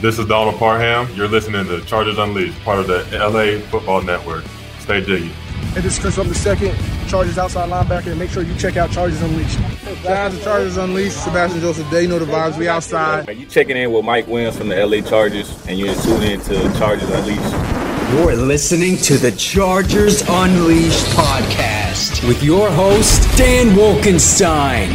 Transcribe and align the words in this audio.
This 0.00 0.18
is 0.18 0.24
Donald 0.24 0.56
Parham. 0.56 1.14
You're 1.14 1.28
listening 1.28 1.66
to 1.66 1.82
Chargers 1.82 2.16
Unleashed, 2.16 2.58
part 2.64 2.78
of 2.78 2.86
the 2.86 3.04
LA 3.12 3.60
Football 3.68 4.00
Network. 4.00 4.44
Stay 4.78 5.02
jiggy. 5.02 5.28
Hey, 5.28 5.82
this 5.82 5.92
is 5.92 5.98
Chris 5.98 6.16
Rumph 6.16 6.28
the 6.28 6.34
second, 6.34 6.74
Chargers 7.06 7.36
outside 7.36 7.68
linebacker, 7.68 8.06
and 8.06 8.18
make 8.18 8.30
sure 8.30 8.42
you 8.42 8.56
check 8.56 8.78
out 8.78 8.90
Chargers 8.90 9.20
Unleashed. 9.20 9.58
Shout 10.02 10.06
out 10.06 10.32
to 10.32 10.42
Chargers 10.42 10.78
Unleashed, 10.78 11.22
Sebastian 11.22 11.60
Joseph 11.60 11.90
Day, 11.90 12.02
you 12.02 12.08
know 12.08 12.18
the 12.18 12.24
vibes, 12.24 12.56
we 12.56 12.66
outside. 12.66 13.28
You 13.36 13.44
checking 13.44 13.76
in 13.76 13.92
with 13.92 14.02
Mike 14.06 14.26
Williams 14.26 14.56
from 14.56 14.68
the 14.68 14.86
LA 14.86 15.02
Chargers, 15.06 15.54
and 15.66 15.78
you're 15.78 15.94
tuning 15.96 16.30
in 16.30 16.40
to 16.40 16.78
Chargers 16.78 17.10
Unleashed. 17.10 18.14
You're 18.14 18.36
listening 18.36 18.96
to 18.96 19.18
the 19.18 19.32
Chargers 19.32 20.22
Unleashed 20.26 21.04
podcast 21.08 22.26
with 22.26 22.42
your 22.42 22.70
host, 22.70 23.20
Dan 23.36 23.76
Wolkenstein 23.76 24.88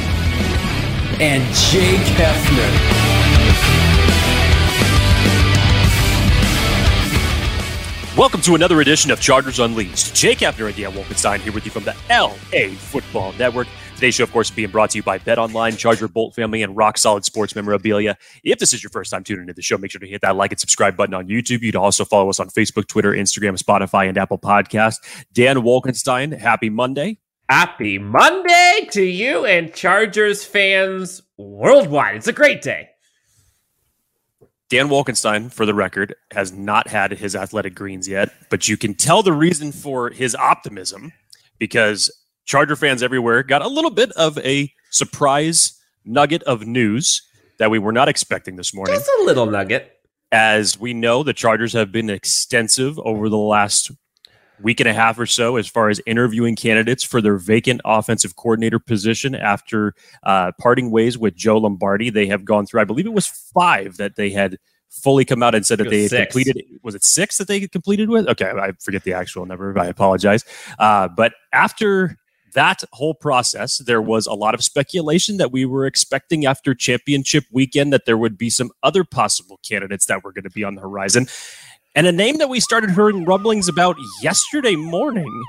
and 1.21 1.43
Jake 1.53 2.01
Hefner. 2.17 2.94
Welcome 8.17 8.39
to 8.43 8.55
another 8.55 8.79
edition 8.79 9.11
of 9.11 9.19
Chargers 9.19 9.59
Unleashed. 9.59 10.15
Jake 10.15 10.37
Hefner 10.37 10.67
and 10.67 10.75
Dan 10.77 10.93
Wolkenstein 10.93 11.39
here 11.39 11.51
with 11.51 11.65
you 11.65 11.71
from 11.71 11.83
the 11.83 11.93
LA 12.09 12.73
Football 12.77 13.33
Network. 13.33 13.67
Today's 13.95 14.15
show, 14.15 14.23
of 14.23 14.31
course, 14.31 14.49
being 14.49 14.69
brought 14.69 14.91
to 14.91 14.99
you 14.99 15.03
by 15.03 15.17
Bet 15.17 15.37
Online, 15.37 15.75
Charger 15.75 16.07
Bolt 16.07 16.33
Family, 16.33 16.63
and 16.63 16.77
Rock 16.77 16.97
Solid 16.97 17.25
Sports 17.25 17.57
Memorabilia. 17.57 18.17
If 18.41 18.59
this 18.59 18.71
is 18.71 18.81
your 18.81 18.89
first 18.89 19.11
time 19.11 19.25
tuning 19.25 19.41
into 19.41 19.53
the 19.53 19.61
show, 19.61 19.77
make 19.77 19.91
sure 19.91 19.99
to 19.99 20.07
hit 20.07 20.21
that 20.21 20.37
like 20.37 20.53
and 20.53 20.59
subscribe 20.59 20.95
button 20.95 21.13
on 21.13 21.27
YouTube. 21.27 21.59
You'd 21.61 21.75
also 21.75 22.05
follow 22.05 22.29
us 22.29 22.39
on 22.39 22.47
Facebook, 22.47 22.87
Twitter, 22.87 23.11
Instagram, 23.11 23.61
Spotify, 23.61 24.07
and 24.07 24.17
Apple 24.17 24.39
Podcast. 24.39 24.95
Dan 25.33 25.57
Wolkenstein, 25.57 26.39
happy 26.39 26.69
Monday. 26.69 27.19
Happy 27.49 27.97
Monday 27.97 28.87
to 28.91 29.03
you 29.03 29.45
and 29.45 29.73
Chargers 29.73 30.45
fans 30.45 31.21
worldwide. 31.37 32.15
It's 32.15 32.27
a 32.27 32.33
great 32.33 32.61
day. 32.61 32.91
Dan 34.69 34.89
Wolkenstein, 34.89 35.53
for 35.53 35.65
the 35.65 35.75
record, 35.75 36.15
has 36.31 36.51
not 36.51 36.87
had 36.87 37.11
his 37.11 37.35
athletic 37.35 37.75
greens 37.75 38.07
yet, 38.07 38.31
but 38.49 38.67
you 38.67 38.77
can 38.77 38.95
tell 38.95 39.21
the 39.21 39.33
reason 39.33 39.71
for 39.71 40.09
his 40.09 40.33
optimism 40.35 41.13
because 41.59 42.09
Charger 42.45 42.75
fans 42.75 43.03
everywhere 43.03 43.43
got 43.43 43.61
a 43.61 43.67
little 43.67 43.91
bit 43.91 44.11
of 44.13 44.39
a 44.39 44.73
surprise 44.89 45.79
nugget 46.03 46.41
of 46.43 46.65
news 46.65 47.21
that 47.59 47.69
we 47.69 47.79
were 47.79 47.91
not 47.91 48.09
expecting 48.09 48.55
this 48.55 48.73
morning. 48.73 48.95
Just 48.95 49.09
a 49.19 49.23
little 49.23 49.45
nugget. 49.45 49.91
As 50.31 50.79
we 50.79 50.93
know, 50.93 51.21
the 51.21 51.33
Chargers 51.33 51.73
have 51.73 51.91
been 51.91 52.09
extensive 52.09 52.97
over 52.99 53.29
the 53.29 53.37
last 53.37 53.91
week 54.61 54.79
and 54.79 54.89
a 54.89 54.93
half 54.93 55.19
or 55.19 55.25
so 55.25 55.57
as 55.57 55.67
far 55.67 55.89
as 55.89 56.01
interviewing 56.05 56.55
candidates 56.55 57.03
for 57.03 57.21
their 57.21 57.37
vacant 57.37 57.81
offensive 57.85 58.35
coordinator 58.35 58.79
position 58.79 59.35
after 59.35 59.93
uh, 60.23 60.51
parting 60.59 60.91
ways 60.91 61.17
with 61.17 61.35
Joe 61.35 61.57
Lombardi. 61.57 62.09
They 62.09 62.27
have 62.27 62.45
gone 62.45 62.65
through, 62.65 62.81
I 62.81 62.85
believe 62.85 63.05
it 63.05 63.13
was 63.13 63.27
five 63.27 63.97
that 63.97 64.15
they 64.15 64.29
had 64.29 64.57
fully 64.89 65.25
come 65.25 65.43
out 65.43 65.53
and 65.53 65.65
said 65.65 65.79
that 65.79 65.89
they 65.89 66.03
had 66.03 66.29
completed. 66.29 66.63
Was 66.83 66.95
it 66.95 67.03
six 67.03 67.37
that 67.37 67.47
they 67.47 67.59
had 67.59 67.71
completed 67.71 68.09
with? 68.09 68.27
Okay, 68.27 68.49
I 68.49 68.71
forget 68.79 69.03
the 69.03 69.13
actual 69.13 69.45
number. 69.45 69.77
I 69.77 69.87
apologize. 69.87 70.43
Uh, 70.79 71.07
but 71.07 71.33
after 71.51 72.17
that 72.53 72.83
whole 72.93 73.13
process, 73.13 73.79
there 73.79 74.01
was 74.01 74.25
a 74.25 74.33
lot 74.33 74.53
of 74.55 74.63
speculation 74.63 75.37
that 75.37 75.51
we 75.51 75.65
were 75.65 75.85
expecting 75.85 76.45
after 76.45 76.73
championship 76.73 77.43
weekend 77.51 77.91
that 77.93 78.05
there 78.05 78.17
would 78.17 78.37
be 78.37 78.49
some 78.49 78.71
other 78.81 79.03
possible 79.03 79.59
candidates 79.67 80.05
that 80.05 80.23
were 80.23 80.31
going 80.31 80.43
to 80.43 80.49
be 80.49 80.63
on 80.63 80.75
the 80.75 80.81
horizon. 80.81 81.27
And 81.97 82.07
a 82.07 82.11
name 82.11 82.39
that 82.39 82.49
we 82.49 82.59
started 82.59 82.89
hearing 82.91 83.23
rumblings 83.23 83.69
about 83.69 83.95
yesterday 84.21 84.75
morning, 84.75 85.43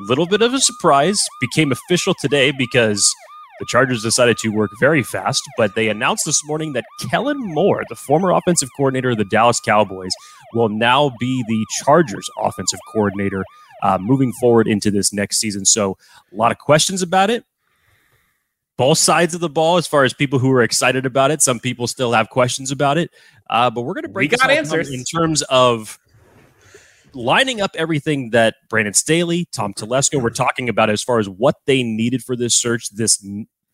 little 0.00 0.24
bit 0.24 0.40
of 0.40 0.54
a 0.54 0.58
surprise, 0.58 1.18
became 1.42 1.70
official 1.70 2.14
today 2.18 2.54
because 2.56 3.06
the 3.60 3.66
Chargers 3.66 4.02
decided 4.02 4.38
to 4.38 4.48
work 4.48 4.70
very 4.80 5.02
fast, 5.02 5.42
but 5.58 5.74
they 5.74 5.90
announced 5.90 6.24
this 6.24 6.40
morning 6.46 6.72
that 6.72 6.84
Kellen 7.10 7.36
Moore, 7.38 7.82
the 7.90 7.94
former 7.94 8.30
offensive 8.30 8.70
coordinator 8.78 9.10
of 9.10 9.18
the 9.18 9.26
Dallas 9.26 9.60
Cowboys, 9.60 10.12
will 10.54 10.70
now 10.70 11.12
be 11.20 11.44
the 11.48 11.66
Chargers 11.84 12.30
offensive 12.38 12.80
coordinator 12.90 13.44
uh, 13.82 13.98
moving 14.00 14.32
forward 14.40 14.66
into 14.66 14.90
this 14.90 15.12
next 15.12 15.38
season. 15.38 15.66
So, 15.66 15.98
a 16.32 16.36
lot 16.36 16.50
of 16.50 16.56
questions 16.56 17.02
about 17.02 17.28
it. 17.28 17.44
Both 18.76 18.98
sides 18.98 19.34
of 19.34 19.40
the 19.40 19.48
ball, 19.48 19.78
as 19.78 19.86
far 19.86 20.04
as 20.04 20.12
people 20.12 20.38
who 20.38 20.50
are 20.52 20.62
excited 20.62 21.06
about 21.06 21.30
it, 21.30 21.40
some 21.40 21.60
people 21.60 21.86
still 21.86 22.12
have 22.12 22.28
questions 22.28 22.70
about 22.70 22.98
it. 22.98 23.10
Uh, 23.48 23.70
but 23.70 23.82
we're 23.82 23.94
going 23.94 24.04
to 24.04 24.10
break 24.10 24.30
we 24.30 24.36
got 24.36 24.50
answers 24.50 24.90
in 24.90 25.04
terms 25.04 25.42
of 25.42 25.98
lining 27.14 27.60
up 27.60 27.70
everything 27.76 28.30
that 28.30 28.56
Brandon 28.68 28.94
Staley, 28.94 29.48
Tom 29.50 29.72
Telesco 29.72 30.20
were 30.20 30.30
talking 30.30 30.68
about 30.68 30.90
as 30.90 31.02
far 31.02 31.18
as 31.18 31.28
what 31.28 31.56
they 31.64 31.82
needed 31.82 32.22
for 32.22 32.36
this 32.36 32.54
search, 32.54 32.90
this 32.90 33.24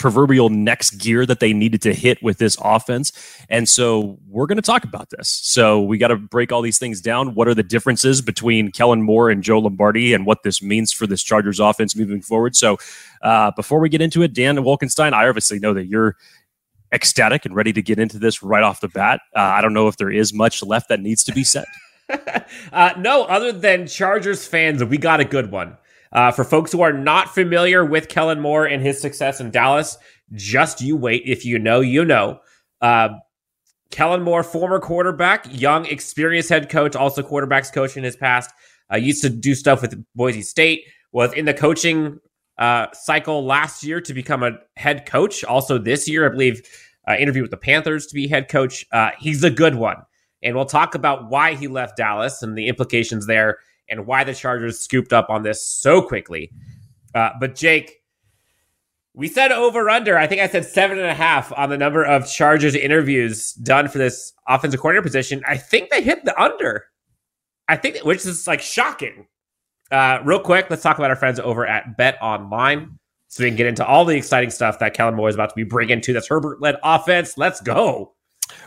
proverbial 0.02 0.50
next 0.50 0.98
gear 0.98 1.24
that 1.24 1.38
they 1.38 1.52
needed 1.52 1.80
to 1.80 1.94
hit 1.94 2.20
with 2.24 2.38
this 2.38 2.58
offense. 2.60 3.12
And 3.48 3.68
so 3.68 4.18
we're 4.26 4.46
going 4.46 4.56
to 4.56 4.62
talk 4.62 4.82
about 4.82 5.10
this. 5.10 5.28
So 5.28 5.80
we 5.80 5.96
got 5.96 6.08
to 6.08 6.16
break 6.16 6.50
all 6.50 6.60
these 6.60 6.76
things 6.76 7.00
down. 7.00 7.36
What 7.36 7.46
are 7.46 7.54
the 7.54 7.62
differences 7.62 8.20
between 8.20 8.72
Kellen 8.72 9.00
Moore 9.00 9.30
and 9.30 9.44
Joe 9.44 9.60
Lombardi 9.60 10.12
and 10.12 10.26
what 10.26 10.42
this 10.42 10.60
means 10.60 10.92
for 10.92 11.06
this 11.06 11.22
Chargers 11.22 11.60
offense 11.60 11.94
moving 11.94 12.20
forward? 12.20 12.56
So 12.56 12.78
uh, 13.22 13.52
before 13.52 13.78
we 13.78 13.88
get 13.88 14.00
into 14.00 14.22
it, 14.22 14.34
Dan 14.34 14.56
Wolkenstein, 14.56 15.12
I 15.12 15.28
obviously 15.28 15.60
know 15.60 15.72
that 15.72 15.86
you're 15.86 16.16
ecstatic 16.92 17.46
and 17.46 17.54
ready 17.54 17.72
to 17.72 17.80
get 17.80 18.00
into 18.00 18.18
this 18.18 18.42
right 18.42 18.64
off 18.64 18.80
the 18.80 18.88
bat. 18.88 19.20
Uh, 19.36 19.40
I 19.40 19.60
don't 19.60 19.72
know 19.72 19.86
if 19.86 19.98
there 19.98 20.10
is 20.10 20.34
much 20.34 20.64
left 20.64 20.88
that 20.88 20.98
needs 20.98 21.22
to 21.24 21.32
be 21.32 21.44
said. 21.44 21.66
uh, 22.72 22.92
no, 22.98 23.22
other 23.26 23.52
than 23.52 23.86
Chargers 23.86 24.48
fans, 24.48 24.82
we 24.82 24.98
got 24.98 25.20
a 25.20 25.24
good 25.24 25.52
one. 25.52 25.76
Uh, 26.12 26.30
for 26.30 26.44
folks 26.44 26.72
who 26.72 26.82
are 26.82 26.92
not 26.92 27.34
familiar 27.34 27.84
with 27.84 28.08
Kellen 28.08 28.40
Moore 28.40 28.66
and 28.66 28.82
his 28.82 29.00
success 29.00 29.40
in 29.40 29.50
Dallas, 29.50 29.96
just 30.34 30.80
you 30.80 30.96
wait. 30.96 31.22
If 31.24 31.44
you 31.44 31.58
know, 31.58 31.80
you 31.80 32.04
know. 32.04 32.40
Uh, 32.80 33.10
Kellen 33.90 34.22
Moore, 34.22 34.42
former 34.42 34.80
quarterback, 34.80 35.46
young, 35.50 35.86
experienced 35.86 36.48
head 36.48 36.70
coach, 36.70 36.96
also 36.96 37.22
quarterbacks 37.22 37.72
coach 37.72 37.96
in 37.96 38.04
his 38.04 38.16
past. 38.16 38.50
Uh, 38.92 38.96
used 38.96 39.22
to 39.22 39.30
do 39.30 39.54
stuff 39.54 39.82
with 39.82 40.02
Boise 40.14 40.42
State. 40.42 40.84
Was 41.12 41.32
in 41.34 41.44
the 41.44 41.54
coaching 41.54 42.18
uh, 42.58 42.86
cycle 42.92 43.44
last 43.44 43.84
year 43.84 44.00
to 44.00 44.14
become 44.14 44.42
a 44.42 44.52
head 44.76 45.06
coach. 45.06 45.44
Also 45.44 45.78
this 45.78 46.08
year, 46.08 46.26
I 46.26 46.30
believe, 46.30 46.62
uh, 47.06 47.16
interviewed 47.18 47.42
with 47.42 47.50
the 47.50 47.56
Panthers 47.58 48.06
to 48.06 48.14
be 48.14 48.28
head 48.28 48.48
coach. 48.48 48.86
Uh, 48.92 49.10
he's 49.18 49.44
a 49.44 49.50
good 49.50 49.74
one, 49.74 49.96
and 50.42 50.56
we'll 50.56 50.64
talk 50.64 50.94
about 50.94 51.28
why 51.28 51.54
he 51.54 51.68
left 51.68 51.96
Dallas 51.96 52.42
and 52.42 52.56
the 52.56 52.68
implications 52.68 53.26
there 53.26 53.58
and 53.88 54.06
why 54.06 54.24
the 54.24 54.34
Chargers 54.34 54.80
scooped 54.80 55.12
up 55.12 55.30
on 55.30 55.42
this 55.42 55.66
so 55.66 56.02
quickly. 56.02 56.50
Uh, 57.14 57.30
but 57.40 57.54
Jake, 57.54 58.02
we 59.14 59.28
said 59.28 59.52
over 59.52 59.90
under. 59.90 60.16
I 60.16 60.26
think 60.26 60.40
I 60.40 60.48
said 60.48 60.64
seven 60.64 60.98
and 60.98 61.06
a 61.06 61.14
half 61.14 61.52
on 61.52 61.68
the 61.68 61.76
number 61.76 62.02
of 62.02 62.30
Chargers 62.30 62.74
interviews 62.74 63.52
done 63.52 63.88
for 63.88 63.98
this 63.98 64.32
offensive 64.48 64.80
coordinator 64.80 65.02
position. 65.02 65.42
I 65.46 65.58
think 65.58 65.90
they 65.90 66.02
hit 66.02 66.24
the 66.24 66.40
under. 66.40 66.86
I 67.68 67.76
think, 67.76 67.98
which 67.98 68.24
is 68.24 68.46
like 68.46 68.60
shocking. 68.60 69.26
Uh, 69.90 70.20
real 70.24 70.40
quick, 70.40 70.66
let's 70.70 70.82
talk 70.82 70.96
about 70.98 71.10
our 71.10 71.16
friends 71.16 71.38
over 71.38 71.66
at 71.66 71.98
Bet 71.98 72.16
Online, 72.22 72.98
so 73.28 73.44
we 73.44 73.50
can 73.50 73.56
get 73.56 73.66
into 73.66 73.86
all 73.86 74.06
the 74.06 74.16
exciting 74.16 74.48
stuff 74.48 74.78
that 74.78 74.94
Kellen 74.94 75.14
Moore 75.14 75.28
is 75.28 75.34
about 75.34 75.50
to 75.50 75.54
be 75.54 75.64
bringing 75.64 76.00
to 76.00 76.14
this 76.14 76.26
Herbert-led 76.28 76.76
offense. 76.82 77.36
Let's 77.36 77.60
go. 77.60 78.14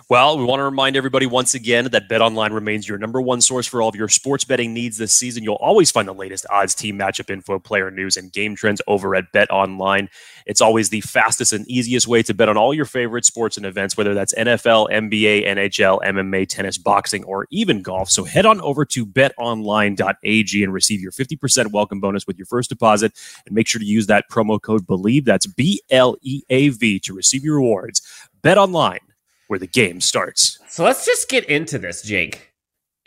Well, 0.07 0.37
we 0.37 0.43
want 0.43 0.59
to 0.59 0.63
remind 0.65 0.95
everybody 0.95 1.25
once 1.25 1.55
again 1.55 1.85
that 1.85 2.07
BetOnline 2.07 2.53
remains 2.53 2.87
your 2.87 2.99
number 2.99 3.19
one 3.19 3.41
source 3.41 3.65
for 3.65 3.81
all 3.81 3.89
of 3.89 3.95
your 3.95 4.07
sports 4.07 4.43
betting 4.43 4.71
needs 4.71 4.97
this 4.97 5.15
season. 5.15 5.43
You'll 5.43 5.55
always 5.55 5.89
find 5.89 6.07
the 6.07 6.13
latest 6.13 6.45
odds, 6.51 6.75
team 6.75 6.99
matchup 6.99 7.31
info, 7.31 7.57
player 7.57 7.89
news, 7.89 8.15
and 8.15 8.31
game 8.31 8.55
trends 8.55 8.83
over 8.85 9.15
at 9.15 9.31
BetOnline. 9.33 10.09
It's 10.45 10.61
always 10.61 10.89
the 10.89 11.01
fastest 11.01 11.53
and 11.53 11.67
easiest 11.67 12.07
way 12.07 12.21
to 12.21 12.35
bet 12.35 12.49
on 12.49 12.55
all 12.55 12.71
your 12.71 12.85
favorite 12.85 13.25
sports 13.25 13.57
and 13.57 13.65
events, 13.65 13.97
whether 13.97 14.13
that's 14.13 14.33
NFL, 14.35 14.91
NBA, 14.91 15.47
NHL, 15.47 16.01
MMA, 16.03 16.47
tennis, 16.47 16.77
boxing, 16.77 17.23
or 17.23 17.47
even 17.49 17.81
golf. 17.81 18.11
So 18.11 18.23
head 18.25 18.45
on 18.45 18.61
over 18.61 18.85
to 18.85 19.07
betonline.ag 19.07 20.63
and 20.63 20.71
receive 20.71 21.01
your 21.01 21.11
50% 21.11 21.71
welcome 21.71 21.99
bonus 21.99 22.27
with 22.27 22.37
your 22.37 22.45
first 22.45 22.69
deposit. 22.69 23.11
And 23.47 23.55
make 23.55 23.67
sure 23.67 23.79
to 23.79 23.85
use 23.85 24.05
that 24.05 24.29
promo 24.29 24.61
code 24.61 24.85
BELIEVE, 24.85 25.25
That's 25.25 25.47
B 25.47 25.81
L 25.89 26.15
E 26.21 26.43
A 26.51 26.69
V 26.69 26.99
to 26.99 27.13
receive 27.15 27.43
your 27.43 27.55
rewards. 27.55 28.01
Bet 28.43 28.59
online 28.59 28.99
where 29.47 29.59
the 29.59 29.67
game 29.67 30.01
starts. 30.01 30.59
So 30.67 30.83
let's 30.83 31.05
just 31.05 31.29
get 31.29 31.45
into 31.45 31.77
this, 31.77 32.01
Jake. 32.01 32.53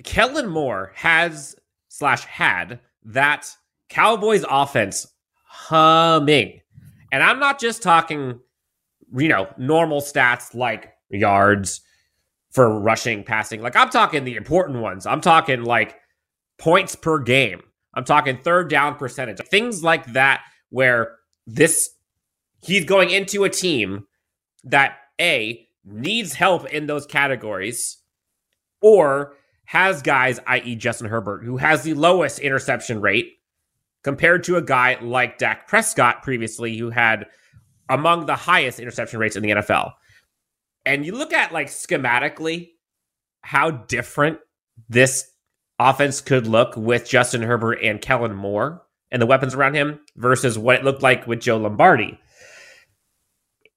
Kellen 0.05 0.49
Moore 0.49 0.93
has 0.95 1.57
slash 1.89 2.25
had 2.25 2.81
that 3.05 3.49
Cowboys 3.89 4.45
offense 4.49 5.07
humming. 5.45 6.61
And 7.11 7.23
I'm 7.23 7.41
not 7.41 7.59
just 7.59 7.83
talking, 7.83 8.39
you 9.17 9.29
know, 9.29 9.49
normal 9.57 10.01
stats 10.01 10.55
like 10.55 10.93
yards 11.11 11.81
for 12.51 12.79
rushing, 12.79 13.25
passing. 13.25 13.63
Like 13.63 13.77
I'm 13.77 13.91
talking 13.91 14.25
the 14.25 14.37
important 14.37 14.81
ones. 14.81 15.07
I'm 15.07 15.21
talking 15.21 15.65
like 15.65 15.97
points 16.59 16.95
per 16.95 17.19
game. 17.19 17.63
I'm 17.95 18.05
talking 18.05 18.39
third 18.39 18.71
down 18.71 18.95
percentage. 18.97 19.39
Things 19.49 19.83
like 19.83 20.13
that 20.13 20.43
where 20.71 21.17
this 21.47 21.91
he's 22.63 22.85
going 22.85 23.11
into 23.11 23.45
a 23.45 23.51
team 23.51 24.07
that 24.65 24.99
A 25.21 25.68
needs 25.91 26.35
help 26.35 26.67
in 26.67 26.87
those 26.87 27.07
categories 27.07 27.99
or 28.81 29.35
has 29.65 30.03
guys, 30.03 30.41
i.e., 30.47 30.77
Justin 30.77 31.09
Herbert, 31.09 31.45
who 31.45 31.57
has 31.59 31.83
the 31.83 31.95
lowest 31.95 32.39
interception 32.39 33.01
rate 33.01 33.35
compared 34.03 34.45
to 34.45 34.57
a 34.57 34.63
guy 34.63 34.99
like 35.01 35.39
Dak 35.39 35.69
Prescott 35.69 36.23
previously, 36.23 36.77
who 36.77 36.91
had 36.91 37.27
among 37.89 38.27
the 38.27 38.37
highest 38.37 38.81
interception 38.81 39.19
rates 39.19 39.37
in 39.37 39.43
the 39.43 39.51
NFL. 39.51 39.93
And 40.87 41.05
you 41.05 41.13
look 41.13 41.33
at 41.33 41.53
like 41.53 41.69
schematically 41.69 42.71
how 43.43 43.71
different 43.71 44.39
this 44.89 45.31
offense 45.79 46.21
could 46.21 46.47
look 46.47 46.77
with 46.77 47.09
Justin 47.09 47.43
Herbert 47.43 47.81
and 47.83 48.01
Kellen 48.01 48.35
Moore 48.35 48.83
and 49.11 49.21
the 49.21 49.27
weapons 49.27 49.55
around 49.55 49.75
him 49.75 50.01
versus 50.17 50.59
what 50.59 50.77
it 50.77 50.85
looked 50.85 51.03
like 51.03 51.27
with 51.27 51.41
Joe 51.41 51.57
Lombardi. 51.57 52.19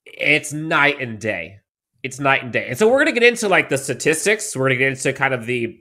It's 0.05 0.53
night 0.53 0.99
and 0.99 1.19
day. 1.19 1.60
It's 2.03 2.19
night 2.19 2.43
and 2.43 2.51
day. 2.51 2.67
And 2.69 2.77
so 2.77 2.87
we're 2.87 3.03
going 3.03 3.13
to 3.13 3.19
get 3.19 3.27
into 3.27 3.47
like 3.47 3.69
the 3.69 3.77
statistics. 3.77 4.55
We're 4.55 4.69
going 4.69 4.79
to 4.79 4.85
get 4.85 4.91
into 4.91 5.13
kind 5.13 5.33
of 5.33 5.45
the 5.45 5.79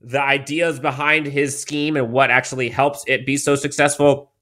the 0.00 0.20
ideas 0.20 0.80
behind 0.80 1.26
his 1.26 1.60
scheme 1.60 1.96
and 1.96 2.10
what 2.12 2.30
actually 2.30 2.68
helps 2.68 3.04
it 3.06 3.24
be 3.24 3.36
so 3.36 3.54
successful, 3.54 4.32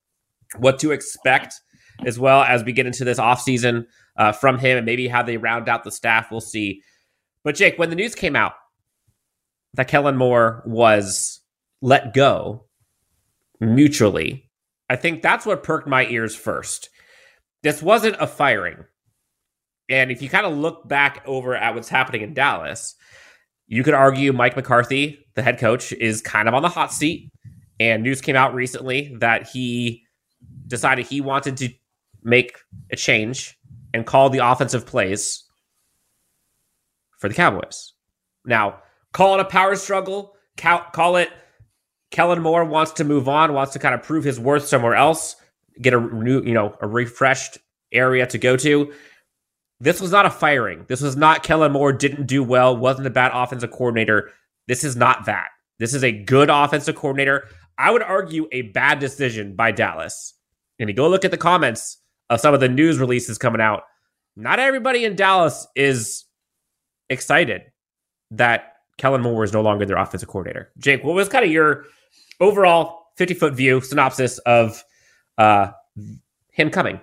what 0.56 0.78
to 0.78 0.90
expect 0.90 1.54
as 2.06 2.18
well 2.18 2.42
as 2.42 2.64
we 2.64 2.72
get 2.72 2.86
into 2.86 3.04
this 3.04 3.18
offseason 3.18 3.84
uh, 4.16 4.32
from 4.32 4.58
him 4.58 4.78
and 4.78 4.86
maybe 4.86 5.06
how 5.06 5.22
they 5.22 5.36
round 5.36 5.68
out 5.68 5.84
the 5.84 5.90
staff. 5.90 6.30
We'll 6.30 6.40
see. 6.40 6.82
But 7.44 7.54
Jake, 7.54 7.78
when 7.78 7.90
the 7.90 7.96
news 7.96 8.14
came 8.14 8.36
out 8.36 8.54
that 9.74 9.88
Kellen 9.88 10.16
Moore 10.16 10.62
was 10.66 11.40
let 11.82 12.14
go 12.14 12.64
mutually, 13.60 14.50
I 14.88 14.96
think 14.96 15.22
that's 15.22 15.46
what 15.46 15.62
perked 15.62 15.88
my 15.88 16.06
ears 16.06 16.34
first. 16.34 16.90
This 17.62 17.82
wasn't 17.82 18.16
a 18.18 18.26
firing. 18.26 18.84
And 19.90 20.10
if 20.10 20.22
you 20.22 20.28
kind 20.28 20.46
of 20.46 20.56
look 20.56 20.88
back 20.88 21.22
over 21.26 21.54
at 21.54 21.74
what's 21.74 21.88
happening 21.88 22.22
in 22.22 22.32
Dallas, 22.32 22.94
you 23.66 23.82
could 23.82 23.94
argue 23.94 24.32
Mike 24.32 24.56
McCarthy, 24.56 25.26
the 25.34 25.42
head 25.42 25.58
coach, 25.58 25.92
is 25.92 26.22
kind 26.22 26.48
of 26.48 26.54
on 26.54 26.62
the 26.62 26.68
hot 26.68 26.92
seat. 26.92 27.30
And 27.78 28.02
news 28.02 28.20
came 28.20 28.36
out 28.36 28.54
recently 28.54 29.14
that 29.18 29.48
he 29.48 30.04
decided 30.66 31.06
he 31.06 31.20
wanted 31.20 31.56
to 31.58 31.70
make 32.22 32.58
a 32.90 32.96
change 32.96 33.58
and 33.92 34.06
call 34.06 34.30
the 34.30 34.38
offensive 34.38 34.86
plays 34.86 35.44
for 37.18 37.28
the 37.28 37.34
Cowboys. 37.34 37.92
Now, 38.44 38.80
call 39.12 39.34
it 39.34 39.40
a 39.40 39.44
power 39.44 39.74
struggle, 39.76 40.36
call 40.56 41.16
it 41.16 41.30
Kellen 42.10 42.42
Moore 42.42 42.64
wants 42.64 42.92
to 42.92 43.04
move 43.04 43.28
on, 43.28 43.54
wants 43.54 43.72
to 43.72 43.78
kind 43.78 43.94
of 43.94 44.02
prove 44.02 44.24
his 44.24 44.38
worth 44.38 44.66
somewhere 44.66 44.94
else, 44.94 45.36
get 45.80 45.94
a 45.94 46.00
new, 46.00 46.42
you 46.42 46.54
know, 46.54 46.76
a 46.80 46.86
refreshed 46.86 47.58
area 47.92 48.26
to 48.26 48.38
go 48.38 48.56
to. 48.56 48.92
This 49.80 50.00
was 50.00 50.10
not 50.10 50.26
a 50.26 50.30
firing. 50.30 50.84
This 50.88 51.00
was 51.00 51.16
not 51.16 51.42
Kellen 51.42 51.72
Moore 51.72 51.92
didn't 51.92 52.26
do 52.26 52.42
well, 52.42 52.76
wasn't 52.76 53.06
a 53.06 53.10
bad 53.10 53.32
offensive 53.34 53.70
coordinator. 53.70 54.30
This 54.68 54.84
is 54.84 54.94
not 54.94 55.24
that. 55.26 55.48
This 55.78 55.94
is 55.94 56.04
a 56.04 56.12
good 56.12 56.50
offensive 56.50 56.94
coordinator. 56.94 57.48
I 57.78 57.90
would 57.90 58.02
argue 58.02 58.46
a 58.52 58.62
bad 58.62 58.98
decision 58.98 59.56
by 59.56 59.72
Dallas. 59.72 60.34
And 60.78 60.90
you 60.90 60.94
go 60.94 61.08
look 61.08 61.24
at 61.24 61.30
the 61.30 61.38
comments 61.38 61.96
of 62.28 62.40
some 62.40 62.52
of 62.52 62.60
the 62.60 62.68
news 62.68 62.98
releases 62.98 63.38
coming 63.38 63.60
out. 63.60 63.84
Not 64.36 64.58
everybody 64.58 65.04
in 65.04 65.16
Dallas 65.16 65.66
is 65.74 66.24
excited 67.08 67.62
that 68.30 68.74
Kellen 68.98 69.22
Moore 69.22 69.44
is 69.44 69.52
no 69.52 69.62
longer 69.62 69.86
their 69.86 69.96
offensive 69.96 70.28
coordinator. 70.28 70.70
Jake, 70.78 71.02
what 71.02 71.14
was 71.14 71.28
kind 71.28 71.44
of 71.44 71.50
your 71.50 71.86
overall 72.38 73.06
50 73.16 73.34
foot 73.34 73.54
view 73.54 73.80
synopsis 73.80 74.38
of 74.40 74.84
uh, 75.38 75.70
him 76.52 76.70
coming? 76.70 77.00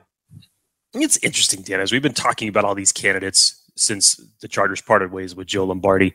It's 1.02 1.18
interesting, 1.18 1.62
Dan, 1.62 1.80
as 1.80 1.92
we've 1.92 2.02
been 2.02 2.14
talking 2.14 2.48
about 2.50 2.66
all 2.66 2.76
these 2.76 2.92
candidates 2.92 3.62
since 3.76 4.16
the 4.42 4.48
Chargers 4.48 4.82
parted 4.82 5.12
ways 5.12 5.36
with 5.36 5.48
Joe 5.48 5.66
Lombardi. 5.66 6.14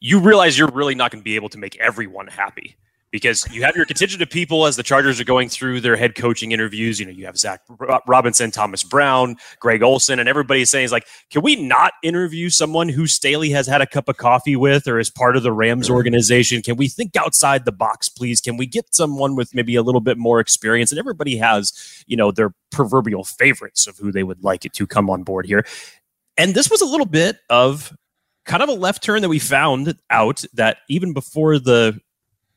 You 0.00 0.20
realize 0.20 0.58
you're 0.58 0.70
really 0.70 0.94
not 0.94 1.10
going 1.10 1.20
to 1.20 1.24
be 1.24 1.36
able 1.36 1.48
to 1.50 1.58
make 1.58 1.76
everyone 1.76 2.26
happy 2.26 2.76
because 3.16 3.50
you 3.50 3.62
have 3.62 3.74
your 3.74 3.86
contingent 3.86 4.20
of 4.20 4.28
people 4.28 4.66
as 4.66 4.76
the 4.76 4.82
Chargers 4.82 5.18
are 5.18 5.24
going 5.24 5.48
through 5.48 5.80
their 5.80 5.96
head 5.96 6.14
coaching 6.14 6.52
interviews. 6.52 7.00
You 7.00 7.06
know, 7.06 7.12
you 7.12 7.24
have 7.24 7.38
Zac 7.38 7.62
uh, 7.88 7.98
Robinson, 8.06 8.50
Thomas 8.50 8.82
Brown, 8.82 9.36
Greg 9.58 9.82
Olson, 9.82 10.18
and 10.18 10.28
everybody's 10.28 10.68
saying, 10.68 10.84
is 10.84 10.92
like, 10.92 11.06
can 11.30 11.40
we 11.40 11.56
not 11.56 11.94
interview 12.02 12.50
someone 12.50 12.90
who 12.90 13.06
Staley 13.06 13.48
has 13.48 13.66
had 13.66 13.80
a 13.80 13.86
cup 13.86 14.10
of 14.10 14.18
coffee 14.18 14.54
with 14.54 14.86
or 14.86 14.98
is 14.98 15.08
part 15.08 15.34
of 15.34 15.42
the 15.42 15.50
Rams 15.50 15.88
organization? 15.88 16.60
Can 16.60 16.76
we 16.76 16.88
think 16.88 17.16
outside 17.16 17.64
the 17.64 17.72
box, 17.72 18.10
please? 18.10 18.42
Can 18.42 18.58
we 18.58 18.66
get 18.66 18.94
someone 18.94 19.34
with 19.34 19.54
maybe 19.54 19.76
a 19.76 19.82
little 19.82 20.02
bit 20.02 20.18
more 20.18 20.38
experience? 20.38 20.92
And 20.92 20.98
everybody 20.98 21.38
has, 21.38 21.72
you 22.06 22.18
know, 22.18 22.30
their 22.30 22.52
proverbial 22.70 23.24
favorites 23.24 23.86
of 23.86 23.96
who 23.96 24.12
they 24.12 24.24
would 24.24 24.44
like 24.44 24.66
it 24.66 24.74
to 24.74 24.86
come 24.86 25.08
on 25.08 25.22
board 25.22 25.46
here. 25.46 25.64
And 26.36 26.54
this 26.54 26.70
was 26.70 26.82
a 26.82 26.86
little 26.86 27.06
bit 27.06 27.38
of 27.48 27.96
kind 28.44 28.62
of 28.62 28.68
a 28.68 28.72
left 28.72 29.02
turn 29.02 29.22
that 29.22 29.30
we 29.30 29.38
found 29.38 29.96
out 30.10 30.44
that 30.52 30.78
even 30.90 31.14
before 31.14 31.58
the 31.58 31.98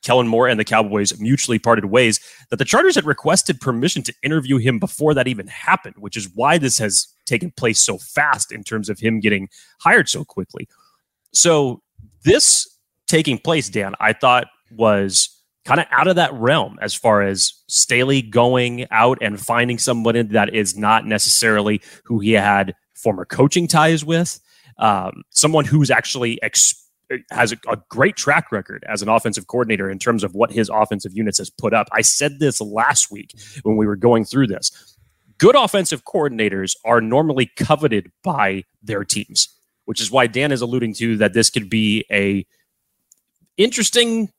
Kellen 0.04 0.28
Moore 0.28 0.48
and 0.48 0.60
the 0.60 0.66
Cowboys 0.66 1.20
mutually 1.20 1.60
parted 1.60 1.86
ways, 1.86 2.20
that 2.50 2.58
the 2.58 2.66
Chargers 2.66 2.96
had 2.96 3.06
requested 3.06 3.60
permission 3.60 4.02
to 4.04 4.14
interview 4.24 4.58
him 4.58 4.80
before 4.80 5.14
that 5.14 5.28
even 5.28 5.48
happened, 5.48 5.96
which 5.98 6.16
is 6.18 6.30
why 6.36 6.58
this 6.58 6.78
has 6.78 7.08
taken 7.26 7.52
place 7.52 7.82
so 7.82 7.98
fast 7.98 8.52
in 8.52 8.64
terms 8.64 8.90
of 8.90 9.00
him 9.00 9.20
getting 9.20 9.50
hired 9.80 10.10
so 10.10 10.24
quickly. 10.24 10.68
So, 11.34 11.82
this 12.24 12.68
taking 13.08 13.38
place, 13.38 13.70
Dan, 13.70 13.94
I 14.00 14.14
thought 14.14 14.48
was 14.72 15.30
kind 15.66 15.80
of 15.80 15.86
out 15.92 16.08
of 16.08 16.16
that 16.16 16.34
realm 16.34 16.78
as 16.82 16.94
far 16.94 17.22
as 17.22 17.54
Staley 17.68 18.22
going 18.22 18.88
out 18.92 19.18
and 19.22 19.40
finding 19.40 19.78
someone 19.78 20.30
that 20.30 20.54
is 20.54 20.78
not 20.78 21.06
necessarily 21.06 21.82
who 22.06 22.20
he 22.20 22.32
had 22.32 22.74
former 22.96 23.26
coaching 23.26 23.68
ties 23.68 24.04
with, 24.04 24.40
um, 24.78 25.24
someone 25.30 25.66
who's 25.66 25.92
actually 25.92 26.42
ex- 26.42 26.89
has 27.32 27.52
a, 27.52 27.58
a, 27.68 27.78
great 27.90 28.16
track 28.16 28.52
record 28.52 28.84
as 28.88 29.02
an 29.02 29.10
offensive 29.10 29.48
coordinator 29.48 29.90
in 29.90 30.00
terms 30.00 30.24
of 30.24 30.36
what 30.36 30.52
his 30.52 30.70
offensive 30.70 31.14
units 31.14 31.38
has 31.38 31.50
put 31.50 31.74
up. 31.74 31.88
I 31.92 32.02
said 32.02 32.40
this 32.40 32.62
last 32.62 33.12
week 33.12 33.34
when 33.64 33.78
we 33.78 33.88
were 33.88 33.96
going 33.96 34.26
through 34.26 34.48
this. 34.48 34.98
Good 35.38 35.56
offensive 35.56 36.04
coordinators 36.04 36.76
are 36.84 37.02
normally 37.02 37.50
coveted 37.56 38.12
by 38.24 38.66
their 38.84 39.04
teams, 39.04 39.48
which 39.86 40.02
is 40.02 40.12
why 40.12 40.28
Dan 40.28 40.52
is 40.52 40.62
alluding 40.62 40.94
to 40.96 41.18
that 41.18 41.34
this 41.34 41.50
could 41.50 41.70
be 41.70 42.06
a 42.12 42.46
interesting 43.58 44.32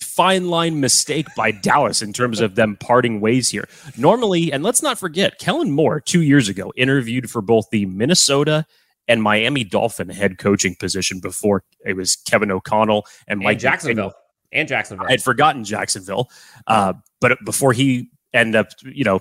fine 0.00 0.48
line 0.48 0.80
mistake 0.80 1.26
by 1.36 1.50
Dallas 1.62 2.02
in 2.02 2.12
terms 2.12 2.40
of 2.40 2.54
them 2.54 2.76
parting 2.76 3.20
ways 3.20 3.50
here. 3.50 3.68
Normally, 3.96 4.52
and 4.52 4.62
let's 4.62 4.82
not 4.82 4.98
forget, 4.98 5.38
Kellen 5.38 5.70
Moore 5.70 6.00
2 6.00 6.22
years 6.22 6.48
ago 6.48 6.72
interviewed 6.76 7.30
for 7.30 7.42
both 7.42 7.68
the 7.70 7.86
Minnesota 7.86 8.66
and 9.10 9.24
Miami 9.24 9.64
Dolphin 9.64 10.08
head 10.08 10.38
coaching 10.38 10.76
position 10.76 11.18
before 11.18 11.64
it 11.84 11.94
was 11.94 12.14
Kevin 12.14 12.52
O'Connell 12.52 13.04
and 13.26 13.40
Mike 13.40 13.54
and 13.54 13.60
Jacksonville. 13.60 14.12
And 14.52 14.68
Jacksonville. 14.68 15.06
I 15.06 15.10
had 15.10 15.22
forgotten 15.22 15.64
Jacksonville. 15.64 16.30
Uh, 16.68 16.92
but 17.20 17.36
before 17.44 17.72
he 17.72 18.08
ended 18.32 18.54
up, 18.54 18.68
you 18.84 19.02
know, 19.02 19.20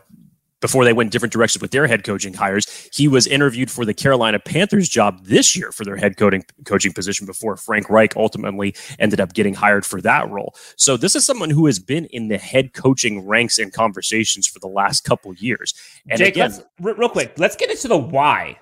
before 0.62 0.86
they 0.86 0.94
went 0.94 1.12
different 1.12 1.34
directions 1.34 1.62
with 1.62 1.72
their 1.72 1.88
head 1.88 2.04
coaching 2.04 2.36
hires, 2.36 2.68
he 2.94 3.08
was 3.08 3.26
interviewed 3.26 3.72
for 3.72 3.84
the 3.84 3.94
Carolina 3.94 4.38
Panthers 4.38 4.88
job 4.88 5.26
this 5.26 5.56
year 5.56 5.72
for 5.72 5.86
their 5.86 5.96
head 5.96 6.18
coaching 6.18 6.44
coaching 6.66 6.94
position 6.94 7.26
before 7.26 7.58
Frank 7.58 7.90
Reich 7.90 8.16
ultimately 8.16 8.76
ended 9.00 9.20
up 9.20 9.34
getting 9.34 9.56
hired 9.56 9.88
for 9.88 10.02
that 10.02 10.30
role. 10.30 10.54
So 10.76 10.98
this 10.98 11.16
is 11.16 11.26
someone 11.26 11.50
who 11.50 11.66
has 11.66 11.80
been 11.80 12.06
in 12.08 12.28
the 12.28 12.38
head 12.38 12.74
coaching 12.74 13.26
ranks 13.26 13.58
and 13.58 13.74
conversations 13.74 14.46
for 14.46 14.60
the 14.60 14.68
last 14.68 15.04
couple 15.04 15.34
years. 15.34 15.74
And 16.08 16.20
Jake, 16.20 16.36
again, 16.36 16.52
let's 16.52 16.64
real 16.80 17.10
quick, 17.10 17.34
let's 17.38 17.56
get 17.56 17.72
into 17.72 17.88
the 17.88 17.98
why 17.98 18.60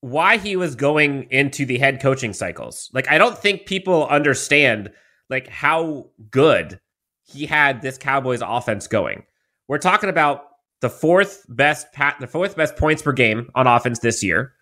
why 0.00 0.36
he 0.36 0.56
was 0.56 0.74
going 0.74 1.26
into 1.30 1.64
the 1.64 1.78
head 1.78 2.00
coaching 2.00 2.32
cycles. 2.32 2.90
Like 2.92 3.10
I 3.10 3.18
don't 3.18 3.38
think 3.38 3.66
people 3.66 4.06
understand 4.08 4.90
like 5.30 5.48
how 5.48 6.10
good 6.30 6.80
he 7.24 7.46
had 7.46 7.82
this 7.82 7.98
Cowboys 7.98 8.42
offense 8.44 8.86
going. 8.86 9.24
We're 9.68 9.78
talking 9.78 10.10
about 10.10 10.44
the 10.80 10.90
fourth 10.90 11.44
best 11.48 11.92
pat 11.92 12.16
the 12.20 12.26
fourth 12.26 12.56
best 12.56 12.76
points 12.76 13.02
per 13.02 13.12
game 13.12 13.50
on 13.54 13.66
offense 13.66 13.98
this 13.98 14.22
year, 14.22 14.52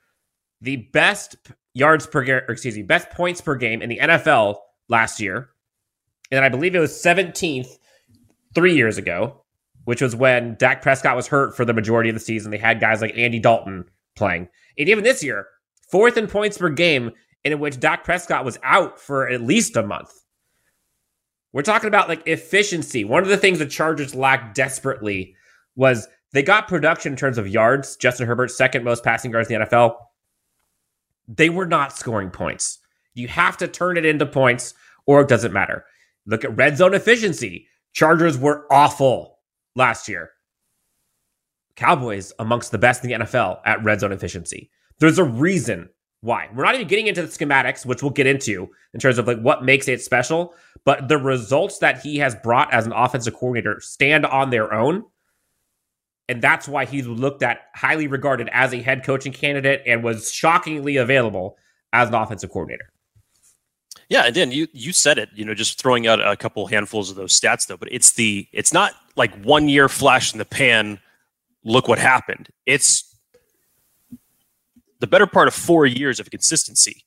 the 0.60 0.76
best 0.76 1.36
yards 1.74 2.06
per 2.06 2.22
game, 2.22 2.40
excuse 2.48 2.76
me, 2.76 2.82
best 2.82 3.10
points 3.10 3.40
per 3.40 3.56
game 3.56 3.82
in 3.82 3.88
the 3.88 3.98
NFL 3.98 4.56
last 4.88 5.20
year, 5.20 5.50
and 6.30 6.44
I 6.44 6.48
believe 6.48 6.74
it 6.74 6.80
was 6.80 6.92
17th 6.92 7.68
three 8.54 8.74
years 8.74 8.96
ago, 8.96 9.44
which 9.84 10.00
was 10.00 10.16
when 10.16 10.56
Dak 10.58 10.82
Prescott 10.82 11.16
was 11.16 11.26
hurt 11.26 11.56
for 11.56 11.64
the 11.64 11.74
majority 11.74 12.08
of 12.08 12.14
the 12.14 12.20
season. 12.20 12.50
They 12.50 12.58
had 12.58 12.80
guys 12.80 13.00
like 13.00 13.16
Andy 13.16 13.40
Dalton 13.40 13.84
playing. 14.14 14.48
And 14.78 14.88
even 14.88 15.04
this 15.04 15.22
year, 15.22 15.46
fourth 15.88 16.16
in 16.16 16.26
points 16.26 16.58
per 16.58 16.68
game, 16.68 17.12
in 17.44 17.58
which 17.60 17.78
Dak 17.78 18.04
Prescott 18.04 18.44
was 18.44 18.58
out 18.62 18.98
for 18.98 19.28
at 19.28 19.42
least 19.42 19.76
a 19.76 19.82
month. 19.82 20.10
We're 21.52 21.62
talking 21.62 21.88
about 21.88 22.08
like 22.08 22.26
efficiency. 22.26 23.04
One 23.04 23.22
of 23.22 23.28
the 23.28 23.36
things 23.36 23.58
the 23.58 23.66
Chargers 23.66 24.14
lacked 24.14 24.56
desperately 24.56 25.36
was 25.76 26.08
they 26.32 26.42
got 26.42 26.66
production 26.66 27.12
in 27.12 27.16
terms 27.16 27.38
of 27.38 27.46
yards. 27.46 27.96
Justin 27.96 28.26
Herbert, 28.26 28.50
second 28.50 28.82
most 28.82 29.04
passing 29.04 29.30
yards 29.30 29.50
in 29.50 29.60
the 29.60 29.66
NFL. 29.66 29.96
They 31.28 31.50
were 31.50 31.66
not 31.66 31.96
scoring 31.96 32.30
points. 32.30 32.80
You 33.14 33.28
have 33.28 33.56
to 33.58 33.68
turn 33.68 33.96
it 33.96 34.04
into 34.04 34.26
points 34.26 34.74
or 35.06 35.20
it 35.20 35.28
doesn't 35.28 35.52
matter. 35.52 35.84
Look 36.26 36.44
at 36.44 36.56
red 36.56 36.76
zone 36.76 36.94
efficiency. 36.94 37.68
Chargers 37.92 38.36
were 38.36 38.66
awful 38.72 39.38
last 39.76 40.08
year. 40.08 40.30
Cowboys 41.76 42.32
amongst 42.38 42.70
the 42.70 42.78
best 42.78 43.04
in 43.04 43.10
the 43.10 43.24
NFL 43.24 43.60
at 43.64 43.82
red 43.82 44.00
zone 44.00 44.12
efficiency. 44.12 44.70
There's 44.98 45.18
a 45.18 45.24
reason 45.24 45.88
why. 46.20 46.48
We're 46.54 46.64
not 46.64 46.74
even 46.74 46.88
getting 46.88 47.06
into 47.06 47.22
the 47.22 47.28
schematics, 47.28 47.84
which 47.84 48.02
we'll 48.02 48.10
get 48.10 48.26
into 48.26 48.70
in 48.94 49.00
terms 49.00 49.18
of 49.18 49.26
like 49.26 49.40
what 49.40 49.64
makes 49.64 49.88
it 49.88 50.00
special, 50.00 50.54
but 50.84 51.08
the 51.08 51.18
results 51.18 51.78
that 51.78 52.00
he 52.00 52.18
has 52.18 52.34
brought 52.36 52.72
as 52.72 52.86
an 52.86 52.92
offensive 52.92 53.34
coordinator 53.34 53.80
stand 53.80 54.24
on 54.24 54.50
their 54.50 54.72
own. 54.72 55.04
And 56.28 56.40
that's 56.40 56.66
why 56.66 56.86
he's 56.86 57.06
looked 57.06 57.42
at 57.42 57.66
highly 57.74 58.06
regarded 58.06 58.48
as 58.52 58.72
a 58.72 58.80
head 58.80 59.04
coaching 59.04 59.32
candidate 59.32 59.82
and 59.86 60.02
was 60.02 60.32
shockingly 60.32 60.96
available 60.96 61.58
as 61.92 62.08
an 62.08 62.14
offensive 62.14 62.50
coordinator. 62.50 62.90
Yeah, 64.08 64.26
and 64.26 64.34
then 64.34 64.50
you 64.50 64.68
you 64.72 64.92
said 64.92 65.18
it. 65.18 65.28
You 65.34 65.44
know, 65.44 65.54
just 65.54 65.80
throwing 65.80 66.06
out 66.06 66.26
a 66.26 66.36
couple 66.36 66.66
handfuls 66.66 67.10
of 67.10 67.16
those 67.16 67.38
stats 67.38 67.66
though, 67.66 67.76
but 67.76 67.88
it's 67.90 68.12
the 68.12 68.46
it's 68.52 68.72
not 68.72 68.92
like 69.16 69.34
one 69.44 69.68
year 69.68 69.88
flash 69.88 70.32
in 70.32 70.38
the 70.38 70.44
pan. 70.44 70.98
Look 71.64 71.88
what 71.88 71.98
happened. 71.98 72.48
It's 72.66 73.14
the 75.00 75.06
better 75.06 75.26
part 75.26 75.48
of 75.48 75.54
four 75.54 75.86
years 75.86 76.20
of 76.20 76.30
consistency 76.30 77.04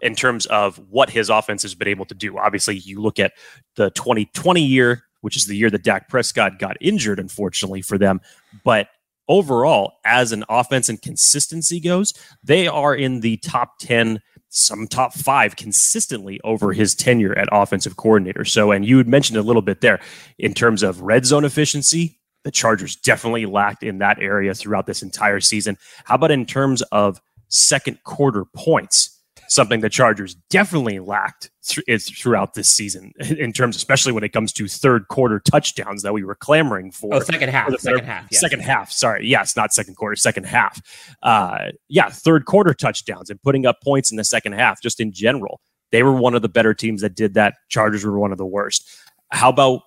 in 0.00 0.14
terms 0.14 0.46
of 0.46 0.78
what 0.90 1.10
his 1.10 1.30
offense 1.30 1.62
has 1.62 1.74
been 1.74 1.88
able 1.88 2.04
to 2.06 2.14
do. 2.14 2.38
Obviously, 2.38 2.76
you 2.76 3.00
look 3.00 3.18
at 3.18 3.32
the 3.76 3.90
2020 3.90 4.62
year, 4.62 5.04
which 5.22 5.36
is 5.36 5.46
the 5.46 5.56
year 5.56 5.70
that 5.70 5.82
Dak 5.82 6.08
Prescott 6.08 6.58
got 6.58 6.76
injured, 6.80 7.18
unfortunately 7.18 7.82
for 7.82 7.98
them. 7.98 8.20
But 8.64 8.88
overall, 9.28 9.94
as 10.04 10.32
an 10.32 10.44
offense 10.48 10.88
and 10.88 11.00
consistency 11.00 11.80
goes, 11.80 12.14
they 12.42 12.68
are 12.68 12.94
in 12.94 13.20
the 13.20 13.38
top 13.38 13.78
10, 13.80 14.20
some 14.48 14.86
top 14.86 15.14
five 15.14 15.56
consistently 15.56 16.40
over 16.44 16.72
his 16.72 16.94
tenure 16.94 17.36
at 17.36 17.48
offensive 17.50 17.96
coordinator. 17.96 18.44
So, 18.44 18.70
and 18.70 18.84
you 18.84 18.98
had 18.98 19.08
mentioned 19.08 19.38
a 19.38 19.42
little 19.42 19.62
bit 19.62 19.80
there 19.80 20.00
in 20.38 20.54
terms 20.54 20.82
of 20.82 21.00
red 21.00 21.26
zone 21.26 21.44
efficiency. 21.44 22.15
The 22.46 22.52
Chargers 22.52 22.94
definitely 22.94 23.44
lacked 23.44 23.82
in 23.82 23.98
that 23.98 24.20
area 24.20 24.54
throughout 24.54 24.86
this 24.86 25.02
entire 25.02 25.40
season. 25.40 25.76
How 26.04 26.14
about 26.14 26.30
in 26.30 26.46
terms 26.46 26.80
of 26.92 27.20
second 27.48 27.98
quarter 28.04 28.44
points? 28.44 29.12
something 29.48 29.80
the 29.80 29.88
Chargers 29.88 30.34
definitely 30.50 30.98
lacked 30.98 31.52
th- 31.64 32.18
throughout 32.18 32.54
this 32.54 32.68
season 32.68 33.12
in 33.38 33.52
terms, 33.52 33.76
especially 33.76 34.12
when 34.12 34.24
it 34.24 34.32
comes 34.32 34.52
to 34.52 34.66
third 34.66 35.06
quarter 35.06 35.38
touchdowns 35.38 36.02
that 36.02 36.12
we 36.12 36.24
were 36.24 36.34
clamoring 36.34 36.90
for. 36.90 37.14
Oh, 37.14 37.20
second 37.20 37.50
half, 37.50 37.70
the 37.70 37.78
second 37.78 38.04
half, 38.04 38.26
yes. 38.30 38.40
second 38.40 38.60
half. 38.60 38.90
Sorry, 38.90 39.26
yes, 39.26 39.54
not 39.56 39.72
second 39.72 39.94
quarter, 39.94 40.16
second 40.16 40.46
half. 40.46 40.80
Uh, 41.22 41.70
yeah, 41.88 42.08
third 42.08 42.44
quarter 42.44 42.74
touchdowns 42.74 43.30
and 43.30 43.40
putting 43.40 43.66
up 43.66 43.80
points 43.82 44.10
in 44.10 44.16
the 44.16 44.24
second 44.24 44.52
half. 44.54 44.82
Just 44.82 44.98
in 44.98 45.12
general, 45.12 45.60
they 45.92 46.02
were 46.02 46.12
one 46.12 46.34
of 46.34 46.42
the 46.42 46.48
better 46.48 46.74
teams 46.74 47.02
that 47.02 47.14
did 47.14 47.34
that. 47.34 47.54
Chargers 47.68 48.04
were 48.04 48.18
one 48.18 48.32
of 48.32 48.38
the 48.38 48.46
worst. 48.46 48.88
How 49.30 49.50
about 49.50 49.82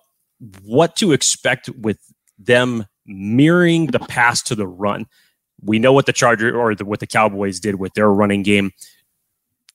what 0.64 0.96
to 0.96 1.12
expect 1.12 1.68
with 1.70 1.98
them 2.44 2.86
mirroring 3.06 3.88
the 3.88 3.98
pass 4.00 4.42
to 4.42 4.54
the 4.54 4.66
run? 4.66 5.06
We 5.62 5.78
know 5.78 5.92
what 5.92 6.06
the 6.06 6.12
Charger 6.12 6.58
or 6.58 6.74
the, 6.74 6.84
what 6.84 7.00
the 7.00 7.06
Cowboys 7.06 7.60
did 7.60 7.74
with 7.76 7.92
their 7.94 8.10
running 8.10 8.42
game 8.42 8.72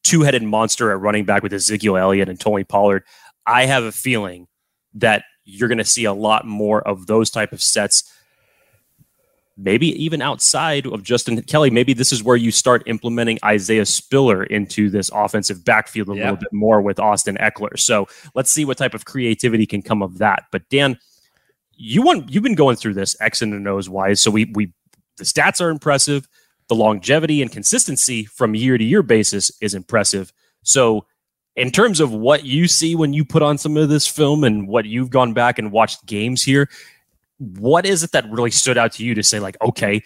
two 0.04 0.22
headed 0.22 0.44
monster 0.44 0.92
at 0.92 1.00
running 1.00 1.26
back 1.26 1.42
with 1.42 1.52
Ezekiel 1.54 1.98
Elliott 1.98 2.30
and 2.30 2.40
Tony 2.40 2.64
Pollard. 2.64 3.04
I 3.46 3.66
have 3.66 3.84
a 3.84 3.92
feeling 3.92 4.48
that 4.94 5.24
you're 5.46 5.68
going 5.68 5.80
to 5.80 5.84
see 5.86 6.06
a 6.06 6.14
lot 6.14 6.46
more 6.46 6.82
of 6.88 7.08
those 7.08 7.30
type 7.30 7.52
of 7.52 7.62
sets. 7.62 8.12
Maybe 9.58 9.88
even 10.04 10.22
outside 10.22 10.86
of 10.86 11.02
Justin 11.02 11.42
Kelly, 11.44 11.70
maybe 11.70 11.94
this 11.94 12.12
is 12.12 12.22
where 12.22 12.36
you 12.36 12.52
start 12.52 12.84
implementing 12.88 13.40
Isaiah 13.44 13.86
Spiller 13.86 14.44
into 14.44 14.90
this 14.90 15.10
offensive 15.14 15.64
backfield 15.64 16.10
a 16.10 16.16
Yeah. 16.16 16.24
little 16.24 16.38
bit 16.38 16.52
more 16.54 16.82
with 16.82 17.00
Austin 17.00 17.38
Ekeler. 17.38 17.80
So 17.80 18.08
let's 18.36 18.52
see 18.52 18.66
what 18.66 18.78
type 18.78 18.94
of 18.94 19.06
creativity 19.06 19.66
can 19.66 19.82
come 19.82 20.02
of 20.04 20.18
that. 20.18 20.44
But 20.52 20.68
Dan, 20.70 21.00
you 21.75 22.01
want 22.01 22.29
you've 22.29 22.44
been 22.44 22.55
going 22.55 22.75
through 22.75 22.94
this 22.94 23.15
X 23.20 23.41
and 23.41 23.67
O's 23.67 23.89
wise. 23.89 24.22
So 24.22 24.32
we 24.32 24.46
we 24.53 24.74
the 25.17 25.24
stats 25.24 25.62
are 25.62 25.70
impressive 25.70 26.27
the 26.67 26.75
longevity 26.75 27.41
and 27.41 27.51
consistency 27.51 28.25
from 28.25 28.55
year 28.55 28.77
to 28.77 28.84
year 28.84 29.03
basis 29.03 29.51
is 29.62 29.74
impressive. 29.74 30.34
So, 30.63 31.05
in 31.55 31.72
terms 31.72 32.00
of 32.00 32.12
what 32.12 32.44
you 32.44 32.67
see 32.67 32.96
when 32.96 33.13
you 33.13 33.24
put 33.24 33.41
on 33.41 33.58
some 33.58 33.77
of 33.77 33.88
this 33.88 34.05
film 34.05 34.44
and 34.44 34.67
what 34.67 34.86
you've 34.86 35.10
gone 35.10 35.34
back 35.34 35.58
and 35.58 35.72
watched 35.72 36.05
games 36.05 36.44
here, 36.44 36.70
what 37.38 37.86
is 37.86 38.03
it 38.03 38.12
that 38.12 38.29
really 38.29 38.51
stood 38.51 38.77
out 38.77 38.91
to 38.94 39.05
you 39.05 39.15
to 39.15 39.24
say, 39.24 39.39
like, 39.39 39.55
okay, 39.62 40.03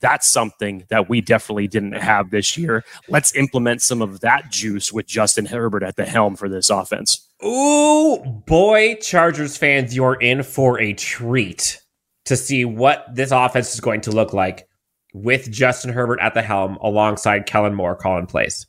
that's 0.00 0.28
something 0.28 0.84
that 0.88 1.08
we 1.08 1.20
definitely 1.20 1.68
didn't 1.68 1.92
have 1.92 2.30
this 2.30 2.56
year. 2.56 2.84
Let's 3.08 3.34
implement 3.34 3.82
some 3.82 4.02
of 4.02 4.20
that 4.20 4.50
juice 4.50 4.92
with 4.92 5.06
Justin 5.06 5.46
Herbert 5.46 5.82
at 5.82 5.96
the 5.96 6.04
helm 6.04 6.36
for 6.36 6.48
this 6.48 6.70
offense. 6.70 7.28
Ooh, 7.44 8.18
boy, 8.46 8.96
Chargers 8.96 9.56
fans, 9.56 9.94
you're 9.94 10.20
in 10.20 10.42
for 10.42 10.80
a 10.80 10.92
treat 10.92 11.80
to 12.24 12.36
see 12.36 12.64
what 12.64 13.06
this 13.12 13.30
offense 13.30 13.74
is 13.74 13.80
going 13.80 14.00
to 14.02 14.10
look 14.10 14.32
like 14.32 14.68
with 15.12 15.50
Justin 15.50 15.92
Herbert 15.92 16.20
at 16.20 16.34
the 16.34 16.42
helm 16.42 16.76
alongside 16.80 17.46
Kellen 17.46 17.74
Moore 17.74 17.96
calling 17.96 18.26
plays. 18.26 18.66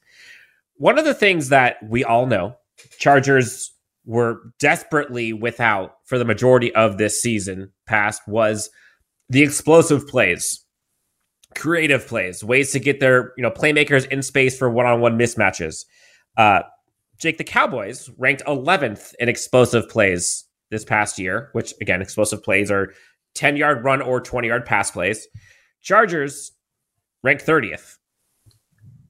One 0.78 0.98
of 0.98 1.06
the 1.06 1.14
things 1.14 1.50
that 1.50 1.78
we 1.88 2.04
all 2.04 2.26
know, 2.26 2.56
Chargers 3.00 3.72
were 4.06 4.42
desperately 4.60 5.32
without 5.34 5.96
for 6.06 6.18
the 6.18 6.26
majority 6.26 6.74
of 6.76 6.98
this 6.98 7.22
season 7.22 7.72
past 7.86 8.22
was 8.28 8.70
the 9.30 9.44
explosive 9.44 10.08
plays, 10.08 10.63
creative 11.56 12.06
plays, 12.08 12.44
ways 12.44 12.72
to 12.72 12.80
get 12.80 13.00
their 13.00 13.34
you 13.38 13.44
know 13.44 13.52
playmakers 13.52 14.08
in 14.08 14.22
space 14.22 14.58
for 14.58 14.70
one-on-one 14.70 15.18
mismatches. 15.18 15.86
Uh, 16.38 16.62
Jake, 17.18 17.38
the 17.38 17.44
Cowboys 17.44 18.10
ranked 18.18 18.44
11th 18.46 19.14
in 19.20 19.30
explosive 19.30 19.88
plays 19.88 20.46
this 20.72 20.84
past 20.84 21.20
year, 21.20 21.50
which 21.54 21.74
again, 21.82 22.02
explosive 22.02 22.44
plays 22.44 22.72
are 22.72 22.94
10 23.36 23.56
yard 23.58 23.84
run 23.84 24.02
or 24.02 24.20
20 24.20 24.48
yard 24.48 24.66
pass 24.66 24.92
plays. 24.92 25.28
Chargers 25.82 26.52
ranked 27.24 27.46
30th. 27.46 27.98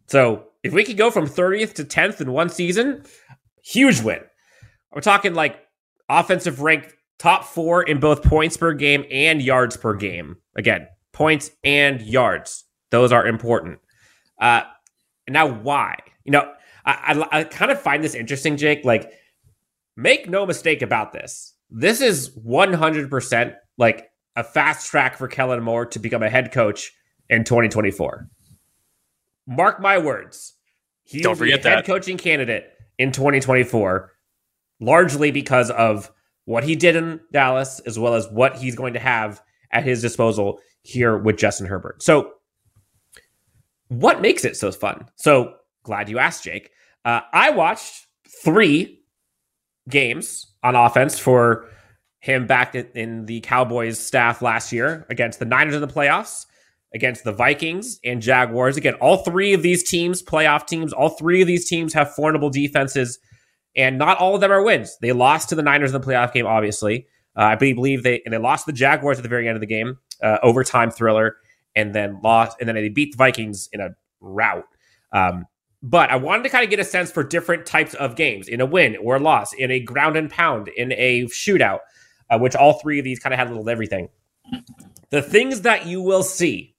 So 0.08 0.46
if 0.64 0.74
we 0.74 0.84
could 0.84 0.98
go 0.98 1.10
from 1.10 1.28
30th 1.28 1.74
to 1.76 1.84
10th 1.84 2.22
in 2.22 2.32
one 2.32 2.50
season, 2.50 3.04
huge 3.64 4.02
win. 4.02 4.20
We're 4.94 5.02
talking 5.02 5.34
like 5.34 5.60
offensive 6.10 6.62
rank 6.62 6.94
top 7.20 7.46
four 7.46 7.84
in 7.84 8.00
both 8.00 8.24
points 8.24 8.58
per 8.58 8.74
game 8.74 9.06
and 9.10 9.42
yards 9.42 9.78
per 9.78 9.94
game. 9.96 10.38
Again, 10.56 10.88
points 11.14 11.52
and 11.64 12.02
yards. 12.02 12.66
Those 12.90 13.12
are 13.12 13.26
important. 13.26 13.80
Uh, 14.40 14.64
now, 15.30 15.48
why? 15.48 15.98
You 16.26 16.32
know, 16.34 16.52
I, 16.86 17.26
I, 17.32 17.40
I 17.40 17.44
kind 17.46 17.72
of 17.72 17.80
find 17.82 18.04
this 18.04 18.16
interesting, 18.16 18.58
Jake. 18.58 18.84
Like, 18.84 19.12
make 19.96 20.30
no 20.30 20.46
mistake 20.46 20.82
about 20.82 21.14
this. 21.14 21.54
This 21.70 22.02
is 22.02 22.38
100% 22.38 23.56
like 23.78 24.10
a 24.36 24.44
fast 24.44 24.90
track 24.90 25.18
for 25.18 25.28
Kellen 25.28 25.64
Moore 25.64 25.86
to 25.88 26.00
become 26.00 26.24
a 26.24 26.30
head 26.30 26.52
coach 26.52 26.92
in 27.30 27.44
2024. 27.44 28.28
Mark 29.48 29.82
my 29.82 29.98
words. 29.98 30.54
He 31.04 31.22
Don't 31.22 31.36
forget 31.36 31.64
head 31.64 31.80
that. 31.80 31.86
coaching 31.86 32.18
candidate 32.18 32.70
in 32.98 33.12
2024, 33.12 34.12
largely 34.80 35.32
because 35.32 35.70
of 35.72 36.12
what 36.46 36.64
he 36.64 36.76
did 36.76 36.96
in 36.96 37.20
Dallas, 37.32 37.80
as 37.82 37.98
well 38.00 38.16
as 38.16 38.28
what 38.30 38.58
he's 38.58 38.76
going 38.76 38.94
to 38.94 39.00
have 39.00 39.42
at 39.72 39.84
his 39.84 40.02
disposal 40.02 40.60
here 40.84 41.18
with 41.18 41.38
Justin 41.38 41.66
Herbert. 41.68 42.04
So, 42.04 42.34
what 43.88 44.22
makes 44.22 44.46
it 44.46 44.56
so 44.56 44.72
fun? 44.72 45.08
So, 45.16 45.56
glad 45.84 46.10
you 46.10 46.20
asked, 46.20 46.44
Jake. 46.44 46.70
Uh, 47.06 47.22
I 47.34 47.50
watched 47.50 48.08
three 48.44 49.04
games 49.90 50.54
on 50.64 50.76
offense 50.76 51.20
for 51.20 51.70
him 52.20 52.48
back 52.48 52.74
in- 52.76 53.26
the 53.26 53.42
Cowboys 53.42 54.00
staff 54.00 54.42
last 54.42 54.72
year 54.72 55.06
against 55.10 55.40
the 55.40 55.46
Niners 55.46 55.76
in 55.76 55.82
the 55.82 55.88
playoffs, 55.88 56.46
against 56.94 57.26
the 57.26 57.34
Vikings 57.34 58.00
and 58.06 58.22
Jaguars. 58.22 58.78
Again, 58.78 58.94
all 58.96 59.18
three 59.18 59.54
of 59.54 59.62
these 59.62 59.84
teams, 59.84 60.24
playoff 60.24 60.66
teams, 60.66 60.94
all 60.94 61.10
three 61.10 61.42
of 61.42 61.48
these 61.48 61.68
teams 61.68 61.94
have 61.94 62.14
formidable 62.16 62.50
defenses, 62.50 63.20
and 63.76 63.98
not 63.98 64.18
all 64.20 64.36
of 64.36 64.42
them 64.42 64.52
are 64.52 64.64
wins. 64.64 64.98
They 65.02 65.12
lost 65.12 65.50
to 65.50 65.56
the 65.56 65.64
Niners 65.64 65.94
in 65.94 66.00
the 66.00 66.08
playoff 66.08 66.32
game, 66.32 66.46
obviously. 66.46 67.08
Uh, 67.36 67.42
I 67.42 67.56
believe 67.56 68.04
they 68.04 68.22
and 68.26 68.34
they 68.34 68.38
lost 68.38 68.66
to 68.66 68.72
the 68.72 68.78
Jaguars 68.78 69.18
at 69.18 69.24
the 69.24 69.30
very 69.30 69.48
end 69.48 69.58
of 69.58 69.62
the 69.62 69.68
game, 69.68 69.98
uh, 70.22 70.38
overtime 70.44 70.92
thriller, 70.92 71.38
and 71.76 71.94
then 71.94 72.20
lost, 72.22 72.58
and 72.60 72.68
then 72.68 72.76
they 72.76 72.90
beat 72.90 73.14
the 73.14 73.18
Vikings 73.18 73.70
in 73.72 73.80
a 73.82 73.90
rout. 74.20 74.66
Um, 75.12 75.46
but 75.82 76.10
I 76.10 76.16
wanted 76.16 76.44
to 76.44 76.50
kind 76.50 76.64
of 76.64 76.70
get 76.70 76.80
a 76.80 76.86
sense 76.86 77.12
for 77.12 77.24
different 77.24 77.66
types 77.66 77.94
of 77.96 78.16
games 78.16 78.48
in 78.48 78.62
a 78.62 78.66
win 78.66 78.96
or 78.98 79.18
a 79.18 79.20
loss, 79.20 79.54
in 79.54 79.70
a 79.70 79.80
ground 79.80 80.16
and 80.16 80.30
pound, 80.30 80.70
in 80.70 80.94
a 80.94 81.24
shootout, 81.26 81.80
uh, 82.30 82.40
which 82.40 82.56
all 82.56 82.80
three 82.80 83.00
of 83.00 83.04
these 83.04 83.20
kind 83.20 83.34
of 83.34 83.38
had 83.38 83.48
a 83.48 83.50
little 83.50 83.64
of 83.64 83.70
everything. 83.70 84.08
The 85.10 85.22
things 85.22 85.62
that 85.62 85.86
you 85.86 86.02
will 86.02 86.24
see 86.24 86.76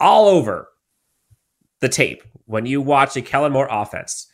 all 0.00 0.28
over 0.28 0.68
the 1.80 1.88
tape 1.88 2.22
when 2.46 2.64
you 2.64 2.80
watch 2.80 3.16
a 3.16 3.22
Kellen 3.22 3.52
Moore 3.52 3.68
offense, 3.70 4.26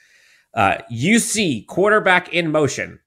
uh, 0.54 0.78
you 0.88 1.18
see 1.18 1.64
quarterback 1.68 2.32
in 2.32 2.52
motion, 2.52 3.00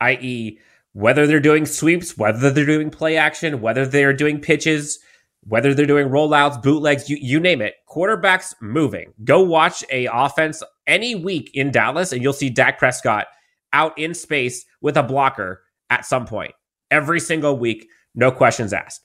i.e., 0.00 0.58
whether 0.98 1.28
they're 1.28 1.38
doing 1.38 1.64
sweeps, 1.64 2.18
whether 2.18 2.50
they're 2.50 2.66
doing 2.66 2.90
play 2.90 3.16
action, 3.16 3.60
whether 3.60 3.86
they're 3.86 4.12
doing 4.12 4.40
pitches, 4.40 4.98
whether 5.44 5.72
they're 5.72 5.86
doing 5.86 6.08
rollouts, 6.08 6.60
bootlegs, 6.60 7.08
you, 7.08 7.16
you 7.20 7.38
name 7.38 7.62
it, 7.62 7.76
quarterbacks 7.88 8.52
moving. 8.60 9.12
Go 9.22 9.40
watch 9.40 9.84
a 9.92 10.08
offense 10.12 10.60
any 10.88 11.14
week 11.14 11.52
in 11.54 11.70
Dallas, 11.70 12.10
and 12.10 12.20
you'll 12.20 12.32
see 12.32 12.50
Dak 12.50 12.80
Prescott 12.80 13.28
out 13.72 13.96
in 13.96 14.12
space 14.12 14.66
with 14.80 14.96
a 14.96 15.02
blocker 15.04 15.62
at 15.88 16.04
some 16.04 16.26
point 16.26 16.52
every 16.90 17.20
single 17.20 17.56
week, 17.56 17.88
no 18.16 18.32
questions 18.32 18.72
asked. 18.72 19.02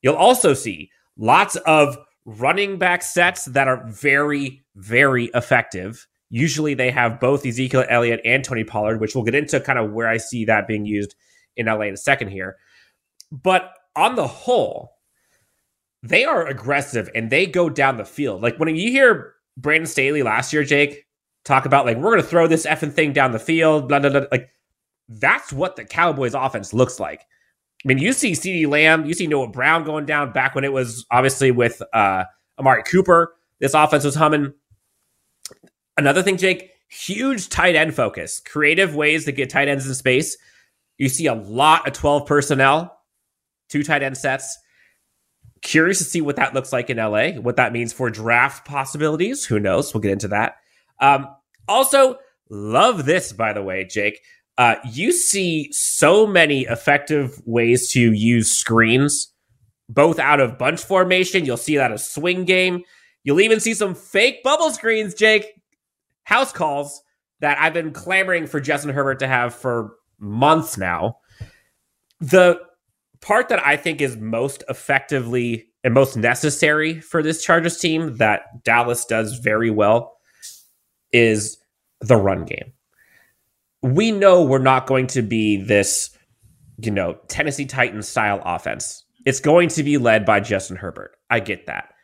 You'll 0.00 0.14
also 0.14 0.54
see 0.54 0.90
lots 1.18 1.56
of 1.56 1.98
running 2.24 2.78
back 2.78 3.02
sets 3.02 3.44
that 3.46 3.68
are 3.68 3.84
very, 3.86 4.64
very 4.76 5.26
effective. 5.34 6.06
Usually 6.30 6.74
they 6.74 6.90
have 6.90 7.20
both 7.20 7.46
Ezekiel 7.46 7.84
Elliott 7.88 8.20
and 8.24 8.44
Tony 8.44 8.64
Pollard, 8.64 9.00
which 9.00 9.14
we'll 9.14 9.24
get 9.24 9.34
into 9.34 9.60
kind 9.60 9.78
of 9.78 9.92
where 9.92 10.08
I 10.08 10.18
see 10.18 10.44
that 10.44 10.68
being 10.68 10.84
used 10.84 11.14
in 11.56 11.66
LA 11.66 11.82
in 11.82 11.94
a 11.94 11.98
second 11.98 12.28
here. 12.28 12.56
But 13.32 13.72
on 13.96 14.14
the 14.14 14.26
whole, 14.26 14.92
they 16.02 16.24
are 16.24 16.46
aggressive 16.46 17.10
and 17.14 17.30
they 17.30 17.46
go 17.46 17.68
down 17.68 17.96
the 17.96 18.04
field. 18.04 18.42
Like 18.42 18.56
when 18.58 18.74
you 18.74 18.90
hear 18.90 19.34
Brandon 19.56 19.86
Staley 19.86 20.22
last 20.22 20.52
year, 20.52 20.64
Jake, 20.64 21.06
talk 21.44 21.66
about 21.66 21.86
like 21.86 21.96
we're 21.96 22.10
going 22.12 22.22
to 22.22 22.28
throw 22.28 22.46
this 22.46 22.66
effing 22.66 22.92
thing 22.92 23.12
down 23.12 23.32
the 23.32 23.38
field, 23.38 23.88
blah, 23.88 23.98
blah, 23.98 24.10
blah. 24.10 24.24
like 24.30 24.50
that's 25.08 25.52
what 25.52 25.76
the 25.76 25.84
Cowboys 25.84 26.34
offense 26.34 26.72
looks 26.72 27.00
like. 27.00 27.22
I 27.84 27.88
mean, 27.88 27.98
you 27.98 28.12
see 28.12 28.32
CeeDee 28.32 28.68
Lamb, 28.68 29.06
you 29.06 29.14
see 29.14 29.26
Noah 29.26 29.48
Brown 29.48 29.84
going 29.84 30.04
down 30.04 30.32
back 30.32 30.54
when 30.54 30.64
it 30.64 30.72
was 30.72 31.06
obviously 31.10 31.50
with 31.50 31.80
uh, 31.92 32.24
Amari 32.58 32.82
Cooper. 32.82 33.34
This 33.60 33.74
offense 33.74 34.04
was 34.04 34.14
humming. 34.14 34.52
Another 35.98 36.22
thing, 36.22 36.36
Jake, 36.36 36.70
huge 36.88 37.48
tight 37.48 37.74
end 37.74 37.92
focus, 37.92 38.40
creative 38.40 38.94
ways 38.94 39.24
to 39.24 39.32
get 39.32 39.50
tight 39.50 39.66
ends 39.66 39.86
in 39.86 39.94
space. 39.94 40.38
You 40.96 41.08
see 41.08 41.26
a 41.26 41.34
lot 41.34 41.88
of 41.88 41.92
12 41.92 42.24
personnel, 42.24 42.96
two 43.68 43.82
tight 43.82 44.04
end 44.04 44.16
sets. 44.16 44.56
Curious 45.60 45.98
to 45.98 46.04
see 46.04 46.20
what 46.20 46.36
that 46.36 46.54
looks 46.54 46.72
like 46.72 46.88
in 46.88 46.98
LA, 46.98 47.30
what 47.32 47.56
that 47.56 47.72
means 47.72 47.92
for 47.92 48.10
draft 48.10 48.64
possibilities. 48.64 49.44
Who 49.44 49.58
knows? 49.58 49.92
We'll 49.92 50.00
get 50.00 50.12
into 50.12 50.28
that. 50.28 50.54
Um, 51.00 51.26
also, 51.66 52.18
love 52.48 53.04
this, 53.04 53.32
by 53.32 53.52
the 53.52 53.62
way, 53.62 53.84
Jake. 53.84 54.20
Uh, 54.56 54.76
you 54.88 55.10
see 55.10 55.68
so 55.72 56.28
many 56.28 56.62
effective 56.62 57.42
ways 57.44 57.90
to 57.90 58.12
use 58.12 58.52
screens, 58.52 59.32
both 59.88 60.20
out 60.20 60.38
of 60.38 60.58
bunch 60.58 60.80
formation. 60.80 61.44
You'll 61.44 61.56
see 61.56 61.76
that 61.76 61.90
a 61.90 61.98
swing 61.98 62.44
game. 62.44 62.84
You'll 63.24 63.40
even 63.40 63.58
see 63.58 63.74
some 63.74 63.96
fake 63.96 64.44
bubble 64.44 64.70
screens, 64.70 65.14
Jake. 65.14 65.57
House 66.28 66.52
calls 66.52 67.02
that 67.40 67.58
I've 67.58 67.72
been 67.72 67.90
clamoring 67.90 68.46
for 68.46 68.60
Justin 68.60 68.90
Herbert 68.92 69.18
to 69.20 69.26
have 69.26 69.54
for 69.54 69.94
months 70.18 70.76
now. 70.76 71.16
The 72.20 72.60
part 73.22 73.48
that 73.48 73.64
I 73.64 73.78
think 73.78 74.02
is 74.02 74.18
most 74.18 74.62
effectively 74.68 75.70
and 75.82 75.94
most 75.94 76.18
necessary 76.18 77.00
for 77.00 77.22
this 77.22 77.42
Chargers 77.42 77.78
team 77.78 78.18
that 78.18 78.62
Dallas 78.62 79.06
does 79.06 79.38
very 79.38 79.70
well 79.70 80.18
is 81.14 81.56
the 82.02 82.16
run 82.16 82.44
game. 82.44 82.74
We 83.80 84.12
know 84.12 84.42
we're 84.42 84.58
not 84.58 84.86
going 84.86 85.06
to 85.06 85.22
be 85.22 85.56
this, 85.56 86.10
you 86.76 86.90
know, 86.90 87.14
Tennessee 87.28 87.64
Titans 87.64 88.06
style 88.06 88.42
offense. 88.44 89.02
It's 89.24 89.40
going 89.40 89.70
to 89.70 89.82
be 89.82 89.96
led 89.96 90.26
by 90.26 90.40
Justin 90.40 90.76
Herbert. 90.76 91.12
I 91.30 91.40
get 91.40 91.64
that. 91.68 91.94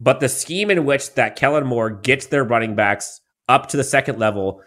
But 0.00 0.20
the 0.20 0.28
scheme 0.28 0.70
in 0.70 0.84
which 0.84 1.14
that 1.14 1.36
Kellen 1.36 1.66
Moore 1.66 1.88
gets 1.88 2.26
their 2.26 2.44
running 2.44 2.74
backs 2.74 3.22
up 3.48 3.68
to 3.68 3.76
the 3.76 3.84
second 3.84 4.18
level 4.18 4.62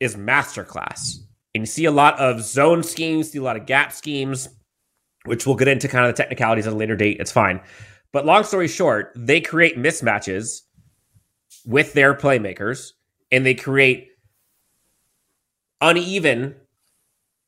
is 0.00 0.16
masterclass. 0.16 1.18
And 1.54 1.62
you 1.62 1.66
see 1.66 1.84
a 1.84 1.90
lot 1.90 2.18
of 2.18 2.42
zone 2.42 2.82
schemes, 2.82 3.30
see 3.30 3.38
a 3.38 3.42
lot 3.42 3.56
of 3.56 3.66
gap 3.66 3.92
schemes, 3.92 4.48
which 5.24 5.46
we'll 5.46 5.56
get 5.56 5.68
into 5.68 5.88
kind 5.88 6.06
of 6.06 6.14
the 6.14 6.22
technicalities 6.22 6.66
at 6.66 6.72
a 6.72 6.76
later 6.76 6.96
date. 6.96 7.18
It's 7.20 7.32
fine. 7.32 7.60
But 8.12 8.26
long 8.26 8.44
story 8.44 8.68
short, 8.68 9.12
they 9.14 9.40
create 9.40 9.76
mismatches 9.76 10.62
with 11.64 11.92
their 11.92 12.14
playmakers 12.14 12.92
and 13.30 13.46
they 13.46 13.54
create 13.54 14.08
uneven 15.80 16.54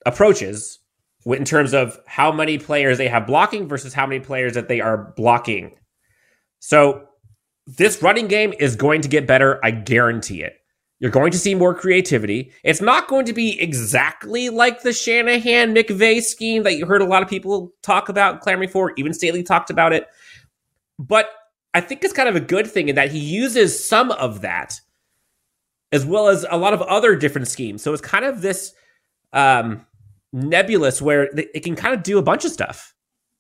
approaches 0.07 0.79
in 1.27 1.45
terms 1.45 1.73
of 1.73 1.99
how 2.07 2.31
many 2.31 2.59
players 2.59 2.99
they 2.99 3.09
have 3.09 3.27
blocking 3.27 3.67
versus 3.67 3.95
how 3.95 4.07
many 4.07 4.21
players 4.21 4.55
that 4.55 4.69
they 4.69 4.81
are 4.81 5.13
blocking. 5.17 5.75
So 6.61 7.09
this 7.67 8.03
running 8.03 8.29
game 8.29 8.53
is 8.59 8.77
going 8.77 9.01
to 9.03 9.09
get 9.09 9.27
better. 9.27 9.59
I 9.65 9.71
guarantee 9.71 10.43
it. 10.43 10.59
You're 11.01 11.11
going 11.11 11.33
to 11.33 11.39
see 11.39 11.55
more 11.55 11.75
creativity. 11.75 12.53
It's 12.63 12.81
not 12.81 13.09
going 13.09 13.27
to 13.27 13.33
be 13.33 13.61
exactly 13.61 14.49
like 14.49 14.83
the 14.83 14.93
Shanahan 14.93 15.75
McVay 15.75 16.23
scheme 16.23 16.63
that 16.63 16.77
you 16.77 16.87
heard 16.87 17.03
a 17.03 17.07
lot 17.07 17.23
of 17.23 17.29
people 17.29 17.73
talk 17.83 18.09
about, 18.09 18.41
clamoring 18.41 18.71
for. 18.71 18.93
Even 18.97 19.13
Staley 19.13 19.43
talked 19.43 19.71
about 19.71 19.93
it. 19.93 20.07
But 20.99 21.31
I 21.75 21.81
think 21.81 22.05
it's 22.05 22.13
kind 22.13 22.29
of 22.29 22.37
a 22.37 22.41
good 22.41 22.67
thing 22.67 22.89
in 22.89 22.95
that 22.95 23.11
he 23.11 23.19
uses 23.19 23.87
some 23.87 24.13
of 24.13 24.43
that 24.43 24.81
as 25.93 26.07
well 26.07 26.29
as 26.29 26.47
a 26.51 26.57
lot 26.57 26.73
of 26.73 26.83
other 26.83 27.17
different 27.17 27.49
schemes. 27.49 27.83
So 27.83 27.93
it's 27.93 28.03
kind 28.03 28.25
of 28.25 28.41
this 28.41 28.73
um, 29.33 29.85
nebulous 30.33 31.03
where 31.03 31.29
it 31.37 31.63
can 31.65 31.77
kind 31.77 31.95
of 31.95 32.03
do 32.03 32.19
a 32.19 32.23
bunch 32.23 32.45
of 32.45 32.53
stuff, 32.53 32.94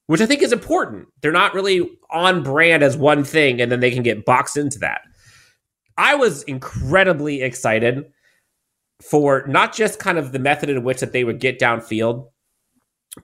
which 0.06 0.20
I 0.20 0.26
think 0.26 0.42
is 0.42 0.52
important. 0.52 1.08
They're 1.20 1.32
not 1.32 1.54
really 1.54 1.88
on 2.10 2.42
brand 2.42 2.82
as 2.82 2.96
one 2.96 3.24
thing, 3.24 3.60
and 3.60 3.70
then 3.70 3.80
they 3.80 3.90
can 3.90 4.02
get 4.02 4.24
boxed 4.24 4.56
into 4.56 4.78
that. 4.80 5.02
I 5.96 6.14
was 6.14 6.42
incredibly 6.44 7.42
excited 7.42 8.04
for 9.02 9.44
not 9.46 9.74
just 9.74 9.98
kind 9.98 10.18
of 10.18 10.32
the 10.32 10.38
method 10.38 10.70
in 10.70 10.82
which 10.84 11.00
that 11.00 11.12
they 11.12 11.24
would 11.24 11.40
get 11.40 11.58
downfield, 11.58 12.28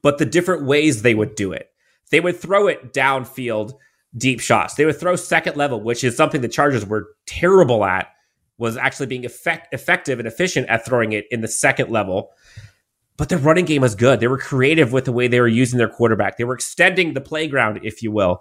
but 0.02 0.18
the 0.18 0.26
different 0.26 0.64
ways 0.64 1.02
they 1.02 1.14
would 1.14 1.34
do 1.34 1.52
it. 1.52 1.70
They 2.10 2.20
would 2.20 2.36
throw 2.36 2.66
it 2.66 2.92
downfield 2.92 3.74
deep 4.16 4.40
shots. 4.40 4.74
They 4.74 4.84
would 4.84 4.98
throw 4.98 5.16
second 5.16 5.56
level, 5.56 5.80
which 5.80 6.02
is 6.02 6.16
something 6.16 6.40
the 6.40 6.48
Chargers 6.48 6.86
were 6.86 7.08
terrible 7.26 7.84
at, 7.84 8.08
was 8.58 8.76
actually 8.76 9.06
being 9.06 9.24
effect- 9.24 9.72
effective 9.72 10.18
and 10.18 10.28
efficient 10.28 10.68
at 10.68 10.84
throwing 10.84 11.12
it 11.12 11.26
in 11.30 11.40
the 11.40 11.48
second 11.48 11.90
level. 11.90 12.30
But 13.20 13.28
their 13.28 13.36
running 13.36 13.66
game 13.66 13.82
was 13.82 13.94
good. 13.94 14.18
They 14.18 14.28
were 14.28 14.38
creative 14.38 14.94
with 14.94 15.04
the 15.04 15.12
way 15.12 15.28
they 15.28 15.40
were 15.40 15.46
using 15.46 15.76
their 15.76 15.90
quarterback. 15.90 16.38
They 16.38 16.44
were 16.44 16.54
extending 16.54 17.12
the 17.12 17.20
playground, 17.20 17.78
if 17.82 18.02
you 18.02 18.10
will. 18.10 18.40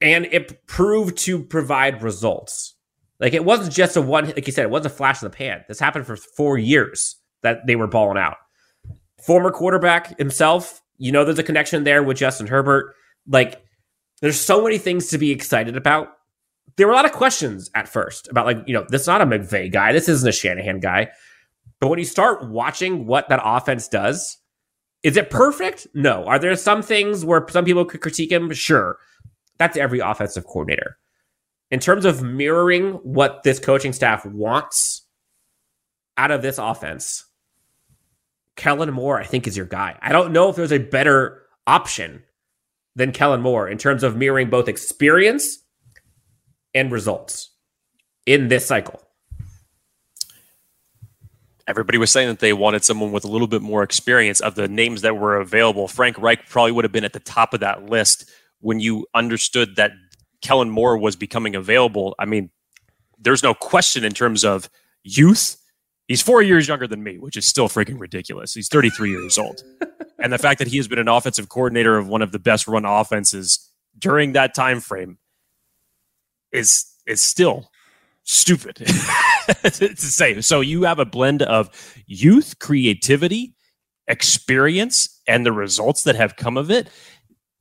And 0.00 0.24
it 0.24 0.66
proved 0.66 1.18
to 1.18 1.42
provide 1.42 2.02
results. 2.02 2.76
Like 3.20 3.34
it 3.34 3.44
wasn't 3.44 3.74
just 3.74 3.94
a 3.94 4.00
one, 4.00 4.24
like 4.24 4.46
you 4.46 4.54
said, 4.54 4.62
it 4.62 4.70
wasn't 4.70 4.94
a 4.94 4.96
flash 4.96 5.20
in 5.20 5.26
the 5.26 5.36
pan. 5.36 5.66
This 5.68 5.78
happened 5.78 6.06
for 6.06 6.16
four 6.16 6.56
years 6.56 7.16
that 7.42 7.66
they 7.66 7.76
were 7.76 7.86
balling 7.86 8.16
out. 8.16 8.38
Former 9.22 9.50
quarterback 9.50 10.16
himself, 10.16 10.80
you 10.96 11.12
know, 11.12 11.22
there's 11.22 11.38
a 11.38 11.42
connection 11.42 11.84
there 11.84 12.02
with 12.02 12.16
Justin 12.16 12.46
Herbert. 12.46 12.94
Like 13.28 13.62
there's 14.22 14.40
so 14.40 14.64
many 14.64 14.78
things 14.78 15.08
to 15.08 15.18
be 15.18 15.30
excited 15.30 15.76
about. 15.76 16.08
There 16.76 16.86
were 16.86 16.94
a 16.94 16.96
lot 16.96 17.04
of 17.04 17.12
questions 17.12 17.70
at 17.74 17.86
first 17.86 18.28
about 18.28 18.46
like, 18.46 18.62
you 18.66 18.72
know, 18.72 18.86
this 18.88 19.02
is 19.02 19.08
not 19.08 19.20
a 19.20 19.26
McVay 19.26 19.70
guy. 19.70 19.92
This 19.92 20.08
isn't 20.08 20.26
a 20.26 20.32
Shanahan 20.32 20.80
guy. 20.80 21.10
But 21.82 21.88
when 21.88 21.98
you 21.98 22.04
start 22.04 22.48
watching 22.48 23.06
what 23.06 23.28
that 23.28 23.40
offense 23.42 23.88
does, 23.88 24.38
is 25.02 25.16
it 25.16 25.30
perfect? 25.30 25.88
No. 25.94 26.24
Are 26.26 26.38
there 26.38 26.54
some 26.54 26.80
things 26.80 27.24
where 27.24 27.44
some 27.50 27.64
people 27.64 27.84
could 27.84 28.00
critique 28.00 28.30
him? 28.30 28.52
Sure. 28.52 28.98
That's 29.58 29.76
every 29.76 29.98
offensive 29.98 30.46
coordinator. 30.46 30.96
In 31.72 31.80
terms 31.80 32.04
of 32.04 32.22
mirroring 32.22 32.92
what 33.02 33.42
this 33.42 33.58
coaching 33.58 33.92
staff 33.92 34.24
wants 34.24 35.04
out 36.16 36.30
of 36.30 36.40
this 36.40 36.56
offense, 36.56 37.24
Kellen 38.54 38.94
Moore, 38.94 39.18
I 39.18 39.24
think, 39.24 39.48
is 39.48 39.56
your 39.56 39.66
guy. 39.66 39.98
I 40.00 40.12
don't 40.12 40.32
know 40.32 40.50
if 40.50 40.54
there's 40.54 40.70
a 40.70 40.78
better 40.78 41.42
option 41.66 42.22
than 42.94 43.10
Kellen 43.10 43.40
Moore 43.40 43.68
in 43.68 43.76
terms 43.76 44.04
of 44.04 44.14
mirroring 44.14 44.50
both 44.50 44.68
experience 44.68 45.58
and 46.74 46.92
results 46.92 47.50
in 48.24 48.46
this 48.46 48.66
cycle. 48.66 49.02
Everybody 51.66 51.98
was 51.98 52.10
saying 52.10 52.28
that 52.28 52.40
they 52.40 52.52
wanted 52.52 52.84
someone 52.84 53.12
with 53.12 53.24
a 53.24 53.28
little 53.28 53.46
bit 53.46 53.62
more 53.62 53.82
experience 53.82 54.40
of 54.40 54.54
the 54.54 54.68
names 54.68 55.02
that 55.02 55.16
were 55.16 55.36
available. 55.36 55.86
Frank 55.88 56.18
Reich 56.18 56.48
probably 56.48 56.72
would 56.72 56.84
have 56.84 56.92
been 56.92 57.04
at 57.04 57.12
the 57.12 57.20
top 57.20 57.54
of 57.54 57.60
that 57.60 57.86
list 57.86 58.30
when 58.60 58.80
you 58.80 59.06
understood 59.14 59.76
that 59.76 59.92
Kellen 60.40 60.70
Moore 60.70 60.98
was 60.98 61.14
becoming 61.16 61.54
available. 61.54 62.14
I 62.18 62.24
mean, 62.24 62.50
there's 63.18 63.42
no 63.42 63.54
question 63.54 64.04
in 64.04 64.12
terms 64.12 64.44
of 64.44 64.68
youth. 65.04 65.56
He's 66.08 66.20
four 66.20 66.42
years 66.42 66.66
younger 66.66 66.88
than 66.88 67.02
me, 67.02 67.18
which 67.18 67.36
is 67.36 67.46
still 67.46 67.68
freaking 67.68 68.00
ridiculous. 68.00 68.54
He's 68.54 68.68
33 68.68 69.10
years 69.10 69.38
old. 69.38 69.62
and 70.18 70.32
the 70.32 70.38
fact 70.38 70.58
that 70.58 70.68
he 70.68 70.76
has 70.76 70.88
been 70.88 70.98
an 70.98 71.08
offensive 71.08 71.48
coordinator 71.48 71.96
of 71.96 72.08
one 72.08 72.22
of 72.22 72.32
the 72.32 72.38
best 72.38 72.66
run 72.66 72.84
offenses 72.84 73.70
during 73.98 74.32
that 74.32 74.54
time 74.54 74.80
frame 74.80 75.18
is 76.50 76.86
is 77.06 77.20
still 77.20 77.70
stupid 78.24 78.80
to 79.62 79.96
say. 79.96 80.40
So 80.40 80.60
you 80.60 80.82
have 80.84 80.98
a 80.98 81.04
blend 81.04 81.42
of 81.42 81.70
youth, 82.06 82.58
creativity, 82.58 83.54
experience, 84.08 85.20
and 85.26 85.46
the 85.46 85.52
results 85.52 86.04
that 86.04 86.16
have 86.16 86.36
come 86.36 86.56
of 86.56 86.70
it. 86.70 86.88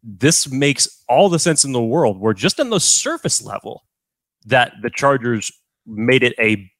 This 0.03 0.49
makes 0.49 1.03
all 1.07 1.29
the 1.29 1.39
sense 1.39 1.63
in 1.63 1.73
the 1.73 1.81
world. 1.81 2.19
We're 2.19 2.33
just 2.33 2.59
on 2.59 2.69
the 2.69 2.79
surface 2.79 3.43
level 3.43 3.85
that 4.45 4.73
the 4.81 4.89
Chargers 4.89 5.51
made 5.85 6.23
it 6.23 6.33
a 6.39 6.71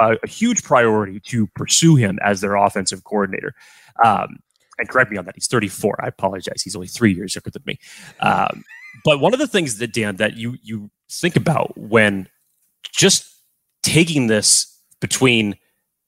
a, 0.00 0.16
a 0.22 0.28
huge 0.28 0.62
priority 0.62 1.20
to 1.20 1.46
pursue 1.48 1.94
him 1.94 2.18
as 2.22 2.40
their 2.40 2.56
offensive 2.56 3.04
coordinator. 3.04 3.54
Um, 4.02 4.38
and 4.78 4.88
correct 4.88 5.10
me 5.10 5.18
on 5.18 5.26
that. 5.26 5.34
He's 5.34 5.46
34. 5.46 6.02
I 6.02 6.08
apologize. 6.08 6.62
He's 6.62 6.74
only 6.74 6.88
three 6.88 7.12
years 7.12 7.34
younger 7.34 7.50
than 7.50 7.62
me. 7.66 7.78
Um, 8.20 8.64
but 9.04 9.20
one 9.20 9.32
of 9.32 9.38
the 9.38 9.46
things 9.46 9.78
that 9.78 9.92
Dan 9.92 10.16
that 10.16 10.36
you 10.36 10.56
you 10.62 10.90
think 11.10 11.36
about 11.36 11.76
when 11.78 12.28
just 12.92 13.31
taking 13.82 14.26
this 14.26 14.78
between 15.00 15.56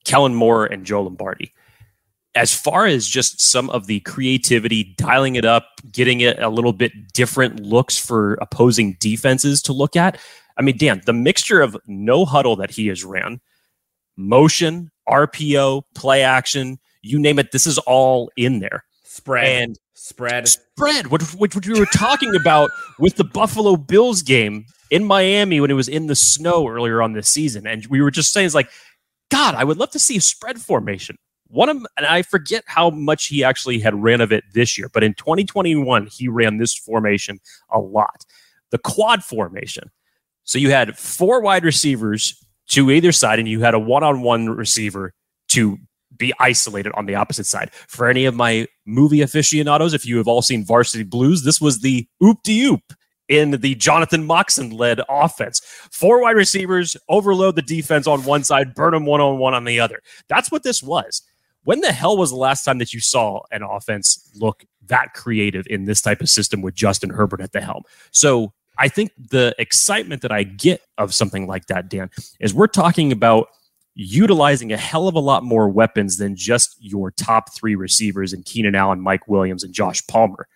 Kellen 0.05 0.35
Moore 0.35 0.65
and 0.65 0.85
Joe 0.85 1.03
Lombardi, 1.03 1.51
as 2.35 2.53
far 2.53 2.85
as 2.85 3.07
just 3.07 3.41
some 3.41 3.69
of 3.69 3.87
the 3.87 4.01
creativity, 4.01 4.95
dialing 4.97 5.35
it 5.35 5.45
up, 5.45 5.81
getting 5.91 6.21
it 6.21 6.39
a 6.39 6.49
little 6.49 6.73
bit 6.73 7.13
different 7.13 7.61
looks 7.61 7.97
for 7.97 8.35
opposing 8.35 8.97
defenses 8.99 9.61
to 9.63 9.73
look 9.73 9.95
at. 9.95 10.19
I 10.57 10.61
mean, 10.61 10.77
Dan, 10.77 11.01
the 11.05 11.13
mixture 11.13 11.61
of 11.61 11.77
no 11.87 12.25
huddle 12.25 12.55
that 12.57 12.71
he 12.71 12.87
has 12.87 13.03
ran, 13.03 13.41
motion, 14.17 14.91
RPO, 15.07 15.83
play 15.93 16.23
action, 16.23 16.79
you 17.01 17.19
name 17.19 17.39
it, 17.39 17.51
this 17.51 17.67
is 17.67 17.77
all 17.79 18.31
in 18.35 18.59
there. 18.59 18.83
Spread 19.03 19.45
And 19.45 19.79
Spread. 20.05 20.47
Spread, 20.47 21.07
which, 21.07 21.23
which, 21.33 21.55
which 21.55 21.67
we 21.67 21.79
were 21.79 21.87
talking 21.87 22.35
about 22.35 22.69
with 22.99 23.15
the 23.15 23.23
Buffalo 23.23 23.75
Bills 23.75 24.21
game 24.21 24.67
in 24.91 25.03
Miami 25.03 25.59
when 25.59 25.71
it 25.71 25.73
was 25.73 25.87
in 25.87 26.05
the 26.05 26.15
snow 26.15 26.67
earlier 26.67 27.01
on 27.01 27.13
this 27.13 27.27
season. 27.27 27.65
And 27.65 27.83
we 27.87 28.03
were 28.03 28.11
just 28.11 28.31
saying, 28.31 28.45
it's 28.45 28.53
like, 28.53 28.69
God, 29.31 29.55
I 29.55 29.63
would 29.63 29.77
love 29.77 29.89
to 29.91 29.99
see 29.99 30.17
a 30.17 30.21
spread 30.21 30.61
formation. 30.61 31.17
One 31.47 31.69
of 31.69 31.77
and 31.97 32.05
I 32.05 32.21
forget 32.21 32.63
how 32.67 32.91
much 32.91 33.25
he 33.25 33.43
actually 33.43 33.79
had 33.79 33.95
ran 33.95 34.21
of 34.21 34.31
it 34.31 34.43
this 34.53 34.77
year, 34.77 34.89
but 34.93 35.03
in 35.03 35.15
2021 35.15 36.05
he 36.05 36.27
ran 36.27 36.57
this 36.57 36.75
formation 36.75 37.39
a 37.71 37.79
lot. 37.79 38.25
The 38.69 38.77
quad 38.77 39.23
formation. 39.23 39.89
So 40.43 40.59
you 40.59 40.69
had 40.69 40.99
four 40.99 41.41
wide 41.41 41.63
receivers 41.63 42.45
to 42.67 42.91
either 42.91 43.11
side, 43.11 43.39
and 43.39 43.47
you 43.47 43.61
had 43.61 43.73
a 43.73 43.79
one-on-one 43.79 44.51
receiver 44.51 45.15
to 45.49 45.79
be 46.17 46.33
isolated 46.39 46.91
on 46.95 47.05
the 47.05 47.15
opposite 47.15 47.45
side. 47.45 47.71
For 47.87 48.07
any 48.07 48.25
of 48.25 48.35
my 48.35 48.67
movie 48.85 49.21
aficionados, 49.21 49.93
if 49.93 50.05
you 50.05 50.17
have 50.17 50.27
all 50.27 50.41
seen 50.41 50.65
Varsity 50.65 51.03
Blues, 51.03 51.43
this 51.43 51.61
was 51.61 51.79
the 51.79 52.07
oop 52.23 52.43
de 52.43 52.63
oop 52.65 52.93
in 53.27 53.51
the 53.51 53.75
Jonathan 53.75 54.25
Moxon 54.25 54.71
led 54.71 55.01
offense. 55.09 55.61
Four 55.91 56.21
wide 56.21 56.35
receivers, 56.35 56.95
overload 57.09 57.55
the 57.55 57.61
defense 57.61 58.07
on 58.07 58.23
one 58.23 58.43
side, 58.43 58.75
burn 58.75 58.93
them 58.93 59.05
one 59.05 59.21
on 59.21 59.39
one 59.39 59.53
on 59.53 59.63
the 59.63 59.79
other. 59.79 60.01
That's 60.27 60.51
what 60.51 60.63
this 60.63 60.83
was. 60.83 61.21
When 61.63 61.79
the 61.79 61.91
hell 61.91 62.15
was 62.15 62.29
the 62.29 62.35
last 62.35 62.63
time 62.63 62.77
that 62.77 62.93
you 62.93 62.99
saw 62.99 63.41
an 63.51 63.63
offense 63.63 64.29
look 64.35 64.63
that 64.85 65.13
creative 65.13 65.65
in 65.67 65.85
this 65.85 65.99
type 65.99 66.21
of 66.21 66.29
system 66.29 66.61
with 66.61 66.75
Justin 66.75 67.09
Herbert 67.09 67.41
at 67.41 67.53
the 67.53 67.61
helm? 67.61 67.83
So 68.11 68.53
I 68.77 68.87
think 68.87 69.11
the 69.17 69.55
excitement 69.57 70.21
that 70.21 70.31
I 70.31 70.43
get 70.43 70.81
of 70.99 71.13
something 71.13 71.47
like 71.47 71.65
that, 71.67 71.89
Dan, 71.89 72.11
is 72.39 72.53
we're 72.53 72.67
talking 72.67 73.11
about 73.11 73.47
utilizing 73.95 74.71
a 74.73 74.77
hell 74.77 75.07
of 75.07 75.15
a 75.15 75.19
lot 75.19 75.43
more 75.43 75.69
weapons 75.69 76.17
than 76.17 76.35
just 76.35 76.75
your 76.79 77.11
top 77.11 77.53
three 77.55 77.75
receivers 77.75 78.33
and 78.33 78.45
Keenan 78.45 78.75
Allen, 78.75 78.99
Mike 78.99 79.27
Williams, 79.27 79.63
and 79.63 79.73
Josh 79.73 80.05
Palmer. 80.07 80.47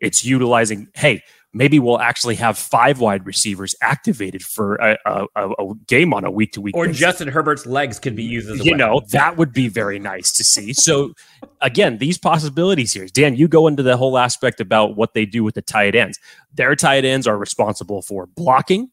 It's 0.00 0.24
utilizing, 0.24 0.88
hey, 0.94 1.22
maybe 1.52 1.80
we'll 1.80 1.98
actually 1.98 2.36
have 2.36 2.56
five 2.56 3.00
wide 3.00 3.26
receivers 3.26 3.74
activated 3.82 4.42
for 4.42 4.76
a, 4.76 4.96
a, 5.04 5.26
a 5.34 5.74
game 5.88 6.14
on 6.14 6.24
a 6.24 6.30
week 6.30 6.52
to 6.52 6.60
week. 6.60 6.76
Or 6.76 6.86
Justin 6.86 7.26
Herbert's 7.26 7.66
legs 7.66 7.98
could 7.98 8.14
be 8.14 8.22
used 8.22 8.48
as 8.48 8.64
you 8.64 8.72
weapon. 8.72 8.78
know 8.78 9.00
that 9.10 9.36
would 9.36 9.52
be 9.52 9.66
very 9.66 9.98
nice 9.98 10.30
to 10.32 10.44
see. 10.44 10.72
So 10.72 11.14
again, 11.60 11.98
these 11.98 12.16
possibilities 12.16 12.92
here, 12.92 13.06
Dan. 13.12 13.34
You 13.34 13.48
go 13.48 13.66
into 13.66 13.82
the 13.82 13.96
whole 13.96 14.18
aspect 14.18 14.60
about 14.60 14.94
what 14.96 15.14
they 15.14 15.26
do 15.26 15.42
with 15.42 15.56
the 15.56 15.62
tight 15.62 15.96
ends. 15.96 16.20
Their 16.54 16.76
tight 16.76 17.04
ends 17.04 17.26
are 17.26 17.36
responsible 17.36 18.02
for 18.02 18.26
blocking. 18.26 18.90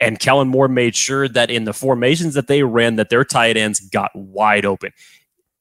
And 0.00 0.18
Kellen 0.18 0.48
Moore 0.48 0.68
made 0.68 0.94
sure 0.94 1.28
that 1.28 1.50
in 1.50 1.64
the 1.64 1.72
formations 1.72 2.34
that 2.34 2.46
they 2.46 2.62
ran, 2.62 2.96
that 2.96 3.10
their 3.10 3.24
tight 3.24 3.56
ends 3.56 3.80
got 3.80 4.10
wide 4.14 4.64
open. 4.64 4.92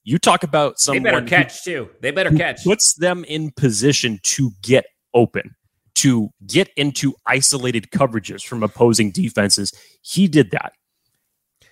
You 0.03 0.17
talk 0.17 0.43
about 0.43 0.79
someone 0.79 1.03
they 1.03 1.11
better 1.11 1.25
catch 1.25 1.63
too. 1.63 1.89
They 2.01 2.11
better 2.11 2.31
catch. 2.31 2.63
Puts 2.63 2.93
them 2.95 3.25
in 3.25 3.51
position 3.51 4.19
to 4.23 4.51
get 4.61 4.85
open, 5.13 5.55
to 5.95 6.29
get 6.45 6.69
into 6.77 7.13
isolated 7.25 7.91
coverages 7.91 8.45
from 8.45 8.63
opposing 8.63 9.11
defenses. 9.11 9.73
He 10.01 10.27
did 10.27 10.51
that. 10.51 10.73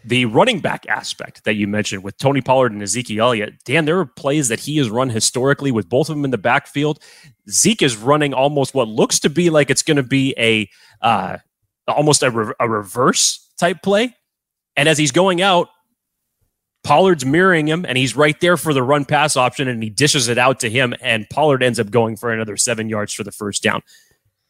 The 0.04 0.26
running 0.26 0.60
back 0.60 0.86
aspect 0.88 1.46
that 1.46 1.56
you 1.56 1.68
mentioned 1.68 2.04
with 2.04 2.18
Tony 2.18 2.42
Pollard 2.42 2.72
and 2.72 2.84
Ezekiel 2.84 3.26
Elliott, 3.26 3.54
Dan, 3.64 3.86
there 3.86 3.98
are 4.00 4.06
plays 4.06 4.50
that 4.50 4.60
he 4.60 4.78
has 4.78 4.90
run 4.90 5.10
historically 5.10 5.72
with 5.72 5.90
both 5.90 6.10
of 6.10 6.16
them 6.16 6.26
in 6.26 6.32
the 6.32 6.38
backfield. 6.38 7.02
Zeke 7.50 7.82
is 7.82 7.98
running 7.98 8.34
almost 8.34 8.76
what 8.76 8.88
looks 8.88 9.20
to 9.22 9.30
be 9.30 9.50
like 9.50 9.72
it's 9.72 9.82
going 9.82 9.98
to 9.98 10.04
be 10.04 10.36
a 10.38 10.70
uh, 11.02 11.38
almost 11.88 12.24
a, 12.24 12.32
re- 12.32 12.54
a 12.60 12.70
reverse 12.70 13.50
type 13.58 13.82
play. 13.82 14.16
And 14.76 14.90
as 14.90 14.98
he's 14.98 15.12
going 15.12 15.42
out, 15.42 15.70
Pollard's 16.84 17.26
mirroring 17.26 17.68
him 17.68 17.84
and 17.86 17.98
he's 17.98 18.16
right 18.16 18.40
there 18.42 18.58
for 18.58 18.72
the 18.72 18.84
run 18.84 19.06
pass 19.06 19.36
option 19.36 19.68
and 19.68 19.82
he 19.82 19.90
dishes 19.90 20.28
it 20.28 20.38
out 20.38 20.60
to 20.60 20.70
him 20.70 20.94
and 21.02 21.28
Pollard 21.32 21.64
ends 21.64 21.80
up 21.80 21.90
going 21.90 22.16
for 22.16 22.32
another 22.32 22.58
seven 22.58 22.90
yards 22.90 23.12
for 23.12 23.24
the 23.24 23.32
first 23.32 23.64
down. 23.64 23.82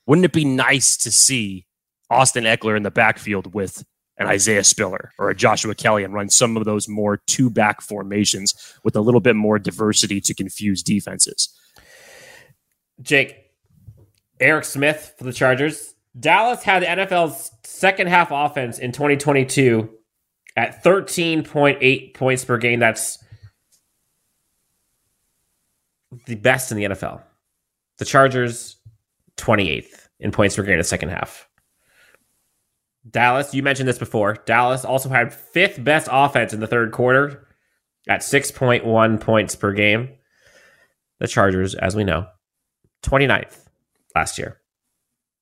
Wouldn't 0.06 0.26
it 0.26 0.34
be 0.34 0.43
nice 0.43 0.98
to 0.98 1.12
see 1.12 1.65
Austin 2.10 2.43
Ekeler 2.43 2.76
in 2.76 2.84
the 2.84 2.91
backfield 2.91 3.54
with 3.54 3.86
an 4.17 4.28
Isaiah 4.28 4.63
Spiller 4.63 5.12
or 5.17 5.30
a 5.30 5.36
Joshua 5.36 5.76
Kelley 5.76 6.04
and 6.04 6.13
run 6.13 6.30
some 6.30 6.58
of 6.58 6.65
those 6.65 6.88
more 6.88 7.17
two 7.26 7.50
back 7.50 7.82
formations 7.82 8.54
with 8.84 8.95
a 8.98 9.02
little 9.02 9.21
bit 9.21 9.36
more 9.36 9.58
diversity 9.58 10.19
to 10.21 10.34
confuse 10.34 10.84
defenses? 10.84 11.50
Jake, 13.02 13.52
Eric 14.39 14.65
Smith 14.65 15.15
for 15.17 15.24
the 15.24 15.34
Chargers. 15.34 15.94
Dallas 16.17 16.63
had 16.63 16.82
the 16.82 16.88
NFL's 16.88 17.51
second 17.63 18.08
half 18.08 18.30
offense 18.32 18.80
in 18.80 18.91
2022 18.91 19.89
at 20.56 20.84
13.8 20.84 22.13
points 22.13 22.45
per 22.45 22.58
game. 22.58 22.80
That's 22.80 23.23
the 26.25 26.36
best 26.36 26.71
in 26.71 26.78
the 26.78 26.86
NFL. 26.86 27.21
The 27.97 28.06
Chargers, 28.06 28.78
28th 29.38 30.08
in 30.19 30.32
points 30.32 30.56
per 30.56 30.63
game 30.63 30.73
in 30.73 30.80
the 30.80 30.84
second 30.84 31.10
half. 31.10 31.49
Dallas, 33.10 33.54
you 33.54 33.62
mentioned 33.62 33.88
this 33.88 33.99
before. 33.99 34.36
Dallas 34.45 34.86
also 34.86 35.10
had 35.10 35.34
fifth 35.34 35.84
best 35.84 36.08
offense 36.12 36.54
in 36.54 36.60
the 36.60 36.67
third 36.67 36.91
quarter 36.91 37.47
at 38.08 38.21
6.1 38.21 39.19
points 39.19 39.56
per 39.56 39.73
game. 39.73 40.10
The 41.19 41.28
Chargers, 41.28 41.75
as 41.75 41.95
we 41.95 42.04
know, 42.04 42.28
29th 43.04 43.65
last 44.15 44.38
year. 44.38 44.60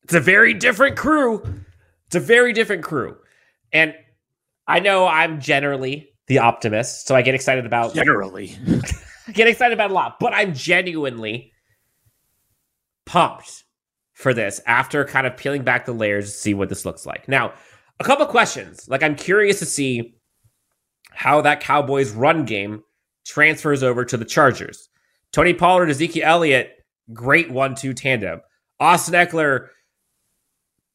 It's 0.04 0.14
a 0.14 0.20
very 0.20 0.54
different 0.54 0.98
crew. 0.98 1.42
It's 2.08 2.16
a 2.16 2.20
very 2.20 2.54
different 2.54 2.84
crew. 2.84 3.18
And 3.72 3.96
I 4.68 4.80
know 4.80 5.08
I'm 5.08 5.40
generally 5.40 6.10
the 6.28 6.40
optimist, 6.40 7.08
so 7.08 7.16
I 7.16 7.22
get 7.22 7.36
excited 7.36 7.66
about 7.66 7.94
Generally. 7.94 8.58
I 9.28 9.32
get 9.32 9.48
excited 9.48 9.74
about 9.74 9.92
a 9.92 9.94
lot, 9.94 10.20
but 10.20 10.34
I'm 10.34 10.54
genuinely 10.54 11.52
pumped 13.06 13.64
for 14.14 14.34
this 14.34 14.62
after 14.66 15.06
kind 15.06 15.28
of 15.28 15.36
peeling 15.36 15.64
back 15.64 15.86
the 15.86 15.94
layers 15.94 16.26
to 16.26 16.38
see 16.38 16.54
what 16.54 16.70
this 16.70 16.86
looks 16.86 17.06
like. 17.06 17.28
Now, 17.28 17.54
a 18.00 18.04
couple 18.04 18.26
questions. 18.26 18.88
Like 18.88 19.04
I'm 19.04 19.16
curious 19.16 19.60
to 19.60 19.66
see 19.66 20.16
how 21.12 21.42
that 21.42 21.62
Cowboys 21.62 22.12
run 22.12 22.46
game 22.46 22.84
transfers 23.26 23.84
over 23.84 24.04
to 24.06 24.18
the 24.18 24.26
Chargers. 24.26 24.90
Tony 25.32 25.54
Pollard, 25.54 25.90
Ezekiel 25.90 26.24
Elliott, 26.26 26.72
great 27.12 27.50
one-two 27.50 27.94
tandem. 27.94 28.42
Austin 28.80 29.14
Ekeler, 29.14 29.68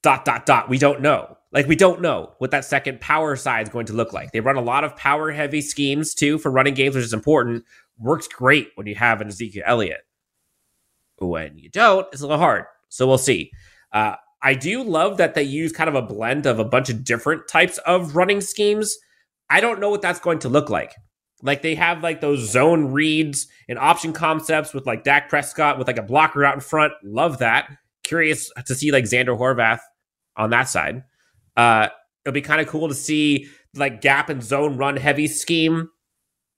dot 0.02 0.24
dot 0.24 0.46
dot. 0.46 0.68
We 0.68 0.78
don't 0.78 1.00
know. 1.00 1.37
Like 1.52 1.66
we 1.66 1.76
don't 1.76 2.00
know 2.00 2.34
what 2.38 2.50
that 2.50 2.64
second 2.64 3.00
power 3.00 3.34
side 3.37 3.66
is 3.66 3.72
going 3.72 3.87
to 3.87 3.92
look 3.94 4.12
like. 4.12 4.32
They 4.32 4.40
run 4.40 4.56
a 4.56 4.62
lot 4.62 4.84
of 4.84 4.96
power 4.96 5.30
heavy 5.30 5.61
schemes 5.61 6.14
too 6.14 6.38
for 6.38 6.50
running 6.50 6.74
games, 6.74 6.94
which 6.94 7.04
is 7.04 7.14
important. 7.14 7.64
Works 7.98 8.28
great 8.28 8.70
when 8.74 8.87
you 8.87 8.94
have 8.94 9.20
an 9.20 9.28
Ezekiel 9.28 9.64
Elliott. 9.66 10.00
When 11.18 11.58
you 11.58 11.70
don't, 11.70 12.06
it's 12.12 12.22
a 12.22 12.26
little 12.26 12.38
hard. 12.38 12.64
So 12.90 13.06
we'll 13.06 13.18
see. 13.18 13.50
Uh, 13.92 14.14
I 14.42 14.54
do 14.54 14.84
love 14.84 15.16
that 15.16 15.34
they 15.34 15.42
use 15.42 15.72
kind 15.72 15.88
of 15.88 15.96
a 15.96 16.02
blend 16.02 16.46
of 16.46 16.58
a 16.58 16.64
bunch 16.64 16.90
of 16.90 17.02
different 17.02 17.48
types 17.48 17.78
of 17.78 18.14
running 18.14 18.40
schemes. 18.40 18.96
I 19.50 19.61
don't 19.61 19.80
know 19.80 19.90
what 19.90 20.02
that's 20.02 20.20
going 20.20 20.38
to 20.40 20.48
look 20.48 20.70
like. 20.70 20.94
Like 21.42 21.62
they 21.62 21.74
have 21.74 22.02
like 22.02 22.20
those 22.20 22.50
zone 22.50 22.92
reads 22.92 23.48
and 23.68 23.78
option 23.78 24.12
concepts 24.12 24.74
with 24.74 24.87
like 24.87 25.04
Dak 25.04 25.28
Prescott 25.28 25.78
with 25.78 25.87
like 25.87 25.98
a 25.98 26.02
blocker 26.02 26.44
out 26.44 26.54
in 26.54 26.61
front. 26.61 26.92
Love 27.02 27.38
that. 27.38 27.68
Curious 28.08 28.50
to 28.64 28.74
see 28.74 28.90
like 28.90 29.04
Zander 29.04 29.38
Horvath 29.38 29.80
on 30.36 30.48
that 30.50 30.68
side. 30.68 31.04
Uh, 31.58 31.88
it'll 32.24 32.32
be 32.32 32.40
kind 32.40 32.60
of 32.60 32.66
cool 32.66 32.88
to 32.88 32.94
see 32.94 33.48
like 33.74 34.00
gap 34.00 34.30
and 34.30 34.42
zone 34.42 34.78
run 34.78 34.96
heavy 34.96 35.26
scheme. 35.26 35.90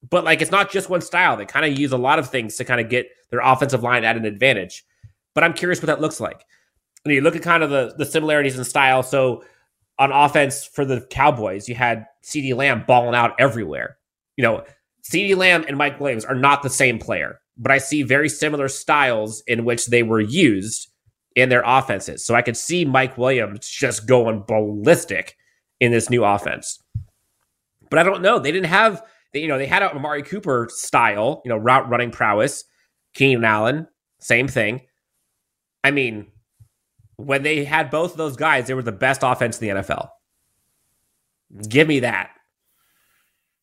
But 0.08 0.24
like 0.24 0.40
it's 0.40 0.52
not 0.52 0.70
just 0.70 0.88
one 0.88 1.00
style. 1.00 1.36
They 1.36 1.44
kind 1.44 1.66
of 1.66 1.76
use 1.76 1.90
a 1.90 1.98
lot 1.98 2.20
of 2.20 2.30
things 2.30 2.56
to 2.56 2.64
kind 2.64 2.80
of 2.80 2.88
get 2.88 3.08
their 3.30 3.40
offensive 3.40 3.82
line 3.82 4.04
at 4.04 4.16
an 4.16 4.24
advantage. 4.24 4.84
But 5.34 5.42
I'm 5.42 5.52
curious 5.52 5.82
what 5.82 5.86
that 5.86 6.00
looks 6.00 6.20
like. 6.20 6.44
And 7.04 7.12
you 7.12 7.20
look 7.20 7.34
at 7.34 7.42
kind 7.42 7.64
of 7.64 7.70
the, 7.70 7.94
the 7.98 8.06
similarities 8.06 8.56
in 8.56 8.64
style. 8.64 9.02
So 9.02 9.42
on 9.98 10.12
offense 10.12 10.64
for 10.64 10.84
the 10.84 11.00
Cowboys, 11.10 11.68
you 11.68 11.74
had 11.74 12.06
CeeDee 12.22 12.54
Lamb 12.54 12.84
balling 12.86 13.16
out 13.16 13.34
everywhere. 13.40 13.96
You 14.36 14.44
know, 14.44 14.64
CeeDee 15.02 15.36
Lamb 15.36 15.64
and 15.66 15.76
Mike 15.76 15.98
Williams 15.98 16.24
are 16.24 16.36
not 16.36 16.62
the 16.62 16.70
same 16.70 16.98
player, 16.98 17.40
but 17.56 17.72
I 17.72 17.78
see 17.78 18.02
very 18.02 18.28
similar 18.28 18.68
styles 18.68 19.42
in 19.46 19.64
which 19.64 19.86
they 19.86 20.04
were 20.04 20.20
used 20.20 20.89
in 21.37 21.49
their 21.49 21.62
offenses. 21.64 22.25
So 22.25 22.35
I 22.35 22.43
could 22.43 22.57
see 22.57 22.85
Mike 22.85 23.16
Williams 23.16 23.69
just 23.69 24.07
going 24.07 24.45
ballistic 24.47 25.37
in 25.79 25.93
this 25.93 26.11
new 26.11 26.25
offense. 26.25 26.83
But 27.88 27.99
I 27.99 28.03
don't 28.03 28.23
know. 28.23 28.38
They 28.38 28.53
didn't 28.53 28.66
have, 28.66 29.03
you 29.33 29.49
know, 29.49 29.59
they 29.59 29.66
had 29.66 29.83
a 29.83 29.95
Amari 29.95 30.23
Cooper 30.23 30.69
style, 30.71 31.43
you 31.45 31.49
know, 31.49 31.57
route 31.57 31.88
running 31.88 32.11
prowess. 32.11 32.64
Keenan 33.14 33.45
Allen, 33.45 33.88
same 34.21 34.47
thing. 34.47 34.83
I 35.83 35.90
mean, 35.90 36.29
when 37.16 37.43
they 37.43 37.64
had 37.64 37.90
both 37.90 38.12
of 38.12 38.16
those 38.16 38.37
guys, 38.37 38.66
they 38.66 38.75
were 38.75 38.83
the 38.83 38.93
best 38.93 39.23
offense 39.25 39.61
in 39.61 39.69
the 39.69 39.83
NFL. 39.83 40.09
Give 41.69 41.88
me 41.88 42.01
that. 42.01 42.31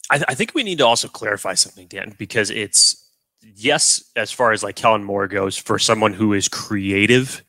I, 0.10 0.24
I 0.28 0.36
think 0.36 0.54
we 0.54 0.64
need 0.64 0.80
to 0.80 0.86
also 0.86 1.08
clarify 1.08 1.54
something, 1.54 1.88
Dan, 1.88 2.16
because 2.18 2.50
it's 2.50 3.10
yes, 3.42 4.04
as 4.16 4.32
far 4.32 4.52
as 4.52 4.64
like 4.64 4.76
Kellen 4.76 5.04
Moore 5.04 5.28
goes, 5.28 5.58
for 5.58 5.80
someone 5.80 6.14
who 6.14 6.34
is 6.34 6.50
creative, 6.50 7.44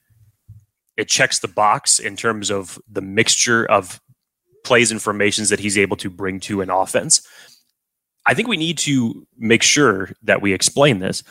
it 0.98 1.08
checks 1.08 1.38
the 1.38 1.48
box 1.48 1.98
in 1.98 2.16
terms 2.16 2.50
of 2.50 2.78
the 2.90 3.00
mixture 3.00 3.64
of 3.66 4.00
plays 4.64 4.90
and 4.90 5.00
formations 5.00 5.48
that 5.48 5.60
he's 5.60 5.78
able 5.78 5.96
to 5.96 6.10
bring 6.10 6.40
to 6.40 6.60
an 6.60 6.68
offense. 6.68 7.26
I 8.26 8.34
think 8.34 8.48
we 8.48 8.58
need 8.58 8.76
to 8.78 9.26
make 9.38 9.62
sure 9.62 10.10
that 10.22 10.42
we 10.42 10.52
explain 10.52 10.98
this. 10.98 11.22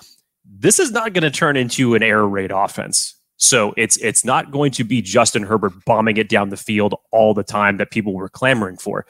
this 0.50 0.80
is 0.80 0.92
not 0.92 1.14
going 1.14 1.24
to 1.24 1.32
turn 1.32 1.58
into 1.58 1.94
an 1.94 2.02
air 2.02 2.26
raid 2.26 2.52
offense. 2.52 3.14
So 3.36 3.74
it's 3.78 3.98
it's 3.98 4.26
not 4.26 4.52
going 4.52 4.72
to 4.72 4.84
be 4.84 5.02
Justin 5.02 5.44
Herbert 5.44 5.74
bombing 5.86 6.18
it 6.18 6.30
down 6.30 6.50
the 6.50 6.58
field 6.58 6.96
all 7.12 7.34
the 7.34 7.44
time 7.44 7.78
that 7.78 7.92
people 7.92 8.14
were 8.14 8.30
clamoring 8.30 8.78
for. 8.78 9.06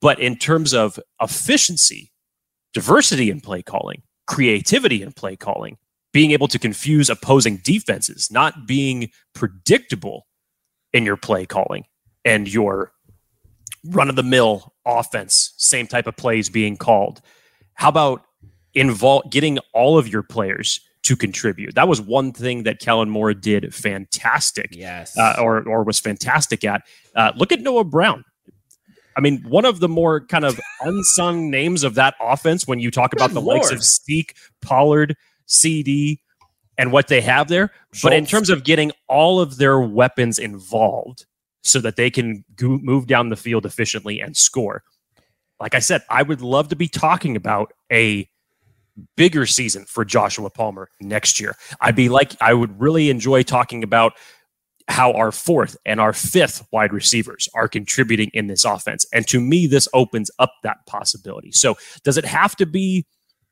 But 0.00 0.20
in 0.20 0.36
terms 0.36 0.72
of 0.72 0.98
efficiency, 1.20 2.12
diversity 2.72 3.30
in 3.30 3.40
play 3.40 3.62
calling, 3.62 4.02
creativity 4.26 5.02
in 5.02 5.12
play 5.12 5.36
calling, 5.36 5.76
being 6.18 6.32
able 6.32 6.48
to 6.48 6.58
confuse 6.58 7.08
opposing 7.08 7.58
defenses, 7.58 8.28
not 8.28 8.66
being 8.66 9.08
predictable 9.36 10.26
in 10.92 11.04
your 11.04 11.16
play 11.16 11.46
calling 11.46 11.84
and 12.24 12.52
your 12.52 12.90
run 13.84 14.10
of 14.10 14.16
the 14.16 14.22
mill 14.24 14.74
offense, 14.84 15.54
same 15.58 15.86
type 15.86 16.08
of 16.08 16.16
plays 16.16 16.48
being 16.48 16.76
called. 16.76 17.20
How 17.74 17.90
about 17.90 18.24
involve 18.74 19.30
getting 19.30 19.60
all 19.72 19.96
of 19.96 20.08
your 20.08 20.24
players 20.24 20.80
to 21.04 21.14
contribute? 21.14 21.76
That 21.76 21.86
was 21.86 22.00
one 22.00 22.32
thing 22.32 22.64
that 22.64 22.80
Kellen 22.80 23.08
Moore 23.08 23.32
did 23.32 23.72
fantastic. 23.72 24.70
Yes. 24.72 25.16
Uh, 25.16 25.36
or 25.38 25.68
or 25.68 25.84
was 25.84 26.00
fantastic 26.00 26.64
at. 26.64 26.82
Uh, 27.14 27.30
look 27.36 27.52
at 27.52 27.60
Noah 27.60 27.84
Brown. 27.84 28.24
I 29.16 29.20
mean, 29.20 29.44
one 29.48 29.64
of 29.64 29.78
the 29.78 29.88
more 29.88 30.26
kind 30.26 30.44
of 30.44 30.58
unsung 30.80 31.48
names 31.48 31.84
of 31.84 31.94
that 31.94 32.16
offense 32.20 32.66
when 32.66 32.80
you 32.80 32.90
talk 32.90 33.12
about 33.12 33.30
the 33.30 33.40
likes 33.40 33.70
of 33.70 33.84
Zeke, 33.84 34.34
Pollard, 34.62 35.16
CeeDee, 35.48 36.18
and 36.78 36.92
what 36.92 37.08
they 37.08 37.20
have 37.20 37.48
there. 37.48 37.72
But 38.02 38.12
in 38.12 38.24
terms 38.24 38.50
of 38.50 38.64
getting 38.64 38.92
all 39.08 39.40
of 39.40 39.56
their 39.58 39.80
weapons 39.80 40.38
involved 40.38 41.26
so 41.62 41.80
that 41.80 41.96
they 41.96 42.10
can 42.10 42.44
go- 42.54 42.78
move 42.78 43.06
down 43.06 43.28
the 43.28 43.36
field 43.36 43.66
efficiently 43.66 44.20
and 44.20 44.36
score, 44.36 44.84
like 45.60 45.74
I 45.74 45.80
said, 45.80 46.02
I 46.08 46.22
would 46.22 46.40
love 46.40 46.68
to 46.68 46.76
be 46.76 46.86
talking 46.88 47.34
about 47.34 47.72
a 47.90 48.28
bigger 49.16 49.46
season 49.46 49.84
for 49.84 50.04
Joshua 50.04 50.50
Palmer 50.50 50.88
next 51.00 51.40
year. 51.40 51.56
I'd 51.80 51.96
be 51.96 52.08
like, 52.08 52.34
I 52.40 52.54
would 52.54 52.80
really 52.80 53.10
enjoy 53.10 53.42
talking 53.42 53.82
about 53.82 54.12
how 54.88 55.12
our 55.12 55.30
fourth 55.30 55.76
and 55.84 56.00
our 56.00 56.12
fifth 56.12 56.66
wide 56.72 56.92
receivers 56.92 57.48
are 57.54 57.68
contributing 57.68 58.30
in 58.32 58.46
this 58.46 58.64
offense. 58.64 59.04
And 59.12 59.26
to 59.28 59.40
me, 59.40 59.66
this 59.66 59.86
opens 59.92 60.30
up 60.38 60.52
that 60.62 60.78
possibility. 60.86 61.52
So 61.52 61.76
does 62.04 62.16
it 62.16 62.24
have 62.24 62.56
to 62.56 62.66
be, 62.66 63.04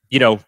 you 0.09 0.19
know, 0.19 0.39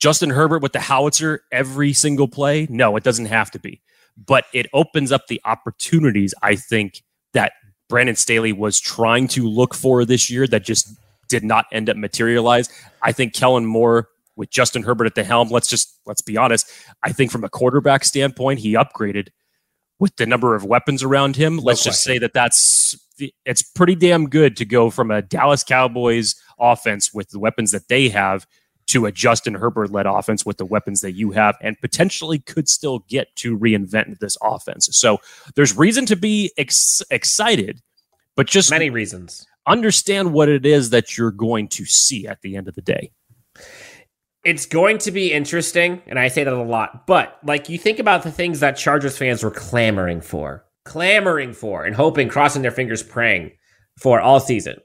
Justin 0.00 0.30
Herbert 0.30 0.62
with 0.62 0.72
the 0.72 0.80
howitzer 0.80 1.42
every 1.52 1.92
single 1.92 2.26
play? 2.26 2.66
No, 2.70 2.96
it 2.96 3.04
doesn't 3.04 3.26
have 3.26 3.50
to 3.52 3.58
be. 3.58 3.80
But 4.16 4.46
it 4.52 4.66
opens 4.72 5.12
up 5.12 5.26
the 5.28 5.40
opportunities, 5.44 6.34
I 6.42 6.56
think, 6.56 7.02
that 7.32 7.52
Brandon 7.88 8.16
Staley 8.16 8.52
was 8.52 8.80
trying 8.80 9.28
to 9.28 9.46
look 9.46 9.74
for 9.74 10.04
this 10.04 10.30
year 10.30 10.46
that 10.48 10.64
just 10.64 10.94
did 11.28 11.44
not 11.44 11.66
end 11.70 11.88
up 11.88 11.96
materialize. 11.96 12.68
I 13.02 13.12
think 13.12 13.34
Kellen 13.34 13.66
Moore 13.66 14.08
with 14.36 14.50
Justin 14.50 14.82
Herbert 14.82 15.06
at 15.06 15.14
the 15.14 15.24
helm, 15.24 15.50
let's 15.50 15.68
just 15.68 15.98
let's 16.06 16.22
be 16.22 16.36
honest. 16.36 16.70
I 17.02 17.12
think 17.12 17.30
from 17.30 17.44
a 17.44 17.48
quarterback 17.48 18.04
standpoint, 18.04 18.60
he 18.60 18.74
upgraded 18.74 19.28
with 19.98 20.16
the 20.16 20.26
number 20.26 20.54
of 20.54 20.64
weapons 20.64 21.02
around 21.02 21.36
him. 21.36 21.58
Let's 21.58 21.84
just 21.84 22.02
say 22.02 22.18
that 22.18 22.32
that's 22.32 22.96
it's 23.44 23.62
pretty 23.62 23.94
damn 23.94 24.28
good 24.30 24.56
to 24.56 24.64
go 24.64 24.88
from 24.88 25.10
a 25.10 25.20
Dallas 25.20 25.62
Cowboys 25.62 26.34
offense 26.58 27.12
with 27.12 27.28
the 27.30 27.38
weapons 27.38 27.70
that 27.72 27.88
they 27.88 28.08
have 28.08 28.46
to 28.90 29.06
a 29.06 29.12
Justin 29.12 29.54
Herbert 29.54 29.90
led 29.90 30.06
offense 30.06 30.46
with 30.46 30.58
the 30.58 30.64
weapons 30.64 31.00
that 31.00 31.12
you 31.12 31.30
have 31.32 31.56
and 31.60 31.80
potentially 31.80 32.38
could 32.38 32.68
still 32.68 33.00
get 33.08 33.34
to 33.36 33.58
reinvent 33.58 34.18
this 34.18 34.36
offense. 34.42 34.88
So 34.92 35.18
there's 35.54 35.76
reason 35.76 36.06
to 36.06 36.16
be 36.16 36.52
ex- 36.58 37.02
excited, 37.10 37.80
but 38.36 38.46
just 38.46 38.70
Many 38.70 38.90
reasons. 38.90 39.46
understand 39.66 40.32
what 40.32 40.48
it 40.48 40.64
is 40.64 40.90
that 40.90 41.16
you're 41.16 41.30
going 41.30 41.68
to 41.68 41.84
see 41.84 42.26
at 42.26 42.40
the 42.42 42.56
end 42.56 42.68
of 42.68 42.74
the 42.74 42.82
day. 42.82 43.10
It's 44.44 44.64
going 44.64 44.98
to 44.98 45.10
be 45.10 45.32
interesting, 45.32 46.00
and 46.06 46.18
I 46.18 46.28
say 46.28 46.44
that 46.44 46.52
a 46.52 46.62
lot, 46.62 47.06
but 47.06 47.38
like 47.44 47.68
you 47.68 47.76
think 47.76 47.98
about 47.98 48.22
the 48.22 48.32
things 48.32 48.60
that 48.60 48.76
Chargers 48.76 49.18
fans 49.18 49.42
were 49.42 49.50
clamoring 49.50 50.22
for, 50.22 50.64
clamoring 50.86 51.52
for, 51.52 51.84
and 51.84 51.94
hoping, 51.94 52.28
crossing 52.28 52.62
their 52.62 52.70
fingers, 52.70 53.02
praying 53.02 53.52
for 54.00 54.18
all 54.18 54.40
season. 54.40 54.76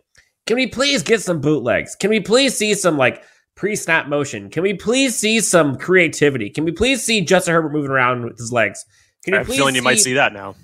Can 0.46 0.58
we 0.58 0.68
please 0.68 1.02
get 1.04 1.22
some 1.22 1.40
bootlegs? 1.40 1.96
Can 1.96 2.10
we 2.10 2.20
please 2.20 2.58
see 2.58 2.74
some 2.74 2.98
like 2.98 3.24
pre 3.56 3.76
snap 3.76 4.08
motion? 4.08 4.50
Can 4.50 4.64
we 4.64 4.74
please 4.74 5.16
see 5.16 5.40
some 5.40 5.78
creativity? 5.78 6.50
Can 6.50 6.66
we 6.66 6.72
please 6.72 7.04
see 7.04 7.22
Justin 7.22 7.54
Herbert 7.54 7.72
moving 7.72 7.92
around 7.92 8.24
with 8.26 8.38
his 8.38 8.52
legs? 8.52 8.86
Can 9.24 9.34
I 9.34 9.38
have 9.40 9.50
a 9.50 9.52
feeling 9.52 9.76
you 9.76 9.82
might 9.82 10.00
see 10.00 10.14
that 10.14 10.34
now. 10.34 10.56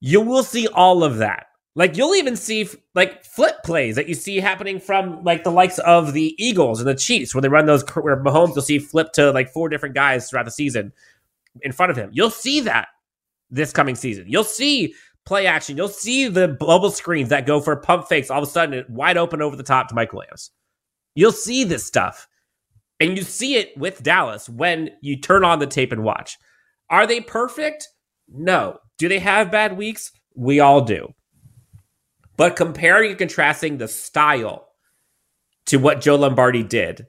you 0.00 0.20
will 0.20 0.42
see 0.42 0.66
all 0.68 1.04
of 1.04 1.18
that. 1.18 1.46
Like 1.76 1.96
you'll 1.96 2.16
even 2.16 2.34
see 2.34 2.68
like 2.94 3.24
flip 3.24 3.62
plays 3.62 3.94
that 3.94 4.08
you 4.08 4.14
see 4.14 4.40
happening 4.40 4.80
from 4.80 5.22
like 5.22 5.44
the 5.44 5.52
likes 5.52 5.78
of 5.78 6.12
the 6.12 6.34
Eagles 6.36 6.80
and 6.80 6.88
the 6.88 6.94
Chiefs, 6.94 7.34
where 7.34 7.42
they 7.42 7.48
run 7.48 7.66
those 7.66 7.84
where 7.94 8.20
Mahomes 8.22 8.56
you'll 8.56 8.62
see 8.62 8.80
flip 8.80 9.12
to 9.12 9.30
like 9.30 9.52
four 9.52 9.68
different 9.68 9.94
guys 9.94 10.28
throughout 10.28 10.46
the 10.46 10.50
season 10.50 10.92
in 11.62 11.70
front 11.70 11.90
of 11.90 11.96
him. 11.96 12.10
You'll 12.12 12.30
see 12.30 12.60
that 12.60 12.88
this 13.50 13.72
coming 13.72 13.94
season. 13.94 14.24
You'll 14.26 14.42
see 14.42 14.94
play 15.24 15.46
action. 15.46 15.76
You'll 15.76 15.88
see 15.88 16.26
the 16.26 16.48
bubble 16.48 16.90
screens 16.90 17.28
that 17.28 17.46
go 17.46 17.60
for 17.60 17.76
pump 17.76 18.08
fakes 18.08 18.30
all 18.30 18.42
of 18.42 18.48
a 18.48 18.50
sudden 18.50 18.84
wide 18.88 19.16
open 19.16 19.40
over 19.40 19.54
the 19.54 19.62
top 19.62 19.88
to 19.88 19.94
Mike 19.94 20.12
Williams. 20.12 20.50
You'll 21.14 21.32
see 21.32 21.62
this 21.64 21.84
stuff. 21.84 22.26
And 23.00 23.16
you 23.16 23.24
see 23.24 23.56
it 23.56 23.76
with 23.76 24.02
Dallas 24.02 24.48
when 24.48 24.90
you 25.00 25.18
turn 25.18 25.44
on 25.44 25.58
the 25.58 25.66
tape 25.66 25.90
and 25.90 26.04
watch. 26.04 26.38
Are 26.90 27.06
they 27.06 27.20
perfect? 27.20 27.88
No. 28.28 28.78
Do 28.98 29.08
they 29.08 29.18
have 29.18 29.50
bad 29.50 29.76
weeks? 29.76 30.12
We 30.36 30.60
all 30.60 30.82
do. 30.82 31.14
But 32.36 32.56
comparing 32.56 33.10
and 33.10 33.18
contrasting 33.18 33.78
the 33.78 33.88
style 33.88 34.68
to 35.66 35.78
what 35.78 36.00
Joe 36.00 36.16
Lombardi 36.16 36.62
did, 36.62 37.06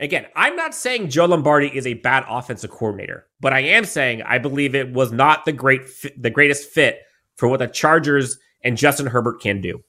again, 0.00 0.26
I'm 0.34 0.56
not 0.56 0.74
saying 0.74 1.10
Joe 1.10 1.26
Lombardi 1.26 1.68
is 1.68 1.86
a 1.86 1.94
bad 1.94 2.24
offensive 2.28 2.70
coordinator, 2.70 3.26
but 3.40 3.52
I 3.52 3.60
am 3.60 3.84
saying 3.84 4.22
I 4.22 4.38
believe 4.38 4.74
it 4.74 4.92
was 4.92 5.12
not 5.12 5.44
the 5.44 5.52
great 5.52 5.88
fi- 5.88 6.14
the 6.16 6.30
greatest 6.30 6.70
fit 6.70 7.00
for 7.36 7.48
what 7.48 7.58
the 7.58 7.68
Chargers 7.68 8.38
and 8.62 8.76
Justin 8.76 9.06
Herbert 9.06 9.40
can 9.40 9.60
do. 9.60 9.82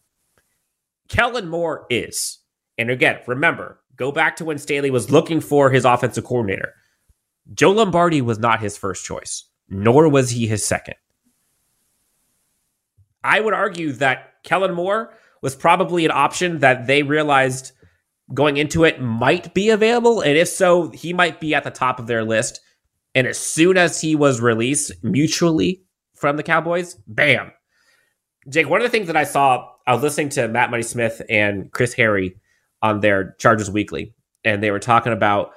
Kellen 1.10 1.50
Moore 1.50 1.86
is. 1.90 2.40
And 2.78 2.90
again, 2.90 3.20
remember, 3.28 3.80
go 3.96 4.12
back 4.12 4.36
to 4.38 4.46
when 4.46 4.58
Staley 4.58 4.92
was 4.92 5.12
looking 5.12 5.40
for 5.40 5.70
his 5.70 5.86
offensive 5.86 6.24
coordinator. 6.24 6.74
Joe 7.54 7.72
Lombardi 7.72 8.22
was 8.22 8.40
not 8.40 8.62
his 8.62 8.78
first 8.78 9.06
choice, 9.06 9.46
nor 9.70 10.08
was 10.10 10.30
he 10.30 10.48
his 10.48 10.66
second. 10.66 10.96
I 13.24 13.40
would 13.40 13.54
argue 13.54 13.94
that 13.94 14.44
Kellen 14.44 14.74
Moore 14.74 15.14
was 15.42 15.56
probably 15.56 16.06
an 16.06 16.12
option 16.12 16.60
that 16.60 16.88
they 16.88 17.04
realized 17.04 17.72
going 18.34 18.58
into 18.58 18.84
it 18.84 19.02
might 19.02 19.54
be 19.54 19.70
available. 19.70 20.22
And 20.22 20.38
if 20.38 20.48
so, 20.48 20.90
he 20.90 21.14
might 21.14 21.40
be 21.40 21.54
at 21.54 21.64
the 21.64 21.72
top 21.72 22.00
of 22.00 22.08
their 22.08 22.24
list. 22.24 22.62
And 23.16 23.28
as 23.28 23.38
soon 23.38 23.78
as 23.78 24.02
he 24.02 24.16
was 24.16 24.42
released 24.42 24.92
mutually 25.04 25.84
from 26.16 26.38
the 26.38 26.44
Cowboys, 26.44 26.96
bam. 27.08 27.52
Jake, 28.50 28.70
one 28.70 28.82
of 28.82 28.86
the 28.86 28.90
things 28.90 29.08
that 29.08 29.18
I 29.18 29.24
saw, 29.24 29.70
I 29.86 29.94
was 29.94 30.04
listening 30.04 30.30
to 30.30 30.48
Matt 30.48 30.72
Money 30.72 30.84
Smith 30.84 31.22
and 31.30 31.72
Chris 31.72 31.96
Hayre 31.96 32.36
on 32.84 33.00
their 33.00 33.36
Chargers 33.40 33.72
Weekly, 33.72 34.14
and 34.44 34.62
they 34.62 34.70
were 34.70 34.80
talking 34.80 35.14
about 35.14 35.54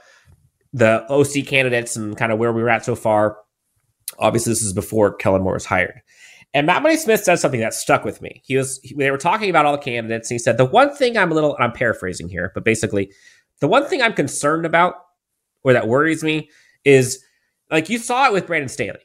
the 0.72 1.04
OC 1.10 1.46
candidates 1.46 1.96
and 1.96 2.16
kind 2.16 2.32
of 2.32 2.38
where 2.38 2.52
we 2.52 2.62
were 2.62 2.70
at 2.70 2.84
so 2.84 2.94
far. 2.94 3.36
Obviously, 4.18 4.52
this 4.52 4.62
is 4.62 4.72
before 4.72 5.14
Kellen 5.14 5.42
Moore 5.42 5.54
was 5.54 5.66
hired. 5.66 6.00
And 6.54 6.66
Matt 6.66 6.82
Money 6.82 6.96
Smith 6.96 7.22
said 7.22 7.36
something 7.36 7.60
that 7.60 7.74
stuck 7.74 8.04
with 8.04 8.22
me. 8.22 8.40
He 8.44 8.56
was 8.56 8.80
he- 8.82 8.94
they 8.94 9.10
were 9.10 9.18
talking 9.18 9.50
about 9.50 9.66
all 9.66 9.72
the 9.72 9.78
candidates, 9.82 10.30
and 10.30 10.36
he 10.36 10.38
said 10.38 10.56
the 10.56 10.64
one 10.64 10.94
thing 10.94 11.18
I'm 11.18 11.30
a 11.30 11.34
little 11.34 11.56
I'm 11.58 11.72
paraphrasing 11.72 12.28
here, 12.28 12.52
but 12.54 12.64
basically, 12.64 13.12
the 13.60 13.68
one 13.68 13.86
thing 13.86 14.00
I'm 14.00 14.14
concerned 14.14 14.64
about 14.64 14.94
or 15.64 15.72
that 15.72 15.88
worries 15.88 16.22
me 16.22 16.48
is 16.84 17.22
like 17.70 17.90
you 17.90 17.98
saw 17.98 18.26
it 18.26 18.32
with 18.32 18.46
Brandon 18.46 18.68
Staley. 18.68 19.00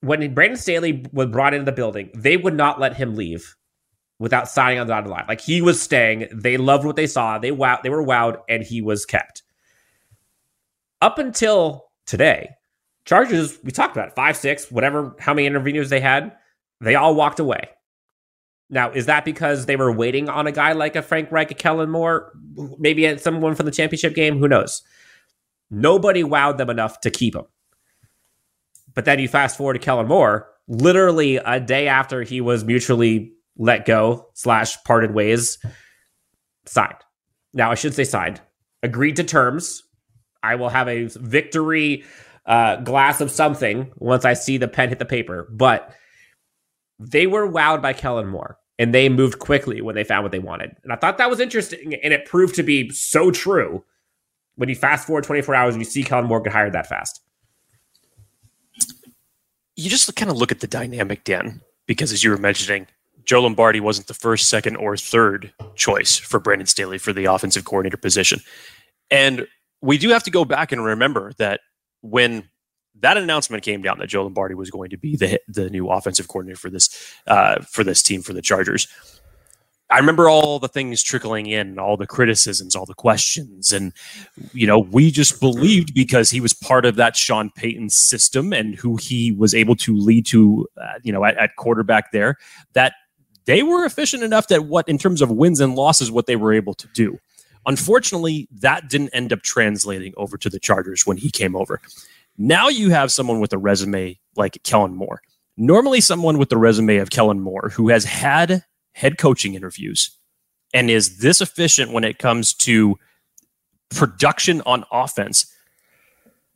When 0.00 0.32
Brandon 0.32 0.56
Staley 0.56 1.04
was 1.12 1.28
brought 1.28 1.54
into 1.54 1.64
the 1.64 1.72
building, 1.72 2.10
they 2.14 2.36
would 2.36 2.54
not 2.54 2.78
let 2.78 2.96
him 2.96 3.16
leave 3.16 3.56
without 4.18 4.48
signing 4.48 4.78
on 4.78 4.86
the 4.86 4.92
dotted 4.92 5.10
line. 5.10 5.24
Like 5.28 5.40
he 5.40 5.60
was 5.60 5.80
staying. 5.80 6.28
They 6.32 6.56
loved 6.56 6.84
what 6.84 6.96
they 6.96 7.06
saw. 7.06 7.38
They 7.38 7.50
wow, 7.50 7.80
they 7.82 7.90
were 7.90 8.04
wowed, 8.04 8.40
and 8.48 8.62
he 8.62 8.80
was 8.80 9.04
kept. 9.04 9.42
Up 11.02 11.18
until 11.18 11.86
today, 12.06 12.50
Chargers, 13.04 13.58
we 13.62 13.70
talked 13.70 13.96
about 13.96 14.08
it, 14.08 14.14
five, 14.14 14.36
six, 14.36 14.70
whatever, 14.70 15.14
how 15.18 15.34
many 15.34 15.48
interveners 15.48 15.88
they 15.88 16.00
had, 16.00 16.32
they 16.80 16.94
all 16.94 17.14
walked 17.14 17.38
away. 17.38 17.68
Now, 18.70 18.90
is 18.90 19.06
that 19.06 19.26
because 19.26 19.66
they 19.66 19.76
were 19.76 19.92
waiting 19.92 20.28
on 20.28 20.46
a 20.46 20.52
guy 20.52 20.72
like 20.72 20.96
a 20.96 21.02
Frank 21.02 21.30
Reich, 21.30 21.50
a 21.50 21.54
Kellen 21.54 21.90
Moore, 21.90 22.32
maybe 22.78 23.18
someone 23.18 23.54
from 23.54 23.66
the 23.66 23.72
championship 23.72 24.14
game? 24.14 24.38
Who 24.38 24.48
knows? 24.48 24.82
Nobody 25.70 26.22
wowed 26.22 26.56
them 26.56 26.70
enough 26.70 27.00
to 27.02 27.10
keep 27.10 27.34
him. 27.34 27.44
But 28.94 29.04
then 29.04 29.18
you 29.18 29.28
fast 29.28 29.58
forward 29.58 29.74
to 29.74 29.78
Kellen 29.80 30.06
Moore, 30.06 30.48
literally 30.66 31.36
a 31.36 31.60
day 31.60 31.88
after 31.88 32.22
he 32.22 32.40
was 32.40 32.64
mutually 32.64 33.33
let 33.56 33.86
go 33.86 34.28
slash 34.34 34.82
parted 34.84 35.14
ways, 35.14 35.58
signed. 36.66 36.96
Now 37.52 37.70
I 37.70 37.74
should 37.74 37.94
say 37.94 38.04
signed. 38.04 38.40
Agreed 38.82 39.16
to 39.16 39.24
terms. 39.24 39.82
I 40.42 40.56
will 40.56 40.68
have 40.68 40.88
a 40.88 41.04
victory 41.06 42.04
uh, 42.46 42.76
glass 42.76 43.20
of 43.20 43.30
something 43.30 43.90
once 43.96 44.24
I 44.24 44.34
see 44.34 44.58
the 44.58 44.68
pen 44.68 44.90
hit 44.90 44.98
the 44.98 45.04
paper. 45.04 45.48
But 45.50 45.94
they 46.98 47.26
were 47.26 47.50
wowed 47.50 47.80
by 47.80 47.92
Kellen 47.92 48.28
Moore 48.28 48.58
and 48.78 48.92
they 48.92 49.08
moved 49.08 49.38
quickly 49.38 49.80
when 49.80 49.94
they 49.94 50.04
found 50.04 50.24
what 50.24 50.32
they 50.32 50.38
wanted. 50.38 50.76
And 50.82 50.92
I 50.92 50.96
thought 50.96 51.18
that 51.18 51.30
was 51.30 51.40
interesting 51.40 51.94
and 51.94 52.12
it 52.12 52.26
proved 52.26 52.54
to 52.56 52.62
be 52.62 52.90
so 52.90 53.30
true 53.30 53.84
when 54.56 54.68
you 54.68 54.74
fast 54.74 55.06
forward 55.06 55.24
24 55.24 55.54
hours 55.54 55.74
and 55.74 55.80
you 55.80 55.90
see 55.90 56.02
Kellen 56.02 56.26
Moore 56.26 56.40
get 56.40 56.52
hired 56.52 56.72
that 56.72 56.88
fast. 56.88 57.20
you 59.76 59.90
just 59.90 60.14
kind 60.14 60.30
of 60.30 60.36
look 60.36 60.52
at 60.52 60.60
the 60.60 60.66
dynamic, 60.66 61.24
Dan, 61.24 61.60
because 61.86 62.12
as 62.12 62.22
you 62.22 62.30
were 62.30 62.38
mentioning, 62.38 62.86
Joe 63.24 63.42
Lombardi 63.42 63.80
wasn't 63.80 64.06
the 64.06 64.14
first, 64.14 64.48
second, 64.48 64.76
or 64.76 64.96
third 64.96 65.52
choice 65.74 66.16
for 66.16 66.38
Brandon 66.38 66.66
Staley 66.66 66.98
for 66.98 67.12
the 67.12 67.26
offensive 67.26 67.64
coordinator 67.64 67.96
position. 67.96 68.40
And 69.10 69.46
we 69.80 69.98
do 69.98 70.10
have 70.10 70.22
to 70.24 70.30
go 70.30 70.44
back 70.44 70.72
and 70.72 70.84
remember 70.84 71.32
that 71.38 71.60
when 72.00 72.48
that 73.00 73.16
announcement 73.16 73.62
came 73.62 73.82
down 73.82 73.98
that 73.98 74.06
Joe 74.08 74.22
Lombardi 74.22 74.54
was 74.54 74.70
going 74.70 74.90
to 74.90 74.96
be 74.96 75.16
the 75.16 75.40
the 75.48 75.68
new 75.68 75.88
offensive 75.88 76.28
coordinator 76.28 76.58
for 76.58 76.70
this 76.70 76.88
uh, 77.26 77.60
for 77.62 77.84
this 77.84 78.02
team 78.02 78.22
for 78.22 78.32
the 78.32 78.42
Chargers, 78.42 78.86
I 79.90 79.98
remember 79.98 80.28
all 80.28 80.58
the 80.58 80.68
things 80.68 81.02
trickling 81.02 81.46
in, 81.46 81.78
all 81.78 81.96
the 81.96 82.06
criticisms, 82.06 82.74
all 82.74 82.86
the 82.86 82.94
questions, 82.94 83.72
and 83.72 83.92
you 84.52 84.66
know, 84.66 84.78
we 84.78 85.10
just 85.10 85.40
believed 85.40 85.92
because 85.92 86.30
he 86.30 86.40
was 86.40 86.52
part 86.52 86.86
of 86.86 86.96
that 86.96 87.16
Sean 87.16 87.50
Payton 87.54 87.90
system 87.90 88.52
and 88.52 88.74
who 88.74 88.96
he 88.96 89.32
was 89.32 89.54
able 89.54 89.76
to 89.76 89.94
lead 89.96 90.24
to, 90.26 90.66
uh, 90.80 90.98
you 91.02 91.12
know, 91.12 91.24
at, 91.24 91.36
at 91.36 91.56
quarterback 91.56 92.12
there, 92.12 92.36
that 92.72 92.94
they 93.46 93.62
were 93.62 93.84
efficient 93.84 94.22
enough 94.22 94.48
that 94.48 94.64
what, 94.66 94.88
in 94.88 94.98
terms 94.98 95.20
of 95.22 95.30
wins 95.30 95.60
and 95.60 95.74
losses, 95.74 96.10
what 96.10 96.26
they 96.26 96.36
were 96.36 96.52
able 96.52 96.74
to 96.74 96.88
do. 96.94 97.18
Unfortunately, 97.66 98.48
that 98.52 98.88
didn't 98.88 99.10
end 99.10 99.32
up 99.32 99.42
translating 99.42 100.12
over 100.16 100.36
to 100.36 100.50
the 100.50 100.60
Chargers 100.60 101.06
when 101.06 101.16
he 101.16 101.30
came 101.30 101.56
over. 101.56 101.80
Now 102.36 102.68
you 102.68 102.90
have 102.90 103.12
someone 103.12 103.40
with 103.40 103.52
a 103.52 103.58
resume 103.58 104.18
like 104.36 104.62
Kellen 104.64 104.94
Moore. 104.94 105.22
Normally, 105.56 106.00
someone 106.00 106.36
with 106.36 106.48
the 106.48 106.58
resume 106.58 106.96
of 106.96 107.10
Kellen 107.10 107.40
Moore 107.40 107.70
who 107.74 107.88
has 107.88 108.04
had 108.04 108.64
head 108.92 109.18
coaching 109.18 109.54
interviews 109.54 110.10
and 110.72 110.90
is 110.90 111.18
this 111.18 111.40
efficient 111.40 111.92
when 111.92 112.04
it 112.04 112.18
comes 112.18 112.52
to 112.54 112.98
production 113.90 114.60
on 114.66 114.84
offense. 114.90 115.50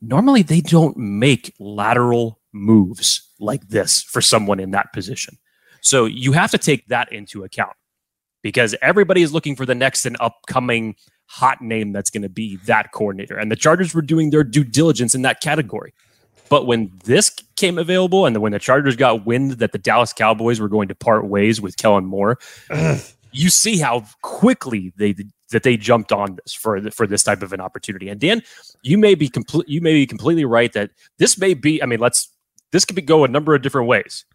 Normally, 0.01 0.41
they 0.41 0.61
don't 0.61 0.97
make 0.97 1.53
lateral 1.59 2.39
moves 2.51 3.27
like 3.39 3.69
this 3.69 4.01
for 4.01 4.21
someone 4.21 4.59
in 4.59 4.71
that 4.71 4.91
position. 4.91 5.37
So 5.81 6.05
you 6.05 6.31
have 6.33 6.51
to 6.51 6.57
take 6.57 6.87
that 6.87 7.11
into 7.11 7.43
account 7.43 7.73
because 8.41 8.75
everybody 8.81 9.21
is 9.21 9.33
looking 9.33 9.55
for 9.55 9.65
the 9.65 9.75
next 9.75 10.05
and 10.05 10.17
upcoming 10.19 10.95
hot 11.25 11.61
name 11.61 11.91
that's 11.91 12.09
going 12.09 12.23
to 12.23 12.29
be 12.29 12.57
that 12.65 12.91
coordinator. 12.91 13.37
And 13.37 13.51
the 13.51 13.55
Chargers 13.55 13.93
were 13.93 14.01
doing 14.01 14.31
their 14.31 14.43
due 14.43 14.63
diligence 14.63 15.13
in 15.13 15.21
that 15.23 15.41
category. 15.41 15.93
But 16.49 16.65
when 16.65 16.91
this 17.03 17.31
came 17.55 17.77
available 17.77 18.25
and 18.25 18.35
when 18.41 18.51
the 18.51 18.59
Chargers 18.59 18.95
got 18.95 19.25
wind 19.25 19.51
that 19.53 19.71
the 19.71 19.77
Dallas 19.77 20.13
Cowboys 20.13 20.59
were 20.59 20.69
going 20.69 20.87
to 20.87 20.95
part 20.95 21.27
ways 21.27 21.61
with 21.61 21.77
Kellen 21.77 22.05
Moore, 22.05 22.39
you 23.31 23.49
see 23.49 23.77
how 23.77 24.05
quickly 24.23 24.91
they 24.97 25.15
that 25.51 25.63
they 25.63 25.77
jumped 25.77 26.11
on 26.11 26.37
this 26.43 26.53
for 26.53 26.89
for 26.91 27.05
this 27.05 27.23
type 27.23 27.43
of 27.43 27.53
an 27.53 27.61
opportunity. 27.61 28.09
And 28.09 28.19
Dan, 28.19 28.41
you 28.81 28.97
may 28.97 29.13
be 29.13 29.29
complete 29.29 29.69
you 29.69 29.81
may 29.81 29.93
be 29.93 30.07
completely 30.07 30.45
right 30.45 30.73
that 30.73 30.89
this 31.19 31.37
may 31.37 31.53
be 31.53 31.81
I 31.83 31.85
mean, 31.85 31.99
let's 31.99 32.29
this 32.71 32.85
could 32.85 32.95
be 32.95 33.03
go 33.03 33.23
a 33.23 33.27
number 33.27 33.53
of 33.53 33.61
different 33.61 33.87
ways. 33.87 34.25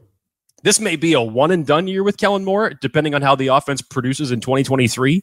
This 0.65 0.81
may 0.81 0.97
be 0.97 1.13
a 1.13 1.21
one 1.21 1.51
and 1.51 1.67
done 1.67 1.87
year 1.87 2.03
with 2.03 2.17
Kellen 2.17 2.43
Moore, 2.43 2.71
depending 2.71 3.15
on 3.15 3.21
how 3.21 3.35
the 3.35 3.49
offense 3.49 3.83
produces 3.83 4.33
in 4.33 4.41
2023. 4.41 5.23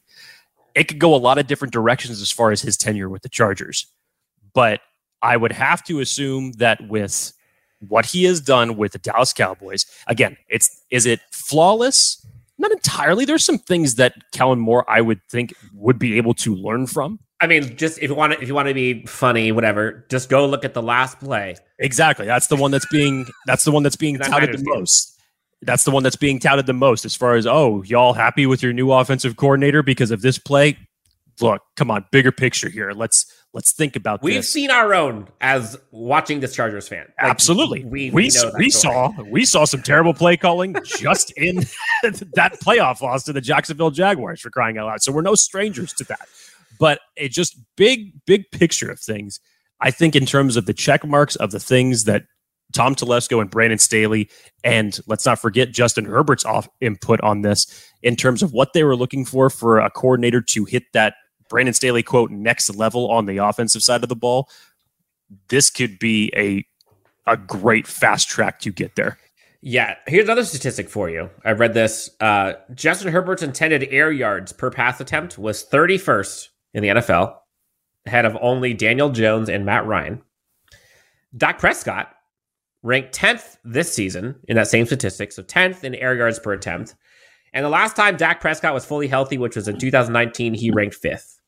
It 0.76 0.84
could 0.84 1.00
go 1.00 1.12
a 1.12 1.16
lot 1.16 1.36
of 1.36 1.48
different 1.48 1.72
directions 1.72 2.22
as 2.22 2.30
far 2.30 2.52
as 2.52 2.62
his 2.62 2.76
tenure 2.76 3.08
with 3.08 3.22
the 3.22 3.28
Chargers. 3.28 3.86
But 4.54 4.80
I 5.20 5.36
would 5.36 5.50
have 5.50 5.82
to 5.84 5.98
assume 5.98 6.52
that 6.52 6.88
with 6.88 7.32
what 7.88 8.06
he 8.06 8.22
has 8.24 8.40
done 8.40 8.76
with 8.76 8.92
the 8.92 8.98
Dallas 8.98 9.32
Cowboys, 9.32 9.84
again, 10.06 10.36
it's 10.48 10.80
is 10.90 11.06
it 11.06 11.18
flawless? 11.32 12.24
Not 12.56 12.70
entirely. 12.70 13.24
There's 13.24 13.44
some 13.44 13.58
things 13.58 13.96
that 13.96 14.14
Kellen 14.30 14.60
Moore 14.60 14.88
I 14.88 15.00
would 15.00 15.20
think 15.28 15.52
would 15.74 15.98
be 15.98 16.18
able 16.18 16.34
to 16.34 16.54
learn 16.54 16.86
from. 16.86 17.18
I 17.40 17.48
mean, 17.48 17.76
just 17.76 17.98
if 17.98 18.10
you 18.10 18.14
want 18.14 18.34
to, 18.34 18.40
if 18.40 18.46
you 18.46 18.54
want 18.54 18.68
to 18.68 18.74
be 18.74 19.04
funny, 19.06 19.50
whatever, 19.50 20.06
just 20.08 20.28
go 20.28 20.46
look 20.46 20.64
at 20.64 20.72
the 20.72 20.82
last 20.82 21.18
play. 21.18 21.56
Exactly. 21.80 22.26
That's 22.26 22.46
the 22.46 22.54
one 22.54 22.70
that's 22.70 22.86
being 22.92 23.26
that's 23.46 23.64
the 23.64 23.72
one 23.72 23.82
that's 23.82 23.96
being 23.96 24.20
touted 24.20 24.56
the 24.56 24.62
most 24.64 25.11
that's 25.62 25.84
the 25.84 25.90
one 25.90 26.02
that's 26.02 26.16
being 26.16 26.38
touted 26.38 26.66
the 26.66 26.72
most 26.72 27.04
as 27.04 27.14
far 27.14 27.34
as 27.34 27.46
oh 27.46 27.82
y'all 27.84 28.12
happy 28.12 28.46
with 28.46 28.62
your 28.62 28.72
new 28.72 28.92
offensive 28.92 29.36
coordinator 29.36 29.82
because 29.82 30.10
of 30.10 30.22
this 30.22 30.38
play? 30.38 30.76
Look 31.40 31.62
come 31.76 31.90
on 31.90 32.04
bigger 32.12 32.32
picture 32.32 32.68
here. 32.68 32.92
Let's 32.92 33.26
let's 33.54 33.72
think 33.72 33.96
about 33.96 34.22
we've 34.22 34.36
this. 34.36 34.52
seen 34.52 34.70
our 34.70 34.94
own 34.94 35.28
as 35.40 35.78
watching 35.90 36.40
this 36.40 36.54
chargers 36.54 36.88
fan. 36.88 37.06
Like, 37.20 37.30
absolutely. 37.30 37.84
we 37.84 38.10
we, 38.10 38.30
we, 38.30 38.30
we 38.58 38.70
saw 38.70 39.12
we 39.22 39.44
saw 39.44 39.64
some 39.64 39.82
terrible 39.82 40.14
play 40.14 40.36
calling 40.36 40.76
just 40.84 41.30
in 41.36 41.56
that 42.02 42.58
playoff 42.62 43.00
loss 43.00 43.24
to 43.24 43.32
the 43.32 43.40
jacksonville 43.40 43.90
jaguars 43.90 44.40
for 44.40 44.50
crying 44.50 44.78
out 44.78 44.86
loud. 44.86 45.02
So 45.02 45.12
we're 45.12 45.22
no 45.22 45.34
strangers 45.34 45.92
to 45.94 46.04
that. 46.04 46.28
But 46.78 47.00
it 47.16 47.30
just 47.30 47.56
big 47.76 48.12
big 48.26 48.50
picture 48.50 48.90
of 48.90 48.98
things 48.98 49.40
i 49.80 49.90
think 49.90 50.16
in 50.16 50.26
terms 50.26 50.56
of 50.56 50.66
the 50.66 50.72
check 50.72 51.04
marks 51.06 51.36
of 51.36 51.50
the 51.50 51.60
things 51.60 52.04
that 52.04 52.24
Tom 52.72 52.94
Telesco 52.94 53.40
and 53.40 53.50
Brandon 53.50 53.78
Staley, 53.78 54.28
and 54.64 54.98
let's 55.06 55.26
not 55.26 55.38
forget 55.38 55.72
Justin 55.72 56.04
Herbert's 56.04 56.44
off 56.44 56.68
input 56.80 57.20
on 57.20 57.42
this 57.42 57.66
in 58.02 58.16
terms 58.16 58.42
of 58.42 58.52
what 58.52 58.72
they 58.72 58.84
were 58.84 58.96
looking 58.96 59.24
for 59.24 59.50
for 59.50 59.78
a 59.78 59.90
coordinator 59.90 60.40
to 60.40 60.64
hit 60.64 60.84
that 60.92 61.14
Brandon 61.48 61.74
Staley 61.74 62.02
quote 62.02 62.30
next 62.30 62.74
level 62.74 63.10
on 63.10 63.26
the 63.26 63.38
offensive 63.38 63.82
side 63.82 64.02
of 64.02 64.08
the 64.08 64.16
ball. 64.16 64.48
This 65.48 65.70
could 65.70 65.98
be 65.98 66.32
a 66.36 66.64
a 67.26 67.36
great 67.36 67.86
fast 67.86 68.28
track 68.28 68.58
to 68.60 68.72
get 68.72 68.96
there. 68.96 69.16
Yeah, 69.60 69.94
here's 70.08 70.24
another 70.24 70.44
statistic 70.44 70.88
for 70.88 71.08
you. 71.08 71.30
I 71.44 71.52
read 71.52 71.72
this. 71.72 72.10
Uh, 72.20 72.54
Justin 72.74 73.12
Herbert's 73.12 73.44
intended 73.44 73.86
air 73.90 74.10
yards 74.10 74.52
per 74.52 74.70
pass 74.70 75.00
attempt 75.00 75.38
was 75.38 75.64
31st 75.64 76.48
in 76.74 76.82
the 76.82 76.88
NFL, 76.88 77.36
ahead 78.06 78.24
of 78.24 78.36
only 78.40 78.74
Daniel 78.74 79.10
Jones 79.10 79.48
and 79.48 79.64
Matt 79.64 79.86
Ryan. 79.86 80.20
Dak 81.36 81.60
Prescott 81.60 82.12
ranked 82.82 83.14
10th 83.16 83.58
this 83.64 83.92
season 83.92 84.36
in 84.48 84.56
that 84.56 84.68
same 84.68 84.86
statistic. 84.86 85.32
So 85.32 85.42
10th 85.42 85.84
in 85.84 85.94
air 85.94 86.16
yards 86.16 86.38
per 86.38 86.52
attempt. 86.52 86.94
And 87.52 87.64
the 87.64 87.70
last 87.70 87.96
time 87.96 88.16
Dak 88.16 88.40
Prescott 88.40 88.74
was 88.74 88.84
fully 88.84 89.08
healthy, 89.08 89.38
which 89.38 89.56
was 89.56 89.68
in 89.68 89.78
2019, 89.78 90.54
he 90.54 90.70
ranked 90.70 90.96
fifth. 90.96 91.38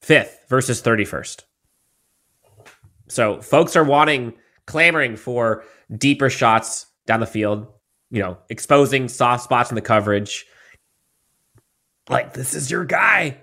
Fifth 0.00 0.40
versus 0.48 0.80
31st. 0.82 1.42
So 3.08 3.40
folks 3.40 3.76
are 3.76 3.84
wanting, 3.84 4.34
clamoring 4.66 5.16
for 5.16 5.64
deeper 5.96 6.30
shots 6.30 6.86
down 7.06 7.20
the 7.20 7.26
field, 7.26 7.66
you 8.10 8.22
know, 8.22 8.38
exposing 8.48 9.08
soft 9.08 9.44
spots 9.44 9.70
in 9.70 9.74
the 9.74 9.82
coverage. 9.82 10.46
Like, 12.08 12.32
this 12.32 12.54
is 12.54 12.70
your 12.70 12.84
guy. 12.84 13.38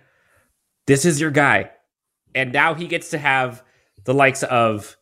This 0.88 1.06
is 1.06 1.22
your 1.22 1.32
guy. 1.32 1.72
And 2.34 2.52
now 2.52 2.74
he 2.74 2.88
gets 2.88 3.12
to 3.12 3.18
have 3.18 3.63
the 4.06 4.13
likes 4.13 4.44
of 4.44 4.98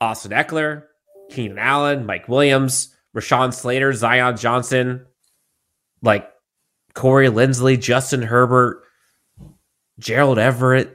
Austin 0.00 0.32
Ekeler, 0.32 0.84
Keenan 1.30 1.58
Allen, 1.58 2.06
Mike 2.06 2.28
Williams, 2.28 2.94
Rashawn 3.14 3.52
Slater, 3.52 3.92
Zion 3.92 4.36
Johnson, 4.36 5.06
like 6.02 6.30
Corey 6.94 7.28
Linsley, 7.28 7.80
Justin 7.80 8.22
Herbert, 8.22 8.82
Gerald 9.98 10.38
Everett. 10.38 10.94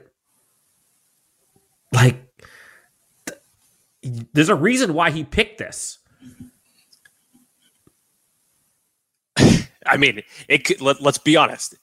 Like, 1.92 2.16
th- 3.26 3.38
there's 4.32 4.48
a 4.48 4.54
reason 4.54 4.94
why 4.94 5.10
he 5.10 5.24
picked 5.24 5.58
this. 5.58 5.98
I 9.86 9.96
mean, 9.96 10.22
it 10.48 10.64
could, 10.64 10.80
let, 10.80 11.04
us 11.04 11.18
be 11.18 11.36
honest. 11.36 11.76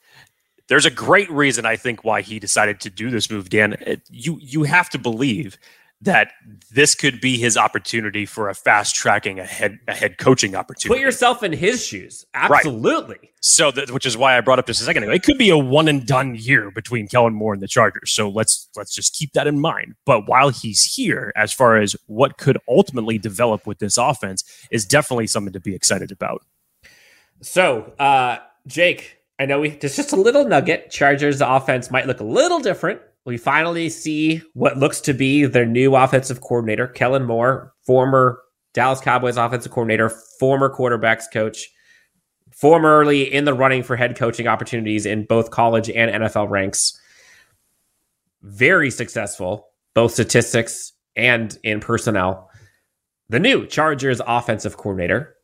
There's 0.68 0.86
a 0.86 0.90
great 0.90 1.30
reason 1.30 1.66
I 1.66 1.76
think 1.76 2.04
why 2.04 2.22
he 2.22 2.38
decided 2.38 2.80
to 2.80 2.90
do 2.90 3.10
this 3.10 3.30
move, 3.30 3.48
Dan. 3.50 3.74
It, 3.80 4.02
you 4.10 4.38
you 4.40 4.62
have 4.62 4.88
to 4.90 4.98
believe 4.98 5.58
that 6.02 6.32
this 6.72 6.94
could 6.94 7.20
be 7.20 7.38
his 7.38 7.56
opportunity 7.56 8.26
for 8.26 8.48
a 8.48 8.54
fast 8.54 8.94
tracking 8.94 9.38
a 9.38 9.44
head 9.44 9.78
a 9.86 9.94
head 9.94 10.18
coaching 10.18 10.56
opportunity. 10.56 10.98
Put 10.98 11.04
yourself 11.04 11.42
in 11.42 11.52
his 11.52 11.84
shoes. 11.84 12.26
Absolutely. 12.34 13.16
Right. 13.20 13.30
So 13.40 13.70
that, 13.70 13.90
which 13.90 14.04
is 14.04 14.16
why 14.16 14.36
I 14.36 14.40
brought 14.40 14.58
up 14.58 14.66
this 14.66 14.80
a 14.80 14.84
second 14.84 15.04
ago. 15.04 15.12
It 15.12 15.22
could 15.22 15.38
be 15.38 15.50
a 15.50 15.58
one 15.58 15.88
and 15.88 16.04
done 16.04 16.34
year 16.34 16.70
between 16.70 17.06
Kellen 17.06 17.34
Moore 17.34 17.52
and 17.52 17.62
the 17.62 17.68
Chargers. 17.68 18.10
So 18.10 18.28
let's 18.28 18.68
let's 18.76 18.94
just 18.94 19.14
keep 19.14 19.32
that 19.32 19.46
in 19.46 19.60
mind. 19.60 19.94
But 20.04 20.26
while 20.26 20.50
he's 20.50 20.82
here, 20.82 21.32
as 21.36 21.52
far 21.52 21.76
as 21.76 21.94
what 22.06 22.36
could 22.36 22.58
ultimately 22.68 23.18
develop 23.18 23.66
with 23.66 23.78
this 23.78 23.96
offense, 23.96 24.44
is 24.70 24.84
definitely 24.84 25.28
something 25.28 25.52
to 25.52 25.60
be 25.60 25.74
excited 25.74 26.10
about. 26.10 26.42
So, 27.40 27.92
uh, 27.98 28.38
Jake, 28.66 29.18
I 29.38 29.46
know 29.46 29.60
we 29.60 29.70
there's 29.70 29.96
just 29.96 30.12
a 30.12 30.16
little 30.16 30.44
nugget. 30.44 30.90
Chargers 30.90 31.40
offense 31.40 31.90
might 31.92 32.06
look 32.06 32.20
a 32.20 32.24
little 32.24 32.58
different 32.58 33.00
we 33.24 33.36
finally 33.36 33.88
see 33.88 34.42
what 34.54 34.78
looks 34.78 35.00
to 35.02 35.12
be 35.12 35.44
their 35.44 35.66
new 35.66 35.94
offensive 35.94 36.40
coordinator, 36.40 36.88
Kellen 36.88 37.24
Moore, 37.24 37.72
former 37.86 38.40
Dallas 38.72 39.00
Cowboys 39.00 39.36
offensive 39.36 39.70
coordinator, 39.70 40.08
former 40.08 40.74
quarterbacks 40.74 41.24
coach, 41.32 41.68
formerly 42.50 43.32
in 43.32 43.44
the 43.44 43.54
running 43.54 43.82
for 43.82 43.96
head 43.96 44.16
coaching 44.16 44.48
opportunities 44.48 45.06
in 45.06 45.24
both 45.24 45.50
college 45.50 45.88
and 45.90 46.10
NFL 46.10 46.50
ranks. 46.50 46.98
Very 48.42 48.90
successful, 48.90 49.68
both 49.94 50.12
statistics 50.12 50.92
and 51.14 51.56
in 51.62 51.80
personnel. 51.80 52.50
The 53.28 53.38
new 53.38 53.66
Chargers 53.66 54.20
offensive 54.26 54.76
coordinator 54.76 55.36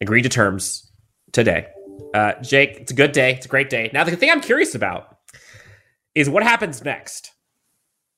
agreed 0.00 0.22
to 0.22 0.28
terms 0.28 0.90
today. 1.32 1.66
Uh, 2.12 2.34
Jake, 2.42 2.76
it's 2.80 2.92
a 2.92 2.94
good 2.94 3.12
day. 3.12 3.32
It's 3.32 3.46
a 3.46 3.48
great 3.48 3.70
day. 3.70 3.90
Now, 3.92 4.04
the 4.04 4.16
thing 4.16 4.30
I'm 4.30 4.40
curious 4.40 4.74
about 4.74 5.13
is 6.14 6.30
what 6.30 6.42
happens 6.42 6.84
next. 6.84 7.32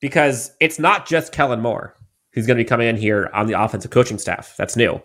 Because 0.01 0.53
it's 0.61 0.78
not 0.78 1.07
just 1.07 1.32
Kellen 1.32 1.61
Moore. 1.61 1.97
who's 2.36 2.47
going 2.47 2.59
to 2.59 2.62
be 2.62 2.68
coming 2.68 2.86
in 2.86 2.97
here 2.97 3.30
on 3.32 3.47
the 3.47 3.59
offensive 3.61 3.90
coaching 3.90 4.18
staff. 4.18 4.55
That's 4.59 4.76
new. 4.76 5.03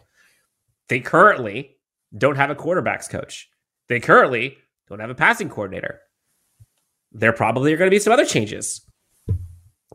They 0.89 0.99
currently 0.99 1.77
don't 2.15 2.35
have 2.35 2.49
a 2.49 2.55
quarterbacks 2.55 3.09
coach. 3.09 3.49
They 3.87 4.01
currently 4.01 4.57
don't 4.89 4.99
have 4.99 5.09
a 5.09 5.15
passing 5.15 5.47
coordinator. 5.49 6.01
There 7.13 7.31
probably 7.31 7.73
are 7.73 7.77
going 7.77 7.89
to 7.89 7.95
be 7.95 7.99
some 7.99 8.11
other 8.11 8.25
changes. 8.25 8.81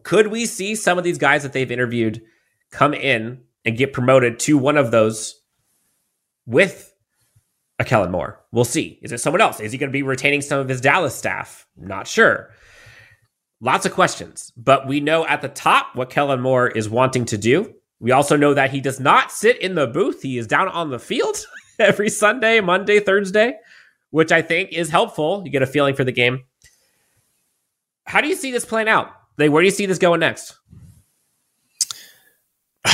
Could 0.03 0.28
we 0.28 0.47
see 0.47 0.74
some 0.74 0.97
of 0.97 1.05
these 1.05 1.18
guys 1.18 1.42
that 1.42 1.53
they've 1.53 1.70
interviewed 1.70 2.22
come 2.70 2.94
in 2.94 3.42
and 3.66 3.76
get 3.76 3.92
promoted 3.92 4.38
to 4.40 4.57
one 4.57 4.78
of 4.78 4.90
those 4.90 5.38
with 6.47 6.94
a 7.78 7.84
Kellen 7.84 8.11
Moore? 8.11 8.42
We'll 8.51 8.64
see. 8.64 8.99
Is 9.03 9.12
it 9.12 9.20
someone 9.20 9.42
else? 9.42 9.61
Is 9.61 9.72
he 9.72 9.78
going 9.78 9.90
to 9.90 9.97
be 9.97 10.03
retaining 10.03 10.40
some 10.40 10.59
of 10.59 10.70
his 10.70 10.80
Dallas 10.80 11.14
staff? 11.14 11.66
Not 11.76 12.07
sure. 12.07 12.49
Lots 13.61 13.86
of 13.86 13.92
questions, 13.92 14.52
but 14.57 14.86
we 14.86 15.00
know 15.00 15.26
at 15.26 15.40
the 15.40 15.48
top 15.48 15.96
what 15.96 16.11
Kellen 16.11 16.40
Moore 16.40 16.68
is 16.68 16.90
wanting 16.90 17.24
to 17.26 17.38
do. 17.38 17.74
We 18.00 18.12
also 18.12 18.36
know 18.36 18.52
that 18.52 18.70
he 18.70 18.80
does 18.82 19.00
not 19.00 19.32
sit 19.32 19.59
in 19.62 19.74
the 19.74 19.86
booth. 19.86 20.20
He 20.20 20.36
is 20.36 20.46
down 20.46 20.68
on 20.68 20.90
the 20.90 20.98
field 20.98 21.38
every 21.78 22.11
Sunday, 22.11 22.61
Monday, 22.61 23.00
Thursday, 23.00 23.54
which 24.11 24.30
I 24.30 24.42
think 24.42 24.72
is 24.72 24.90
helpful. 24.90 25.42
You 25.44 25.50
get 25.50 25.62
a 25.62 25.66
feeling 25.66 25.94
for 25.94 26.04
the 26.04 26.12
game. 26.12 26.44
How 28.04 28.20
do 28.20 28.28
you 28.28 28.36
see 28.36 28.52
this 28.52 28.66
playing 28.66 28.88
out? 28.88 29.11
Like, 29.38 29.50
where 29.50 29.62
do 29.62 29.66
you 29.66 29.72
see 29.72 29.86
this 29.86 29.98
going 29.98 30.20
next? 30.20 30.59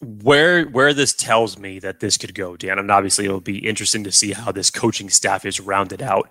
where 0.00 0.64
where 0.64 0.94
this 0.94 1.12
tells 1.12 1.58
me 1.58 1.78
that 1.80 2.00
this 2.00 2.16
could 2.16 2.34
go, 2.34 2.56
Dan, 2.56 2.78
and 2.78 2.90
obviously 2.90 3.26
it'll 3.26 3.40
be 3.40 3.66
interesting 3.66 4.02
to 4.04 4.12
see 4.12 4.32
how 4.32 4.50
this 4.50 4.70
coaching 4.70 5.10
staff 5.10 5.44
is 5.44 5.60
rounded 5.60 6.00
out. 6.00 6.30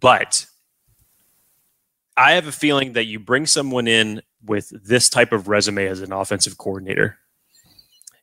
But 0.00 0.46
I 2.16 2.32
have 2.32 2.46
a 2.46 2.52
feeling 2.52 2.92
that 2.92 3.04
you 3.04 3.18
bring 3.18 3.46
someone 3.46 3.88
in 3.88 4.22
with 4.44 4.72
this 4.84 5.08
type 5.08 5.32
of 5.32 5.48
resume 5.48 5.86
as 5.86 6.00
an 6.00 6.12
offensive 6.12 6.58
coordinator. 6.58 7.18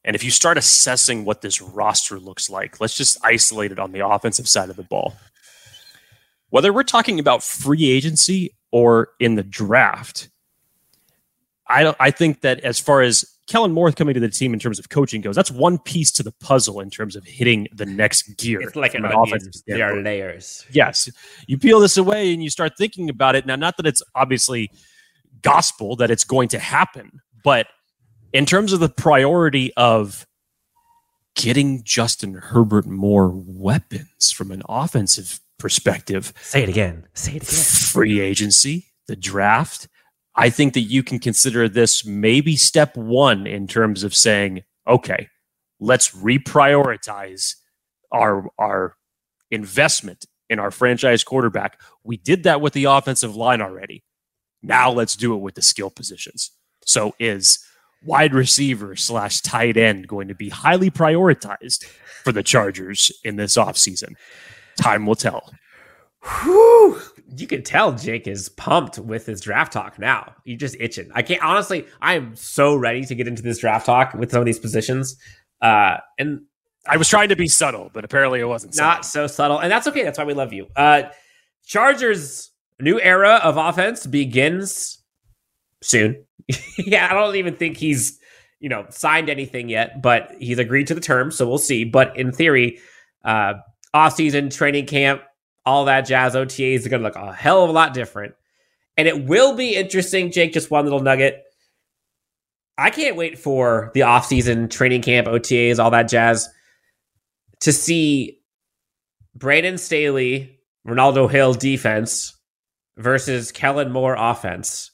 And 0.04 0.16
if 0.16 0.24
you 0.24 0.32
start 0.32 0.58
assessing 0.58 1.26
what 1.26 1.42
this 1.42 1.62
roster 1.62 2.20
looks 2.20 2.50
like, 2.50 2.80
let's 2.80 2.96
just 2.96 3.18
isolate 3.24 3.72
it 3.72 3.80
on 3.80 3.92
the 3.92 4.06
offensive 4.06 4.48
side 4.48 4.70
of 4.70 4.76
the 4.76 4.84
ball. 4.84 5.16
Whether 6.50 6.74
we're 6.74 6.84
talking 6.84 7.20
about 7.20 7.44
free 7.44 7.90
agency 7.90 8.56
or 8.72 9.10
in 9.20 9.36
the 9.36 9.44
draft, 9.44 10.30
I 11.68 11.84
don't 11.84 11.98
I 12.00 12.12
think 12.12 12.42
that 12.42 12.62
as 12.62 12.80
far 12.80 13.02
as 13.02 13.26
Kellen 13.50 13.74
Moore 13.74 13.92
coming 13.92 14.14
to 14.14 14.20
the 14.20 14.30
team 14.30 14.54
in 14.54 14.60
terms 14.60 14.78
of 14.80 14.90
coaching 14.90 15.22
goes, 15.22 15.36
that's 15.36 15.50
one 15.50 15.80
piece 15.80 16.12
to 16.12 16.24
the 16.24 16.32
puzzle 16.32 16.80
in 16.80 16.90
terms 16.90 17.16
of 17.16 17.26
hitting 17.26 17.68
the 17.74 17.86
next 17.86 18.38
gear. 18.38 18.62
It's 18.62 18.76
like 18.76 18.94
an, 18.94 19.04
an 19.04 19.12
offensive 19.12 19.54
There 19.66 19.84
are 19.84 20.02
layers. 20.02 20.66
Yes. 20.72 21.10
You 21.48 21.58
peel 21.58 21.80
this 21.80 21.98
away 21.98 22.32
and 22.32 22.44
you 22.44 22.50
start 22.50 22.74
thinking 22.78 23.10
about 23.10 23.36
it. 23.36 23.46
Now, 23.48 23.56
not 23.56 23.78
that 23.78 23.88
it's 23.88 24.04
obviously 24.14 24.72
gospel 25.42 25.96
that 25.96 26.12
it's 26.12 26.24
going 26.24 26.50
to 26.50 26.60
happen, 26.60 27.22
but 27.44 27.68
in 28.34 28.46
terms 28.46 28.72
of 28.72 28.80
the 28.80 28.90
priority 28.90 29.74
of 29.76 30.28
getting 31.36 31.84
Justin 31.84 32.36
Herbert 32.36 32.86
more 32.86 33.30
weapons 33.30 34.32
from 34.32 34.52
an 34.52 34.62
offensive 34.70 35.40
perspective. 35.58 36.34
Say 36.42 36.64
it 36.64 36.70
again. 36.70 37.08
Say 37.14 37.32
it 37.32 37.44
again. 37.44 37.64
Free 37.64 38.20
agency, 38.20 38.92
the 39.08 39.16
draft 39.16 39.88
I 40.36 40.50
think 40.50 40.74
that 40.74 40.82
you 40.82 41.04
can 41.04 41.20
consider 41.20 41.68
this 41.68 42.06
maybe 42.06 42.56
step 42.56 42.96
one 42.96 43.48
in 43.48 43.68
terms 43.68 44.04
of 44.04 44.16
saying, 44.16 44.64
okay, 44.88 45.28
let's 45.80 46.10
reprioritize 46.12 47.56
our 48.12 48.50
our 48.58 48.96
investment 49.52 50.26
in 50.50 50.60
our 50.60 50.72
franchise 50.72 51.24
quarterback. 51.24 51.80
We 52.04 52.18
did 52.18 52.44
that 52.44 52.62
with 52.62 52.74
the 52.74 52.86
offensive 52.86 53.36
line 53.36 53.62
already. 53.62 54.04
Now 54.62 54.92
let's 54.92 55.16
do 55.16 55.34
it 55.36 55.40
with 55.40 55.56
the 55.56 55.62
skill 55.62 55.90
positions. 55.90 56.52
So 56.86 57.14
is 57.20 57.60
wide 58.04 58.34
receiver 58.34 58.96
slash 58.96 59.42
tight 59.42 59.78
end 59.78 60.08
going 60.08 60.28
to 60.28 60.36
be 60.36 60.50
highly 60.50 60.90
prioritized 60.90 61.86
for 62.24 62.32
the 62.32 62.44
Chargers 62.44 63.12
in 63.24 63.36
this 63.36 63.58
offseason? 63.58 64.16
Time 64.82 65.06
will 65.06 65.16
tell. 65.16 65.54
Whew. 66.24 67.02
You 67.36 67.48
can 67.48 67.64
tell 67.64 67.94
Jake 67.94 68.28
is 68.28 68.50
pumped 68.50 68.98
with 68.98 69.26
his 69.26 69.42
draft 69.42 69.74
talk 69.74 70.00
now. 70.00 70.34
You're 70.46 70.58
just 70.58 70.76
itching. 70.80 71.10
I 71.14 71.22
can't 71.22 71.44
honestly. 71.44 71.86
I 72.02 72.16
am 72.16 72.36
so 72.36 72.76
ready 72.76 73.04
to 73.06 73.16
get 73.16 73.28
into 73.28 73.42
this 73.42 73.60
draft 73.60 73.86
talk 73.86 74.14
with 74.14 74.32
some 74.32 74.40
of 74.40 74.46
these 74.46 74.60
positions. 74.60 75.16
Uh, 75.62 75.98
and 76.18 76.42
I 76.88 76.98
was 76.98 77.08
trying 77.08 77.30
to 77.30 77.36
be 77.36 77.48
subtle, 77.48 77.90
but 77.94 78.06
apparently 78.06 78.40
it 78.40 78.46
wasn't. 78.46 78.76
Not 78.78 79.06
so 79.06 79.28
subtle, 79.28 79.60
and 79.60 79.72
that's 79.72 79.88
okay. 79.88 80.04
That's 80.04 80.18
why 80.18 80.26
we 80.26 80.34
love 80.34 80.54
you. 80.54 80.68
Uh, 80.76 81.04
Chargers' 81.66 82.52
new 82.80 83.00
era 83.00 83.40
of 83.44 83.58
offense 83.58 84.08
begins 84.08 85.00
soon. 85.82 86.26
yeah, 86.78 87.08
I 87.10 87.14
don't 87.14 87.36
even 87.36 87.56
think 87.56 87.78
he's 87.78 88.20
you 88.60 88.70
know 88.70 88.86
signed 88.90 89.30
anything 89.30 89.70
yet, 89.70 90.02
but 90.02 90.32
he's 90.40 90.60
agreed 90.60 90.88
to 90.88 90.96
the 90.96 91.02
terms, 91.02 91.36
so 91.36 91.48
we'll 91.48 91.58
see. 91.58 91.84
But 91.84 92.16
in 92.18 92.32
theory, 92.32 92.80
uh, 93.24 93.56
off 93.94 94.16
season 94.16 94.50
training 94.50 94.86
camp 94.86 95.22
all 95.66 95.86
that 95.86 96.02
jazz. 96.02 96.36
OTAs 96.36 96.86
are 96.86 96.90
going 96.90 97.02
to 97.02 97.08
look 97.08 97.16
a 97.16 97.34
hell 97.34 97.64
of 97.64 97.70
a 97.70 97.74
lot 97.74 97.94
different. 97.94 98.36
And 98.98 99.08
it 99.08 99.26
will 99.26 99.56
be 99.56 99.76
interesting, 99.76 100.32
Jake, 100.32 100.54
just 100.54 100.72
one 100.72 100.84
little 100.84 101.00
nugget. 101.00 101.44
I 102.78 102.90
can't 102.90 103.16
wait 103.16 103.38
for 103.38 103.92
the 103.94 104.02
offseason 104.02 104.70
training 104.70 105.02
camp, 105.02 105.28
OTAs, 105.28 105.80
all 105.80 105.92
that 105.92 106.10
jazz 106.10 106.50
to 107.62 107.74
see 107.74 108.40
Brandon 109.36 109.78
Staley, 109.78 110.60
Renaldo 110.86 111.28
Hill 111.28 111.54
defense 111.54 112.38
versus 112.98 113.52
Kellen 113.52 113.92
Moore 113.92 114.16
offense. 114.18 114.92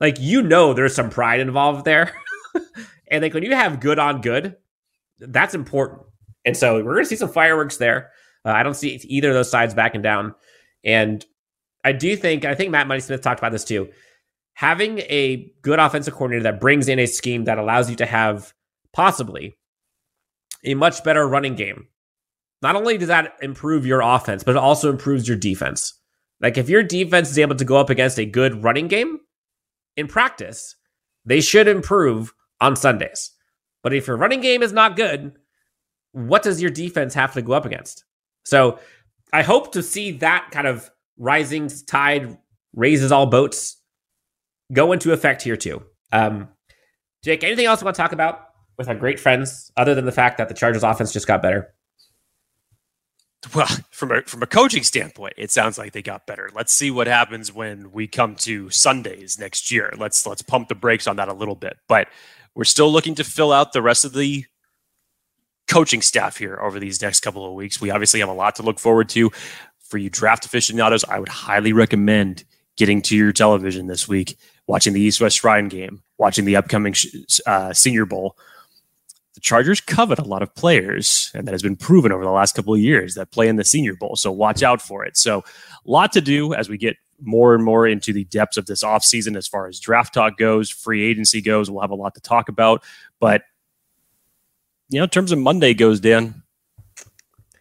Like, 0.00 0.18
you 0.20 0.42
know, 0.42 0.72
there's 0.72 0.94
some 0.94 1.10
pride 1.10 1.40
involved 1.40 1.84
there. 1.84 2.12
and 3.10 3.22
like, 3.22 3.34
when 3.34 3.42
you 3.42 3.54
have 3.54 3.80
good 3.80 3.98
on 3.98 4.20
good, 4.20 4.56
that's 5.18 5.54
important. 5.54 6.02
And 6.44 6.56
so 6.56 6.76
we're 6.76 6.94
going 6.94 7.04
to 7.04 7.08
see 7.08 7.16
some 7.16 7.32
fireworks 7.32 7.78
there. 7.78 8.10
Uh, 8.46 8.50
I 8.50 8.62
don't 8.62 8.74
see 8.74 9.00
either 9.04 9.30
of 9.30 9.34
those 9.34 9.50
sides 9.50 9.74
backing 9.74 10.02
down. 10.02 10.34
And 10.84 11.24
I 11.84 11.92
do 11.92 12.16
think, 12.16 12.44
I 12.44 12.54
think 12.54 12.70
Matt 12.70 12.86
Money 12.86 13.00
Smith 13.00 13.20
talked 13.20 13.40
about 13.40 13.52
this 13.52 13.64
too. 13.64 13.88
Having 14.54 15.00
a 15.00 15.52
good 15.62 15.78
offensive 15.78 16.14
coordinator 16.14 16.44
that 16.44 16.60
brings 16.60 16.88
in 16.88 16.98
a 16.98 17.06
scheme 17.06 17.44
that 17.44 17.58
allows 17.58 17.90
you 17.90 17.96
to 17.96 18.06
have 18.06 18.54
possibly 18.92 19.58
a 20.64 20.74
much 20.74 21.02
better 21.04 21.26
running 21.28 21.54
game. 21.56 21.88
Not 22.62 22.76
only 22.76 22.96
does 22.96 23.08
that 23.08 23.34
improve 23.42 23.84
your 23.84 24.00
offense, 24.00 24.42
but 24.42 24.52
it 24.52 24.58
also 24.58 24.90
improves 24.90 25.28
your 25.28 25.36
defense. 25.36 25.92
Like 26.40 26.56
if 26.56 26.68
your 26.68 26.82
defense 26.82 27.30
is 27.30 27.38
able 27.38 27.56
to 27.56 27.64
go 27.64 27.76
up 27.76 27.90
against 27.90 28.18
a 28.18 28.24
good 28.24 28.62
running 28.62 28.88
game 28.88 29.20
in 29.96 30.06
practice, 30.06 30.76
they 31.24 31.40
should 31.40 31.68
improve 31.68 32.32
on 32.60 32.76
Sundays. 32.76 33.32
But 33.82 33.92
if 33.92 34.06
your 34.06 34.16
running 34.16 34.40
game 34.40 34.62
is 34.62 34.72
not 34.72 34.96
good, 34.96 35.36
what 36.12 36.42
does 36.42 36.62
your 36.62 36.70
defense 36.70 37.14
have 37.14 37.34
to 37.34 37.42
go 37.42 37.52
up 37.52 37.66
against? 37.66 38.04
So 38.46 38.78
I 39.32 39.42
hope 39.42 39.72
to 39.72 39.82
see 39.82 40.12
that 40.12 40.50
kind 40.52 40.68
of 40.68 40.88
rising 41.18 41.68
tide 41.86 42.38
raises 42.74 43.10
all 43.10 43.26
boats 43.26 43.76
go 44.72 44.92
into 44.92 45.12
effect 45.12 45.42
here 45.42 45.56
too. 45.56 45.82
Um, 46.12 46.48
Jake, 47.24 47.42
anything 47.42 47.66
else 47.66 47.80
you 47.80 47.84
want 47.84 47.96
to 47.96 48.00
talk 48.00 48.12
about 48.12 48.50
with 48.78 48.88
our 48.88 48.94
great 48.94 49.18
friends 49.18 49.72
other 49.76 49.96
than 49.96 50.04
the 50.04 50.12
fact 50.12 50.38
that 50.38 50.48
the 50.48 50.54
Chargers 50.54 50.84
offense 50.84 51.12
just 51.12 51.26
got 51.26 51.42
better? 51.42 51.74
Well, 53.52 53.66
from 53.90 54.12
a 54.12 54.22
from 54.22 54.42
a 54.42 54.46
coaching 54.46 54.84
standpoint, 54.84 55.34
it 55.36 55.50
sounds 55.50 55.76
like 55.76 55.92
they 55.92 56.02
got 56.02 56.26
better. 56.26 56.50
Let's 56.54 56.72
see 56.72 56.90
what 56.90 57.08
happens 57.08 57.52
when 57.52 57.90
we 57.90 58.06
come 58.06 58.36
to 58.36 58.70
Sundays 58.70 59.38
next 59.38 59.72
year. 59.72 59.92
Let's 59.96 60.24
let's 60.24 60.42
pump 60.42 60.68
the 60.68 60.74
brakes 60.76 61.06
on 61.06 61.16
that 61.16 61.28
a 61.28 61.32
little 61.32 61.54
bit. 61.56 61.78
But 61.88 62.08
we're 62.54 62.64
still 62.64 62.90
looking 62.90 63.16
to 63.16 63.24
fill 63.24 63.52
out 63.52 63.72
the 63.72 63.82
rest 63.82 64.04
of 64.04 64.12
the 64.12 64.44
coaching 65.68 66.02
staff 66.02 66.36
here 66.36 66.58
over 66.60 66.78
these 66.78 67.00
next 67.02 67.20
couple 67.20 67.44
of 67.46 67.54
weeks. 67.54 67.80
We 67.80 67.90
obviously 67.90 68.20
have 68.20 68.28
a 68.28 68.34
lot 68.34 68.56
to 68.56 68.62
look 68.62 68.78
forward 68.78 69.08
to. 69.10 69.30
For 69.80 69.98
you 69.98 70.10
draft 70.10 70.44
aficionados, 70.44 71.04
I 71.04 71.20
would 71.20 71.28
highly 71.28 71.72
recommend 71.72 72.44
getting 72.76 73.00
to 73.02 73.16
your 73.16 73.32
television 73.32 73.86
this 73.86 74.08
week, 74.08 74.36
watching 74.66 74.92
the 74.92 75.00
East 75.00 75.20
West 75.20 75.38
Shrine 75.38 75.68
game, 75.68 76.02
watching 76.18 76.44
the 76.44 76.56
upcoming 76.56 76.94
uh, 77.46 77.72
Senior 77.72 78.04
Bowl. 78.04 78.36
The 79.34 79.40
Chargers 79.40 79.80
covet 79.80 80.18
a 80.18 80.24
lot 80.24 80.42
of 80.42 80.54
players, 80.54 81.30
and 81.34 81.46
that 81.46 81.52
has 81.52 81.62
been 81.62 81.76
proven 81.76 82.10
over 82.10 82.24
the 82.24 82.30
last 82.30 82.54
couple 82.54 82.74
of 82.74 82.80
years 82.80 83.14
that 83.14 83.30
play 83.30 83.48
in 83.48 83.56
the 83.56 83.64
Senior 83.64 83.94
Bowl. 83.94 84.16
So 84.16 84.32
watch 84.32 84.62
out 84.62 84.80
for 84.80 85.04
it. 85.04 85.16
So, 85.16 85.40
a 85.40 85.90
lot 85.90 86.12
to 86.12 86.20
do 86.20 86.54
as 86.54 86.68
we 86.68 86.78
get 86.78 86.96
more 87.20 87.54
and 87.54 87.64
more 87.64 87.86
into 87.86 88.12
the 88.12 88.24
depths 88.24 88.56
of 88.56 88.66
this 88.66 88.82
offseason 88.82 89.36
as 89.36 89.46
far 89.46 89.68
as 89.68 89.78
draft 89.78 90.14
talk 90.14 90.36
goes, 90.36 90.70
free 90.70 91.04
agency 91.04 91.40
goes. 91.40 91.70
We'll 91.70 91.82
have 91.82 91.90
a 91.90 91.96
lot 91.96 92.14
to 92.14 92.20
talk 92.20 92.48
about. 92.48 92.82
But 93.20 93.42
you 94.88 94.98
know, 94.98 95.04
in 95.04 95.10
terms 95.10 95.32
of 95.32 95.38
Monday 95.38 95.74
goes, 95.74 96.00
Dan, 96.00 96.42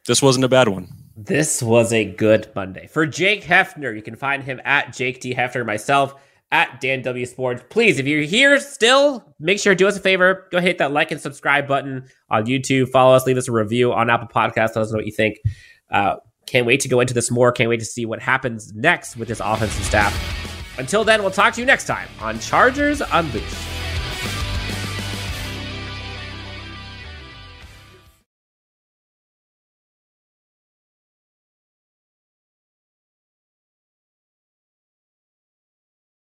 this 0.08 0.22
wasn't 0.22 0.46
a 0.46 0.50
bad 0.50 0.68
one. 0.68 0.88
This 1.18 1.64
was 1.64 1.94
a 1.94 2.06
good 2.06 2.50
Monday. 2.56 2.88
For 2.88 3.06
Jake 3.06 3.44
Hefner, 3.44 3.96
you 3.96 4.02
can 4.02 4.16
find 4.16 4.44
him 4.44 4.62
at 4.66 4.94
Jake 4.94 5.22
T. 5.22 5.34
Hefner, 5.34 5.66
myself 5.66 6.16
at 6.52 6.80
Dan 6.82 7.02
W 7.02 7.26
Sports. 7.26 7.64
Please, 7.70 8.00
if 8.00 8.06
you're 8.06 8.22
here 8.22 8.60
still, 8.60 9.34
make 9.40 9.60
sure 9.60 9.74
to 9.74 9.78
do 9.78 9.88
us 9.88 9.98
a 9.98 10.00
favor. 10.00 10.48
Go 10.52 10.60
hit 10.60 10.78
that 10.78 10.92
like 10.92 11.12
and 11.12 11.20
subscribe 11.20 11.68
button 11.68 12.08
on 12.30 12.46
YouTube. 12.46 12.90
Follow 12.90 13.16
us, 13.16 13.26
leave 13.26 13.38
us 13.38 13.48
a 13.48 13.52
review 13.52 13.94
on 13.94 14.10
Apple 14.10 14.28
Podcasts. 14.28 14.76
Let 14.76 14.78
us 14.78 14.92
know 14.92 14.98
what 14.98 15.06
you 15.06 15.12
think. 15.12 15.38
Uh, 15.90 16.18
can't 16.46 16.66
wait 16.68 16.82
to 16.82 16.88
go 16.88 17.00
into 17.00 17.14
this 17.14 17.32
more. 17.32 17.52
Can't 17.52 17.70
wait 17.70 17.80
to 17.80 17.86
see 17.86 18.06
what 18.06 18.22
happens 18.22 18.74
next 18.74 19.18
with 19.18 19.28
this 19.28 19.40
offensive 19.40 19.84
staff. 19.84 20.14
Until 20.78 21.04
then, 21.04 21.22
we'll 21.22 21.32
talk 21.32 21.54
to 21.54 21.62
you 21.62 21.66
next 21.66 21.86
time 21.88 22.10
on 22.20 22.40
Chargers 22.40 23.02
Unleashed. 23.12 23.75